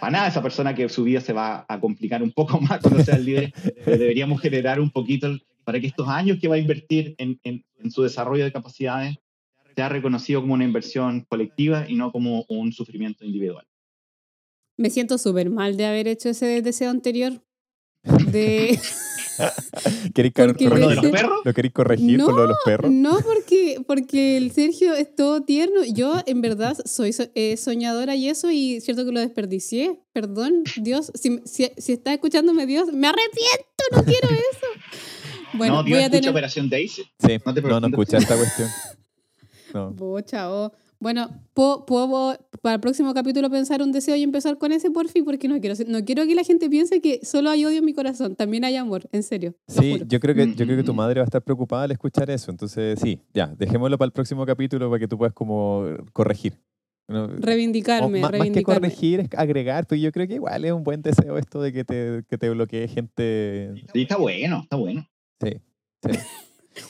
para 0.00 0.12
nada 0.12 0.28
esa 0.28 0.42
persona 0.42 0.74
que 0.74 0.88
su 0.88 1.02
vida 1.04 1.20
se 1.20 1.32
va 1.32 1.66
a 1.68 1.80
complicar 1.80 2.22
un 2.22 2.30
poco 2.30 2.60
más 2.60 2.80
cuando 2.80 3.02
sea 3.04 3.16
el 3.16 3.24
líder, 3.24 3.52
deberíamos 3.84 4.40
generar 4.40 4.80
un 4.80 4.90
poquito 4.90 5.36
para 5.64 5.80
que 5.80 5.88
estos 5.88 6.08
años 6.08 6.38
que 6.40 6.48
va 6.48 6.54
a 6.54 6.58
invertir 6.58 7.14
en- 7.18 7.38
en 7.82 7.90
su 7.90 8.02
desarrollo 8.02 8.44
de 8.44 8.52
capacidades 8.52 9.16
sea 9.74 9.88
reconocido 9.88 10.40
como 10.40 10.54
una 10.54 10.64
inversión 10.64 11.24
colectiva 11.28 11.86
y 11.88 11.94
no 11.94 12.10
como 12.10 12.44
un 12.48 12.72
sufrimiento 12.72 13.24
individual. 13.24 13.66
Me 14.76 14.90
siento 14.90 15.16
súper 15.18 15.50
mal 15.50 15.76
de 15.76 15.86
haber 15.86 16.08
hecho 16.08 16.28
ese 16.30 16.60
deseo 16.62 16.90
anterior. 16.90 17.42
De... 18.02 18.78
¿Queréis 20.14 20.34
corregir? 20.34 20.70
¿Lo 20.70 20.88
de 20.88 20.96
los 20.96 21.06
perros? 21.06 21.40
¿Lo 21.44 21.54
queréis 21.54 21.74
corregir 21.74 22.18
No, 22.18 22.26
con 22.26 22.36
lo 22.36 22.42
de 22.42 22.48
los 22.48 22.58
perros? 22.64 22.90
No, 22.90 23.20
porque, 23.20 23.76
porque 23.86 24.36
el 24.36 24.50
Sergio 24.52 24.94
es 24.94 25.14
todo 25.14 25.42
tierno. 25.42 25.82
Yo, 25.84 26.14
en 26.26 26.40
verdad, 26.40 26.76
soy 26.84 27.12
so- 27.12 27.30
eh, 27.34 27.56
soñadora 27.56 28.16
y 28.16 28.28
eso, 28.28 28.50
y 28.50 28.80
cierto 28.80 29.04
que 29.04 29.12
lo 29.12 29.20
desperdicié. 29.20 30.00
Perdón, 30.12 30.64
Dios, 30.76 31.12
si, 31.14 31.40
si, 31.44 31.70
si 31.76 31.92
está 31.92 32.12
escuchándome 32.12 32.66
Dios, 32.66 32.92
me 32.92 33.06
arrepiento, 33.06 33.84
no 33.96 34.02
quiero 34.04 34.28
eso. 34.30 34.66
Bueno, 35.54 35.76
no, 35.76 35.82
Dios 35.82 35.96
voy 35.96 36.02
a 36.02 36.06
escucha 36.06 36.20
tener... 36.20 36.30
Operación 36.30 36.68
Daisy. 36.70 37.02
Sí, 37.18 37.38
No 37.44 37.54
te 37.54 37.62
no, 37.62 37.80
no 37.80 37.86
escuché 37.88 38.16
esta 38.16 38.36
cuestión. 38.36 38.68
No. 39.72 39.92
Bocha, 39.92 40.50
oh. 40.52 40.72
Bueno, 40.98 41.30
¿puedo, 41.54 41.86
puedo 41.86 42.36
para 42.60 42.74
el 42.74 42.80
próximo 42.80 43.14
capítulo 43.14 43.48
pensar 43.48 43.80
un 43.82 43.92
deseo 43.92 44.16
y 44.16 44.22
empezar 44.24 44.58
con 44.58 44.72
ese 44.72 44.90
por 44.90 45.08
fin, 45.08 45.24
porque 45.24 45.46
no 45.46 45.60
quiero, 45.60 45.76
no 45.86 46.04
quiero 46.04 46.26
que 46.26 46.34
la 46.34 46.42
gente 46.42 46.68
piense 46.68 47.00
que 47.00 47.20
solo 47.24 47.50
hay 47.50 47.64
odio 47.64 47.78
en 47.78 47.84
mi 47.84 47.94
corazón, 47.94 48.34
también 48.34 48.64
hay 48.64 48.74
amor, 48.76 49.08
en 49.12 49.22
serio. 49.22 49.54
Sí, 49.68 49.92
juro. 49.92 50.04
yo 50.08 50.18
creo, 50.20 50.34
que, 50.34 50.54
yo 50.54 50.66
creo 50.66 50.76
que 50.76 50.82
tu 50.82 50.92
madre 50.92 51.20
va 51.20 51.24
a 51.24 51.24
estar 51.24 51.40
preocupada 51.42 51.84
al 51.84 51.92
escuchar 51.92 52.28
eso. 52.30 52.50
Entonces, 52.50 52.98
sí, 53.00 53.20
ya, 53.32 53.46
dejémoslo 53.46 53.96
para 53.96 54.06
el 54.06 54.12
próximo 54.12 54.44
capítulo 54.44 54.90
para 54.90 54.98
que 54.98 55.06
tú 55.08 55.16
puedas 55.16 55.32
como 55.32 55.84
corregir. 56.12 56.54
¿no? 57.08 57.24
O 57.24 57.28
Reivindicarme, 57.28 58.20
ma- 58.20 58.22
más, 58.22 58.30
que 58.32 58.38
reivindicarme. 58.38 58.88
corregir, 58.88 59.20
es 59.20 59.28
agregar, 59.38 59.86
pero 59.86 60.00
yo 60.00 60.12
creo 60.12 60.26
que 60.26 60.34
igual 60.34 60.64
es 60.64 60.72
un 60.72 60.82
buen 60.84 61.00
deseo 61.00 61.38
esto 61.38 61.62
de 61.62 61.72
que 61.72 61.84
te, 61.84 62.24
que 62.28 62.36
te 62.38 62.50
bloquee 62.50 62.88
gente. 62.88 63.72
Sí, 63.92 64.02
está 64.02 64.16
bueno, 64.16 64.60
está 64.64 64.76
bueno. 64.76 65.06
Sí, 65.40 65.56
sí. 66.02 66.18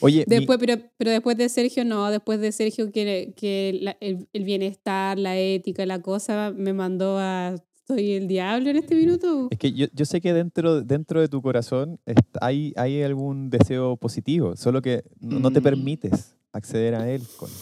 Oye, 0.01 0.25
mi- 0.27 0.35
Después, 0.37 0.59
pero, 0.59 0.75
pero 0.97 1.11
después 1.11 1.37
de 1.37 1.49
Sergio, 1.49 1.83
no, 1.85 2.09
después 2.11 2.39
de 2.39 2.51
Sergio 2.51 2.91
que, 2.91 3.33
que 3.35 3.77
la- 3.81 3.97
el, 3.99 4.27
el 4.33 4.43
bienestar, 4.43 5.17
la 5.19 5.37
ética, 5.37 5.85
la 5.85 6.01
cosa, 6.01 6.51
me 6.55 6.73
mandó 6.73 7.17
a... 7.19 7.55
Soy 7.87 8.11
el 8.13 8.27
diablo 8.27 8.69
en 8.69 8.77
este 8.77 8.95
minuto. 8.95 9.47
es 9.51 9.57
que 9.57 9.73
yo, 9.73 9.87
yo 9.93 10.05
sé 10.05 10.21
que 10.21 10.31
dentro, 10.33 10.81
dentro 10.81 11.19
de 11.19 11.27
tu 11.27 11.41
corazón 11.41 11.99
hay, 12.39 12.71
hay 12.77 13.01
algún 13.03 13.49
deseo 13.49 13.97
positivo, 13.97 14.55
solo 14.55 14.81
que 14.81 15.03
no, 15.19 15.39
no 15.39 15.51
te 15.51 15.59
Mm. 15.59 15.63
permites 15.63 16.35
acceder 16.53 16.95
a 16.95 17.09
él. 17.09 17.21
Connie. 17.37 17.53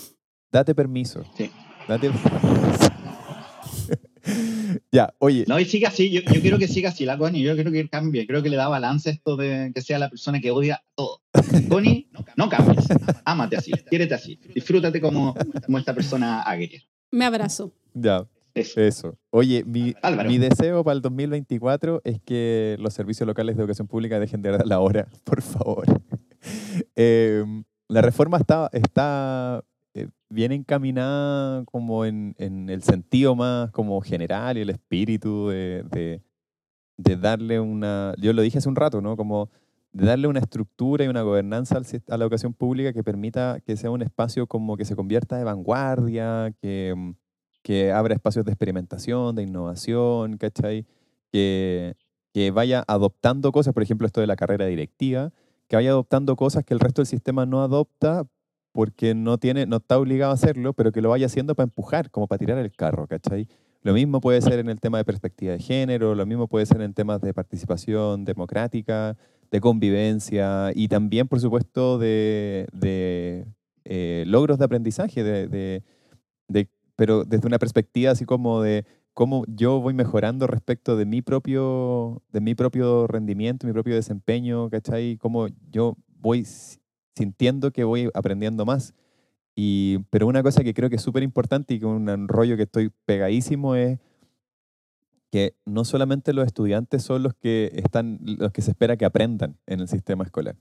Date 0.51 0.75
permiso. 0.75 1.23
Sí. 1.35 1.49
Date 1.87 2.11
ya, 4.91 5.13
oye, 5.19 5.45
No, 5.47 5.59
y 5.59 5.65
sigue 5.65 5.87
así, 5.87 6.09
yo, 6.09 6.21
yo 6.21 6.41
quiero 6.41 6.57
que 6.57 6.67
siga 6.67 6.89
así 6.89 7.05
la 7.05 7.17
Connie, 7.17 7.41
yo 7.41 7.55
quiero 7.55 7.71
que 7.71 7.87
cambie, 7.89 8.27
creo 8.27 8.43
que 8.43 8.49
le 8.49 8.57
da 8.57 8.67
balance 8.67 9.09
esto 9.09 9.35
de 9.35 9.71
que 9.73 9.81
sea 9.81 9.99
la 9.99 10.09
persona 10.09 10.39
que 10.39 10.51
odia 10.51 10.83
todo. 10.95 11.21
Connie, 11.69 12.09
no 12.37 12.49
cambies, 12.49 12.87
ámate 13.25 13.57
así, 13.57 13.71
quiérete 13.89 14.13
así, 14.13 14.39
disfrútate 14.53 15.01
como, 15.01 15.35
como 15.65 15.77
esta 15.77 15.93
persona 15.93 16.41
agria. 16.41 16.81
Me 17.11 17.25
abrazo. 17.25 17.73
ya, 17.93 18.27
Eso. 18.53 18.79
Eso. 18.79 19.17
Oye, 19.31 19.63
mi, 19.63 19.93
deseo 20.37 20.83
para 20.83 20.95
el 20.95 21.01
2024 21.01 22.01
es 22.03 22.19
que 22.21 22.77
los 22.79 22.93
servicios 22.93 23.25
locales 23.25 23.55
de 23.55 23.63
educación 23.63 23.87
pública 23.87 24.19
dejen 24.19 24.41
de 24.41 24.51
dar 24.51 24.67
la 24.67 24.79
hora, 24.79 25.07
por 25.23 25.41
favor. 25.41 25.85
Eh, 26.95 27.43
la 27.89 28.01
reforma 28.01 28.37
está, 28.37 28.69
está 28.71 29.61
bien 30.29 30.51
encaminada 30.51 31.63
como 31.65 32.05
en, 32.05 32.35
en 32.37 32.69
el 32.69 32.83
sentido 32.83 33.35
más 33.35 33.71
como 33.71 33.99
general 34.01 34.57
y 34.57 34.61
el 34.61 34.69
espíritu 34.69 35.49
de, 35.49 35.83
de- 35.91 36.21
darle 37.17 37.59
una, 37.59 38.13
yo 38.19 38.33
lo 38.33 38.41
dije 38.41 38.57
hace 38.59 38.69
un 38.69 38.75
rato, 38.75 39.01
¿no? 39.01 39.17
Como 39.17 39.49
darle 39.91 40.27
una 40.27 40.39
estructura 40.39 41.03
y 41.05 41.07
una 41.07 41.23
gobernanza 41.23 41.77
a 42.09 42.17
la 42.17 42.23
educación 42.23 42.53
pública 42.53 42.93
que 42.93 43.03
permita 43.03 43.59
que 43.65 43.75
sea 43.77 43.89
un 43.91 44.01
espacio 44.01 44.47
como 44.47 44.77
que 44.77 44.85
se 44.85 44.95
convierta 44.95 45.37
de 45.37 45.43
vanguardia, 45.43 46.53
que, 46.61 46.93
mm, 46.95 47.11
que 47.63 47.91
abra 47.91 48.13
espacios 48.13 48.45
de 48.45 48.51
experimentación, 48.51 49.35
de 49.35 49.43
innovación, 49.43 50.37
¿cachai? 50.37 50.85
Que, 51.31 51.95
que 52.33 52.51
vaya 52.51 52.83
adoptando 52.87 53.51
cosas, 53.51 53.73
por 53.73 53.83
ejemplo, 53.83 54.05
esto 54.07 54.21
de 54.21 54.27
la 54.27 54.35
carrera 54.35 54.65
directiva, 54.67 55.31
que 55.67 55.75
vaya 55.75 55.89
adoptando 55.91 56.35
cosas 56.35 56.63
que 56.63 56.73
el 56.73 56.79
resto 56.79 57.01
del 57.01 57.07
sistema 57.07 57.45
no 57.45 57.61
adopta 57.63 58.25
porque 58.79 59.13
no, 59.13 59.37
tiene, 59.37 59.65
no 59.65 59.75
está 59.75 59.97
obligado 59.99 60.31
a 60.31 60.35
hacerlo, 60.35 60.71
pero 60.71 60.93
que 60.93 61.01
lo 61.01 61.09
vaya 61.09 61.25
haciendo 61.25 61.53
para 61.53 61.65
empujar, 61.65 62.09
como 62.11 62.27
para 62.27 62.39
tirar 62.39 62.57
el 62.59 62.71
carro, 62.71 63.07
¿cachai? 63.07 63.45
Lo 63.81 63.91
mismo 63.91 64.21
puede 64.21 64.39
ser 64.41 64.57
en 64.59 64.69
el 64.69 64.79
tema 64.79 64.97
de 64.99 65.03
perspectiva 65.03 65.51
de 65.51 65.59
género, 65.59 66.15
lo 66.15 66.25
mismo 66.25 66.47
puede 66.47 66.65
ser 66.65 66.79
en 66.79 66.93
temas 66.93 67.19
de 67.19 67.33
participación 67.33 68.23
democrática, 68.23 69.17
de 69.51 69.59
convivencia 69.59 70.71
y 70.73 70.87
también, 70.87 71.27
por 71.27 71.41
supuesto, 71.41 71.97
de, 71.97 72.67
de, 72.71 73.47
eh, 73.83 74.23
logros 74.25 74.57
de 74.59 74.63
aprendizaje, 74.63 75.23
de, 75.25 75.49
de- 75.49 75.83
de- 76.47 76.69
pero 76.95 77.25
desde 77.25 77.47
una 77.47 77.59
perspectiva 77.59 78.11
así 78.13 78.23
como 78.23 78.61
de 78.61 78.85
cómo 79.13 79.43
yo 79.47 79.81
voy 79.81 79.93
mejorando 79.93 80.47
respecto 80.47 80.95
de 80.95 81.05
mi 81.05 81.21
propio, 81.21 82.21
de 82.31 82.39
mi 82.39 82.55
propio 82.55 83.07
rendimiento, 83.07 83.67
mi 83.67 83.73
propio 83.73 83.95
desempeño, 83.95 84.69
¿cachai? 84.69 85.17
Cómo 85.17 85.47
yo 85.69 85.97
voy 86.21 86.45
sintiendo 87.15 87.71
que 87.71 87.83
voy 87.83 88.09
aprendiendo 88.13 88.65
más. 88.65 88.93
Y, 89.55 89.99
pero 90.09 90.27
una 90.27 90.41
cosa 90.43 90.63
que 90.63 90.73
creo 90.73 90.89
que 90.89 90.95
es 90.97 91.01
súper 91.01 91.23
importante 91.23 91.73
y 91.73 91.79
con 91.79 92.09
un 92.09 92.27
rollo 92.27 92.55
que 92.55 92.63
estoy 92.63 92.91
pegadísimo 93.05 93.75
es 93.75 93.99
que 95.31 95.55
no 95.65 95.85
solamente 95.85 96.33
los 96.33 96.45
estudiantes 96.45 97.03
son 97.03 97.23
los 97.23 97.33
que 97.35 97.71
están, 97.75 98.19
los 98.23 98.51
que 98.51 98.61
se 98.61 98.71
espera 98.71 98.97
que 98.97 99.05
aprendan 99.05 99.57
en 99.67 99.79
el 99.79 99.87
sistema 99.87 100.23
escolar, 100.23 100.55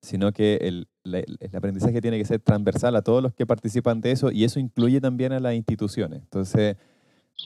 sino 0.00 0.32
que 0.32 0.56
el- 0.62 0.88
el 1.04 1.56
aprendizaje 1.56 2.00
tiene 2.00 2.18
que 2.18 2.24
ser 2.24 2.40
transversal 2.40 2.96
a 2.96 3.02
todos 3.02 3.22
los 3.22 3.32
que 3.34 3.46
participan 3.46 4.00
de 4.00 4.10
eso 4.12 4.32
y 4.32 4.44
eso 4.44 4.58
incluye 4.58 5.00
también 5.00 5.32
a 5.32 5.40
las 5.40 5.54
instituciones. 5.54 6.20
Entonces, 6.22 6.76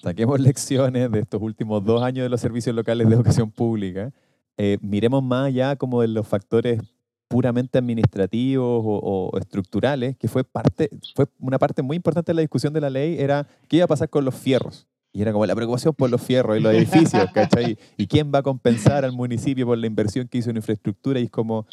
saquemos 0.03 0.41
lecciones 0.55 1.11
de 1.11 1.19
estos 1.21 1.43
últimos 1.43 1.85
dos 1.85 2.03
años 2.03 2.25
de 2.25 2.29
los 2.31 2.41
servicios 2.41 2.75
locales 2.75 3.09
de 3.09 3.15
educación 3.15 3.51
pública, 3.51 4.13
eh, 4.57 4.79
miremos 4.81 5.23
más 5.23 5.49
allá 5.49 5.77
como 5.77 6.01
de 6.01 6.09
los 6.09 6.27
factores 6.27 6.81
puramente 7.29 7.79
administrativos 7.79 8.83
o, 8.85 9.31
o 9.33 9.39
estructurales, 9.39 10.17
que 10.17 10.29
fue, 10.29 10.45
parte, 10.45 10.91
fue 11.15 11.27
una 11.41 11.59
parte 11.59 11.83
muy 11.83 11.97
importante 11.97 12.33
de 12.33 12.35
la 12.35 12.41
discusión 12.43 12.73
de 12.73 12.81
la 12.81 12.91
ley, 12.91 13.17
era 13.19 13.47
qué 13.69 13.77
iba 13.77 13.85
a 13.85 13.89
pasar 13.89 14.09
con 14.09 14.25
los 14.25 14.35
fierros. 14.35 14.87
Y 15.13 15.23
era 15.23 15.33
como 15.33 15.47
la 15.47 15.55
preocupación 15.55 15.95
por 15.95 16.11
los 16.11 16.21
fierros 16.21 16.59
y 16.59 16.61
los 16.61 16.75
edificios, 16.75 17.31
¿cachai? 17.33 17.79
¿Y 17.97 18.07
quién 18.07 18.31
va 18.35 18.41
a 18.41 18.43
compensar 18.43 19.03
al 19.03 19.13
municipio 19.13 19.65
por 19.65 19.79
la 19.79 19.87
inversión 19.87 20.29
que 20.29 20.37
hizo 20.37 20.51
en 20.51 20.57
infraestructura? 20.57 21.19
Y 21.19 21.25
es 21.25 21.31
como, 21.31 21.67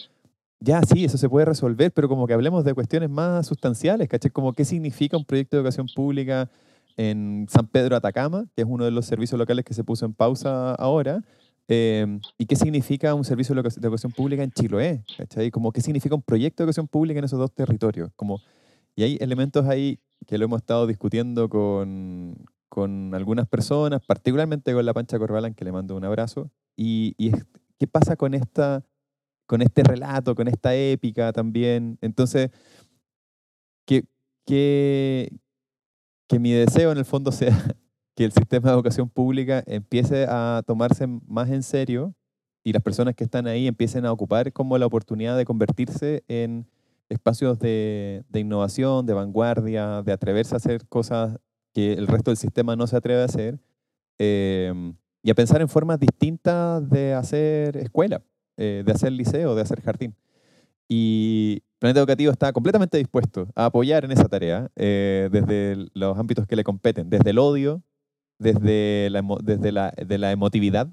ya, 0.61 0.81
sí, 0.83 1.03
eso 1.03 1.17
se 1.17 1.27
puede 1.27 1.45
resolver, 1.45 1.91
pero 1.91 2.07
como 2.07 2.25
que 2.25 2.33
hablemos 2.33 2.63
de 2.63 2.73
cuestiones 2.73 3.09
más 3.09 3.45
sustanciales, 3.45 4.07
¿cachai? 4.07 4.31
Como 4.31 4.53
qué 4.53 4.63
significa 4.63 5.17
un 5.17 5.25
proyecto 5.25 5.57
de 5.57 5.61
educación 5.61 5.87
pública 5.93 6.49
en 6.95 7.45
San 7.49 7.67
Pedro 7.67 7.97
Atacama, 7.97 8.45
que 8.55 8.61
es 8.61 8.67
uno 8.69 8.85
de 8.85 8.91
los 8.91 9.05
servicios 9.05 9.37
locales 9.37 9.65
que 9.65 9.73
se 9.73 9.83
puso 9.83 10.05
en 10.05 10.13
pausa 10.13 10.73
ahora, 10.75 11.21
eh, 11.67 12.19
y 12.37 12.45
qué 12.45 12.55
significa 12.55 13.13
un 13.13 13.23
servicio 13.23 13.55
de 13.55 13.61
educa- 13.61 13.79
de 13.79 13.87
educación 13.87 14.11
pública 14.11 14.43
en 14.43 14.51
Chiloé, 14.51 15.03
¿cachai? 15.17 15.51
Como 15.51 15.71
qué 15.71 15.81
significa 15.81 16.15
un 16.15 16.21
proyecto 16.21 16.63
de 16.63 16.65
educación 16.65 16.87
pública 16.87 17.19
en 17.19 17.25
esos 17.25 17.39
dos 17.39 17.53
territorios. 17.53 18.11
Como, 18.15 18.41
y 18.95 19.03
hay 19.03 19.17
elementos 19.21 19.67
ahí 19.67 19.99
que 20.27 20.37
lo 20.37 20.45
hemos 20.45 20.61
estado 20.61 20.87
discutiendo 20.87 21.49
con, 21.49 22.35
con 22.69 23.13
algunas 23.15 23.47
personas, 23.47 24.01
particularmente 24.05 24.73
con 24.73 24.85
la 24.85 24.93
Pancha 24.93 25.19
Corbalán, 25.19 25.53
que 25.53 25.65
le 25.65 25.71
mando 25.71 25.95
un 25.95 26.05
abrazo, 26.05 26.49
y, 26.75 27.13
y 27.17 27.31
qué 27.79 27.87
pasa 27.87 28.15
con 28.15 28.33
esta 28.33 28.85
con 29.45 29.61
este 29.61 29.83
relato, 29.83 30.35
con 30.35 30.47
esta 30.47 30.73
épica 30.73 31.33
también. 31.33 31.97
Entonces, 32.01 32.49
que, 33.85 34.05
que, 34.45 35.37
que 36.29 36.39
mi 36.39 36.53
deseo 36.53 36.93
en 36.93 36.97
el 36.97 37.05
fondo 37.05 37.31
sea 37.31 37.75
que 38.15 38.25
el 38.25 38.31
sistema 38.31 38.69
de 38.69 38.75
educación 38.75 39.09
pública 39.09 39.63
empiece 39.65 40.25
a 40.29 40.61
tomarse 40.65 41.07
más 41.07 41.49
en 41.49 41.63
serio 41.63 42.13
y 42.63 42.73
las 42.73 42.81
personas 42.81 43.15
que 43.15 43.23
están 43.23 43.47
ahí 43.47 43.67
empiecen 43.67 44.05
a 44.05 44.11
ocupar 44.11 44.53
como 44.53 44.77
la 44.77 44.85
oportunidad 44.85 45.37
de 45.37 45.45
convertirse 45.45 46.23
en 46.27 46.67
espacios 47.09 47.59
de, 47.59 48.23
innovación, 48.33 49.05
de 49.05 49.13
vanguardia, 49.13 50.01
de 50.01 50.11
atreverse 50.11 50.55
a 50.55 50.57
hacer 50.57 50.87
cosas 50.87 51.37
que 51.73 51.93
el 51.93 52.07
resto 52.07 52.31
del 52.31 52.37
sistema 52.37 52.75
no 52.75 52.87
se 52.87 52.95
atreve 52.95 53.21
a 53.21 53.25
hacer, 53.25 53.59
eh, 54.19 54.93
y 55.23 55.31
a 55.31 55.35
pensar 55.35 55.61
en 55.61 55.69
formas 55.69 55.99
distintas 55.99 56.87
de 56.89 57.13
hacer 57.13 57.77
escuela, 57.77 58.21
eh, 58.57 58.83
de 58.85 58.91
hacer 58.91 59.11
liceo, 59.11 59.55
de 59.55 59.61
hacer 59.61 59.81
jardín. 59.81 60.15
Y 60.87 61.63
Planeta 61.79 61.99
Educativo 62.01 62.31
está 62.31 62.51
completamente 62.53 62.97
dispuesto 62.97 63.47
a 63.55 63.65
apoyar 63.65 64.05
en 64.05 64.11
esa 64.11 64.25
tarea 64.25 64.69
eh, 64.75 65.29
desde 65.31 65.87
los 65.93 66.17
ámbitos 66.17 66.45
que 66.45 66.55
le 66.55 66.63
competen, 66.63 67.09
desde 67.09 67.31
el 67.31 67.39
odio, 67.39 67.81
desde 68.43 69.09
la, 69.09 69.23
desde 69.41 69.71
la, 69.71 69.91
de 69.91 70.17
la 70.17 70.31
emotividad 70.31 70.87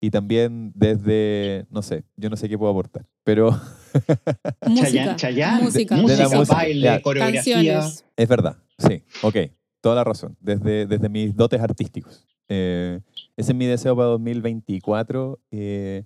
y 0.00 0.10
también 0.10 0.72
desde, 0.74 1.66
no 1.70 1.82
sé, 1.82 2.04
yo 2.16 2.28
no 2.30 2.36
sé 2.36 2.48
qué 2.48 2.58
puedo 2.58 2.70
aportar, 2.70 3.06
pero 3.24 3.50
Música. 4.66 5.16
Chayanne, 5.16 5.62
música. 5.62 5.96
de 5.96 6.02
la 6.02 6.08
música, 6.08 6.36
música, 6.38 6.56
baile, 6.56 6.80
ya. 6.80 7.02
coreografía. 7.02 7.54
Canciones. 7.54 8.04
es 8.16 8.28
verdad, 8.28 8.56
sí, 8.78 9.02
ok, 9.22 9.36
toda 9.80 9.94
la 9.94 10.04
razón, 10.04 10.36
desde, 10.40 10.86
desde 10.86 11.08
mis 11.08 11.36
dotes 11.36 11.60
artísticos. 11.60 12.26
Eh, 12.48 13.00
ese 13.36 13.52
es 13.52 13.56
mi 13.56 13.66
deseo 13.66 13.96
para 13.96 14.08
2024. 14.08 15.38
eh, 15.52 16.04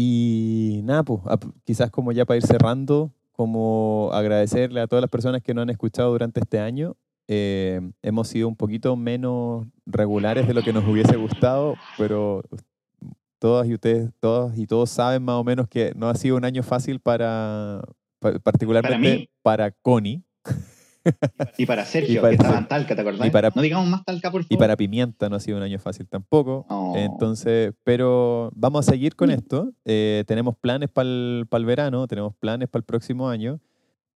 y 0.00 0.80
nada, 0.84 1.02
pues, 1.02 1.20
quizás 1.64 1.90
como 1.90 2.12
ya 2.12 2.24
para 2.24 2.36
ir 2.36 2.46
cerrando, 2.46 3.12
como 3.32 4.10
agradecerle 4.12 4.80
a 4.80 4.86
todas 4.86 5.00
las 5.00 5.10
personas 5.10 5.42
que 5.42 5.54
nos 5.54 5.62
han 5.62 5.70
escuchado 5.70 6.10
durante 6.10 6.40
este 6.40 6.60
año. 6.60 6.96
Eh, 7.28 7.80
hemos 8.02 8.28
sido 8.28 8.48
un 8.48 8.56
poquito 8.56 8.96
menos 8.96 9.66
regulares 9.86 10.46
de 10.48 10.54
lo 10.54 10.62
que 10.62 10.72
nos 10.72 10.86
hubiese 10.88 11.16
gustado, 11.16 11.74
pero 11.98 12.42
todas 13.38 13.68
y 13.68 13.74
ustedes, 13.74 14.10
todas 14.18 14.58
y 14.58 14.66
todos 14.66 14.88
saben 14.90 15.22
más 15.22 15.36
o 15.36 15.44
menos 15.44 15.68
que 15.68 15.92
no 15.94 16.08
ha 16.08 16.14
sido 16.14 16.36
un 16.36 16.44
año 16.44 16.62
fácil 16.62 17.00
para, 17.00 17.82
pa- 18.18 18.38
particularmente 18.38 18.98
mí. 19.18 19.30
para 19.42 19.70
Connie 19.70 20.22
Y 21.58 21.66
para 21.66 21.84
Sergio, 21.86 22.14
Y 22.14 22.16
para 22.22 22.28
que 22.30 22.34
estaba 22.36 22.58
en 22.58 22.66
Talca, 22.68 22.94
¿te 22.96 23.00
acordás? 23.02 23.26
Y 23.26 23.30
para- 23.30 23.50
no 23.54 23.62
digamos 23.62 23.86
más 23.88 24.04
Talca, 24.04 24.30
por 24.30 24.42
favor. 24.42 24.52
y 24.52 24.56
para 24.56 24.76
Pimienta 24.76 25.28
no 25.28 25.36
ha 25.36 25.40
sido 25.40 25.58
un 25.58 25.62
año 25.62 25.78
fácil 25.78 26.08
tampoco. 26.08 26.64
Oh. 26.70 26.94
Entonces, 26.96 27.72
pero 27.84 28.50
vamos 28.54 28.88
a 28.88 28.90
seguir 28.90 29.14
con 29.14 29.30
esto. 29.30 29.70
Eh, 29.84 30.24
tenemos 30.26 30.56
planes 30.56 30.90
para 30.90 31.08
el 31.08 31.64
verano, 31.66 32.06
tenemos 32.08 32.34
planes 32.36 32.68
para 32.68 32.80
el 32.80 32.84
próximo 32.84 33.28
año. 33.28 33.60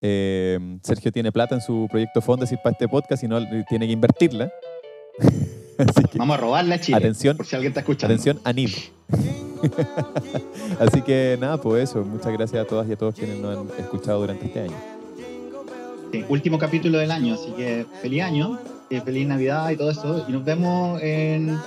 Eh, 0.01 0.59
Sergio 0.81 1.11
tiene 1.11 1.31
plata 1.31 1.55
en 1.55 1.61
su 1.61 1.87
proyecto 1.89 2.21
Fondesit 2.21 2.59
para 2.61 2.73
este 2.73 2.87
podcast 2.87 3.23
y 3.23 3.27
no 3.27 3.39
tiene 3.69 3.85
que 3.85 3.93
invertirla. 3.93 4.51
Así 5.77 6.03
que, 6.03 6.17
Vamos 6.17 6.37
a 6.37 6.41
robarla 6.41 6.79
Chile. 6.79 6.97
Atención. 6.97 7.37
Por 7.37 7.45
si 7.45 7.55
alguien 7.55 7.71
está 7.71 7.81
escuchando. 7.81 8.13
atención, 8.13 8.39
Anil. 8.43 8.73
Así 10.79 11.01
que 11.01 11.37
nada, 11.39 11.57
pues 11.59 11.89
eso. 11.89 12.03
Muchas 12.03 12.31
gracias 12.33 12.63
a 12.63 12.67
todas 12.67 12.87
y 12.89 12.93
a 12.93 12.95
todos 12.97 13.15
quienes 13.15 13.39
nos 13.39 13.57
han 13.57 13.79
escuchado 13.79 14.21
durante 14.21 14.45
este 14.45 14.61
año. 14.61 14.75
Sí, 16.11 16.25
último 16.27 16.57
capítulo 16.57 16.97
del 16.97 17.09
año, 17.09 17.35
así 17.35 17.51
que 17.51 17.85
feliz 18.01 18.23
año, 18.23 18.59
eh, 18.89 18.99
feliz 18.99 19.25
Navidad 19.27 19.69
y 19.69 19.77
todo 19.77 19.91
eso. 19.91 20.25
Y 20.27 20.31
nos 20.33 20.43
vemos 20.43 21.01
en, 21.01 21.57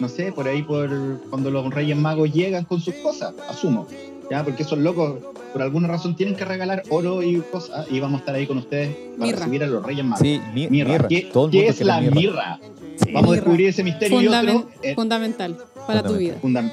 no 0.00 0.08
sé, 0.08 0.32
por 0.32 0.48
ahí 0.48 0.62
por 0.62 0.90
cuando 1.30 1.50
los 1.50 1.72
Reyes 1.72 1.96
Magos 1.96 2.32
llegan 2.32 2.64
con 2.64 2.80
sus 2.80 2.94
cosas, 2.96 3.34
asumo. 3.48 3.86
¿Ya? 4.30 4.42
Porque 4.44 4.62
esos 4.64 4.78
locos, 4.78 5.18
por 5.52 5.62
alguna 5.62 5.86
razón, 5.88 6.16
tienen 6.16 6.34
que 6.34 6.44
regalar 6.44 6.82
oro 6.90 7.22
y 7.22 7.36
cosas. 7.40 7.86
Y 7.90 8.00
vamos 8.00 8.18
a 8.18 8.20
estar 8.20 8.34
ahí 8.34 8.46
con 8.46 8.58
ustedes 8.58 8.94
para 9.16 9.26
Mirra. 9.26 9.38
recibir 9.38 9.62
a 9.64 9.66
los 9.66 9.84
Reyes 9.84 10.04
Magos. 10.04 10.20
Sí, 10.20 10.40
mi- 10.52 10.68
mirra. 10.68 10.92
mirra. 10.92 11.08
¿Qué, 11.08 11.28
Todo 11.32 11.46
el 11.46 11.50
qué 11.52 11.58
mundo 11.58 11.70
es 11.72 11.80
la 11.82 12.00
mirra. 12.00 12.14
mirra? 12.14 12.60
Sí. 12.96 13.12
Vamos 13.12 13.30
a 13.30 13.34
descubrir 13.34 13.68
ese 13.68 13.84
misterio 13.84 14.20
y 14.20 14.26
Fundamen- 14.26 14.56
otro. 14.56 14.70
eh, 14.82 14.94
fundamental 14.94 15.56
para 15.86 16.02
tu 16.02 16.14
vida. 16.16 16.36
fundam- 16.42 16.72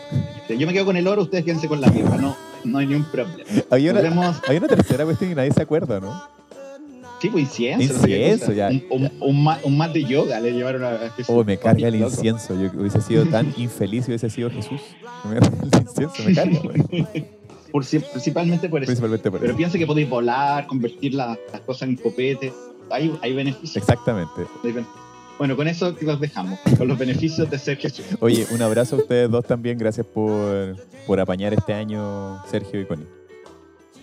Yo 0.50 0.66
me 0.68 0.74
quedo 0.74 0.86
con 0.86 0.98
el 0.98 1.08
oro, 1.08 1.22
ustedes 1.24 1.44
quédense 1.46 1.68
con 1.68 1.80
la 1.82 1.88
mirra. 1.90 2.18
No, 2.18 2.36
no 2.64 2.78
hay 2.80 2.88
ningún 2.88 3.06
problema. 3.06 3.44
Había 3.70 3.94
Nos 3.94 4.02
una, 4.02 4.10
vemos. 4.10 4.42
hay 4.48 4.58
una 4.58 4.68
tercera 4.68 5.04
cuestión 5.06 5.32
y 5.32 5.36
nadie 5.36 5.52
se 5.52 5.62
acuerda, 5.62 6.00
¿no? 6.00 6.24
Sí, 7.22 7.30
pues 7.30 7.44
incienso. 7.46 7.94
Incienso, 7.94 8.52
ya. 8.52 8.68
Un, 8.68 8.84
un, 8.90 9.12
un 9.22 9.44
ma- 9.44 9.60
un 9.64 9.78
mat 9.78 9.94
de 9.94 10.04
yoga 10.04 10.40
le 10.42 10.52
llevaron 10.52 10.84
a. 10.84 10.98
Jesús. 11.16 11.26
Oh, 11.30 11.42
me 11.46 11.58
carga 11.58 11.88
el 11.88 11.96
incienso. 11.96 12.54
Yo 12.60 12.70
hubiese 12.78 13.00
sido 13.00 13.26
tan 13.26 13.54
infeliz 13.58 14.06
si 14.06 14.12
hubiese 14.12 14.30
sido 14.30 14.50
Jesús. 14.50 14.82
Me- 15.30 15.38
El 15.38 15.82
incienso 15.82 16.24
me 16.26 16.34
carga, 16.34 16.60
güey. 16.60 17.26
Por 17.74 17.84
principalmente 17.86 18.70
por 18.70 18.82
eso. 18.84 18.88
Principalmente 18.92 19.30
por 19.32 19.40
Pero 19.42 19.52
eso. 19.52 19.58
piensa 19.58 19.78
que 19.80 19.86
podéis 19.88 20.08
volar, 20.10 20.68
convertir 20.68 21.16
la- 21.16 21.38
las 21.52 21.62
cosas 21.62 21.90
en 21.90 21.96
copete. 21.98 22.54
Hay, 22.92 23.12
hay 23.22 23.34
beneficios. 23.34 23.76
Exactamente. 23.78 24.44
Bueno, 25.40 25.56
con 25.56 25.68
eso 25.68 25.96
los 26.00 26.20
dejamos. 26.20 26.60
Con 26.78 26.88
los 26.88 26.98
beneficios 27.00 27.50
de 27.50 27.58
ser 27.58 27.78
Jesús. 27.78 28.06
Oye, 28.20 28.46
un 28.52 28.62
abrazo 28.62 28.96
a 28.96 29.00
ustedes 29.00 29.30
dos 29.32 29.44
también. 29.46 29.78
Gracias 29.80 30.06
por, 30.06 30.78
por 31.08 31.20
apañar 31.20 31.52
este 31.54 31.74
año, 31.74 32.40
Sergio 32.46 32.80
y 32.80 32.86
Connie. 32.86 33.08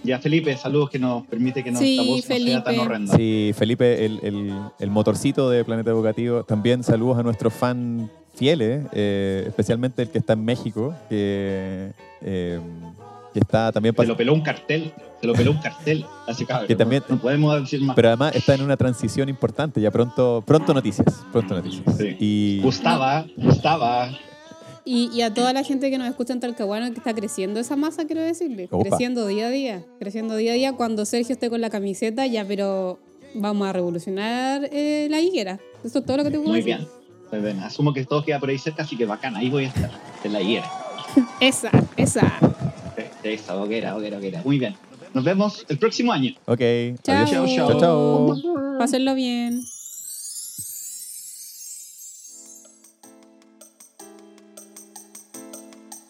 Ya, 0.03 0.19
Felipe, 0.19 0.57
saludos 0.57 0.91
que 0.91 0.99
nos 0.99 1.25
permite 1.29 1.63
que 1.63 1.75
Sí, 1.77 1.97
nuestra 1.97 2.05
voz 2.05 2.29
no 2.29 2.37
sea 2.57 2.65
tan 2.65 2.75
Felipe. 2.75 2.87
horrenda. 2.87 3.17
Sí, 3.17 3.53
Felipe, 3.57 4.05
el, 4.05 4.19
el- 4.25 4.61
el 4.81 4.91
motorcito 4.91 5.49
de 5.49 5.65
Planeta 5.65 5.91
Educativo. 5.91 6.43
También 6.43 6.83
saludos 6.83 7.19
a 7.19 7.23
nuestros 7.23 7.53
fans 7.53 8.11
fieles, 8.35 8.87
eh, 8.93 9.45
especialmente 9.47 10.03
el 10.03 10.09
que 10.09 10.19
está 10.19 10.33
en 10.33 10.45
México, 10.45 10.95
que, 11.11 11.93
eh, 12.23 12.59
que 13.33 13.41
está 13.41 13.71
también 13.73 13.95
Se 13.97 14.07
lo 14.07 14.17
peló 14.17 14.35
un 14.35 14.43
cartel. 14.43 14.93
Se 15.21 15.27
lo 15.27 15.35
peló 15.35 15.51
un 15.53 15.59
cartel. 15.59 16.05
Así 16.27 16.47
cabrón. 16.47 16.67
Que 16.69 16.77
también- 16.77 17.03
no, 17.09 17.19
podemos 17.19 17.61
decir 17.61 17.81
más. 17.83 17.95
Pero 17.95 18.09
además 18.09 18.35
está 18.35 18.55
en 18.55 18.63
una 18.63 18.77
transición 18.77 19.29
importante. 19.29 19.81
Ya 19.81 19.91
pronto, 19.91 20.43
pronto 20.47 20.73
noticias. 20.75 21.25
Pronto 21.33 21.55
noticias. 21.55 21.85
Sí. 21.99 22.17
Y 22.19 22.61
Gustaba, 22.63 23.27
Gustava. 23.37 24.11
Y, 24.85 25.11
y 25.13 25.23
a 25.23 25.33
toda 25.33 25.53
la 25.53 25.63
gente 25.63 25.91
que 25.91 25.99
nos 25.99 26.09
escucha 26.09 26.33
en 26.33 26.41
Talcahuano 26.41 26.91
que 26.91 26.99
está 26.99 27.15
creciendo 27.15 27.61
esa 27.61 27.77
masa, 27.77 28.07
quiero 28.07 28.23
decirle. 28.23 28.67
Opa. 28.71 28.89
Creciendo 28.89 29.27
día 29.27 29.47
a 29.47 29.51
día. 29.51 29.85
Creciendo 29.99 30.37
día 30.37 30.53
a 30.53 30.55
día. 30.55 30.73
Cuando 30.73 31.05
Sergio 31.05 31.35
esté 31.35 31.51
con 31.51 31.61
la 31.61 31.69
camiseta, 31.71 32.27
ya, 32.27 32.45
pero 32.47 32.99
vamos 33.35 33.69
a 33.69 33.73
revolucionar 33.75 34.69
eh, 34.73 35.07
la 35.11 35.21
higuera. 35.21 35.61
Eso 35.85 35.99
es 35.99 36.05
todo 36.07 36.17
lo 36.17 36.25
que 36.25 36.31
te 36.31 36.39
puedo 36.39 36.49
Muy 36.51 36.63
decir. 36.63 36.77
bien. 36.79 36.89
Pues 37.29 37.43
ven, 37.43 37.61
asumo 37.61 37.93
que 37.93 38.05
todo 38.05 38.25
queda 38.25 38.41
por 38.41 38.49
ahí 38.49 38.59
cerca, 38.59 38.83
así 38.83 38.97
que 38.97 39.05
bacán, 39.07 39.37
ahí 39.37 39.51
voy 39.51 39.67
a 39.67 39.69
estar, 39.69 39.91
en 40.25 40.33
la 40.33 40.41
higuera. 40.41 40.69
Esa, 41.41 41.71
esa. 41.97 42.33
Esa, 43.23 43.57
hoguera, 43.57 43.97
hoguera, 43.97 44.19
hoguera. 44.19 44.43
Muy 44.45 44.59
bien. 44.59 44.75
Nos 45.15 45.25
vemos 45.25 45.65
el 45.69 45.79
próximo 45.79 46.13
año. 46.13 46.35
Ok. 46.47 46.61
Chao. 47.03 47.27
Adiós. 47.27 47.51
Chao, 47.55 47.81
chao. 47.81 47.81
Chao, 47.81 48.43
chao. 48.43 48.79
Pásenlo 48.79 49.15
bien. 49.15 49.63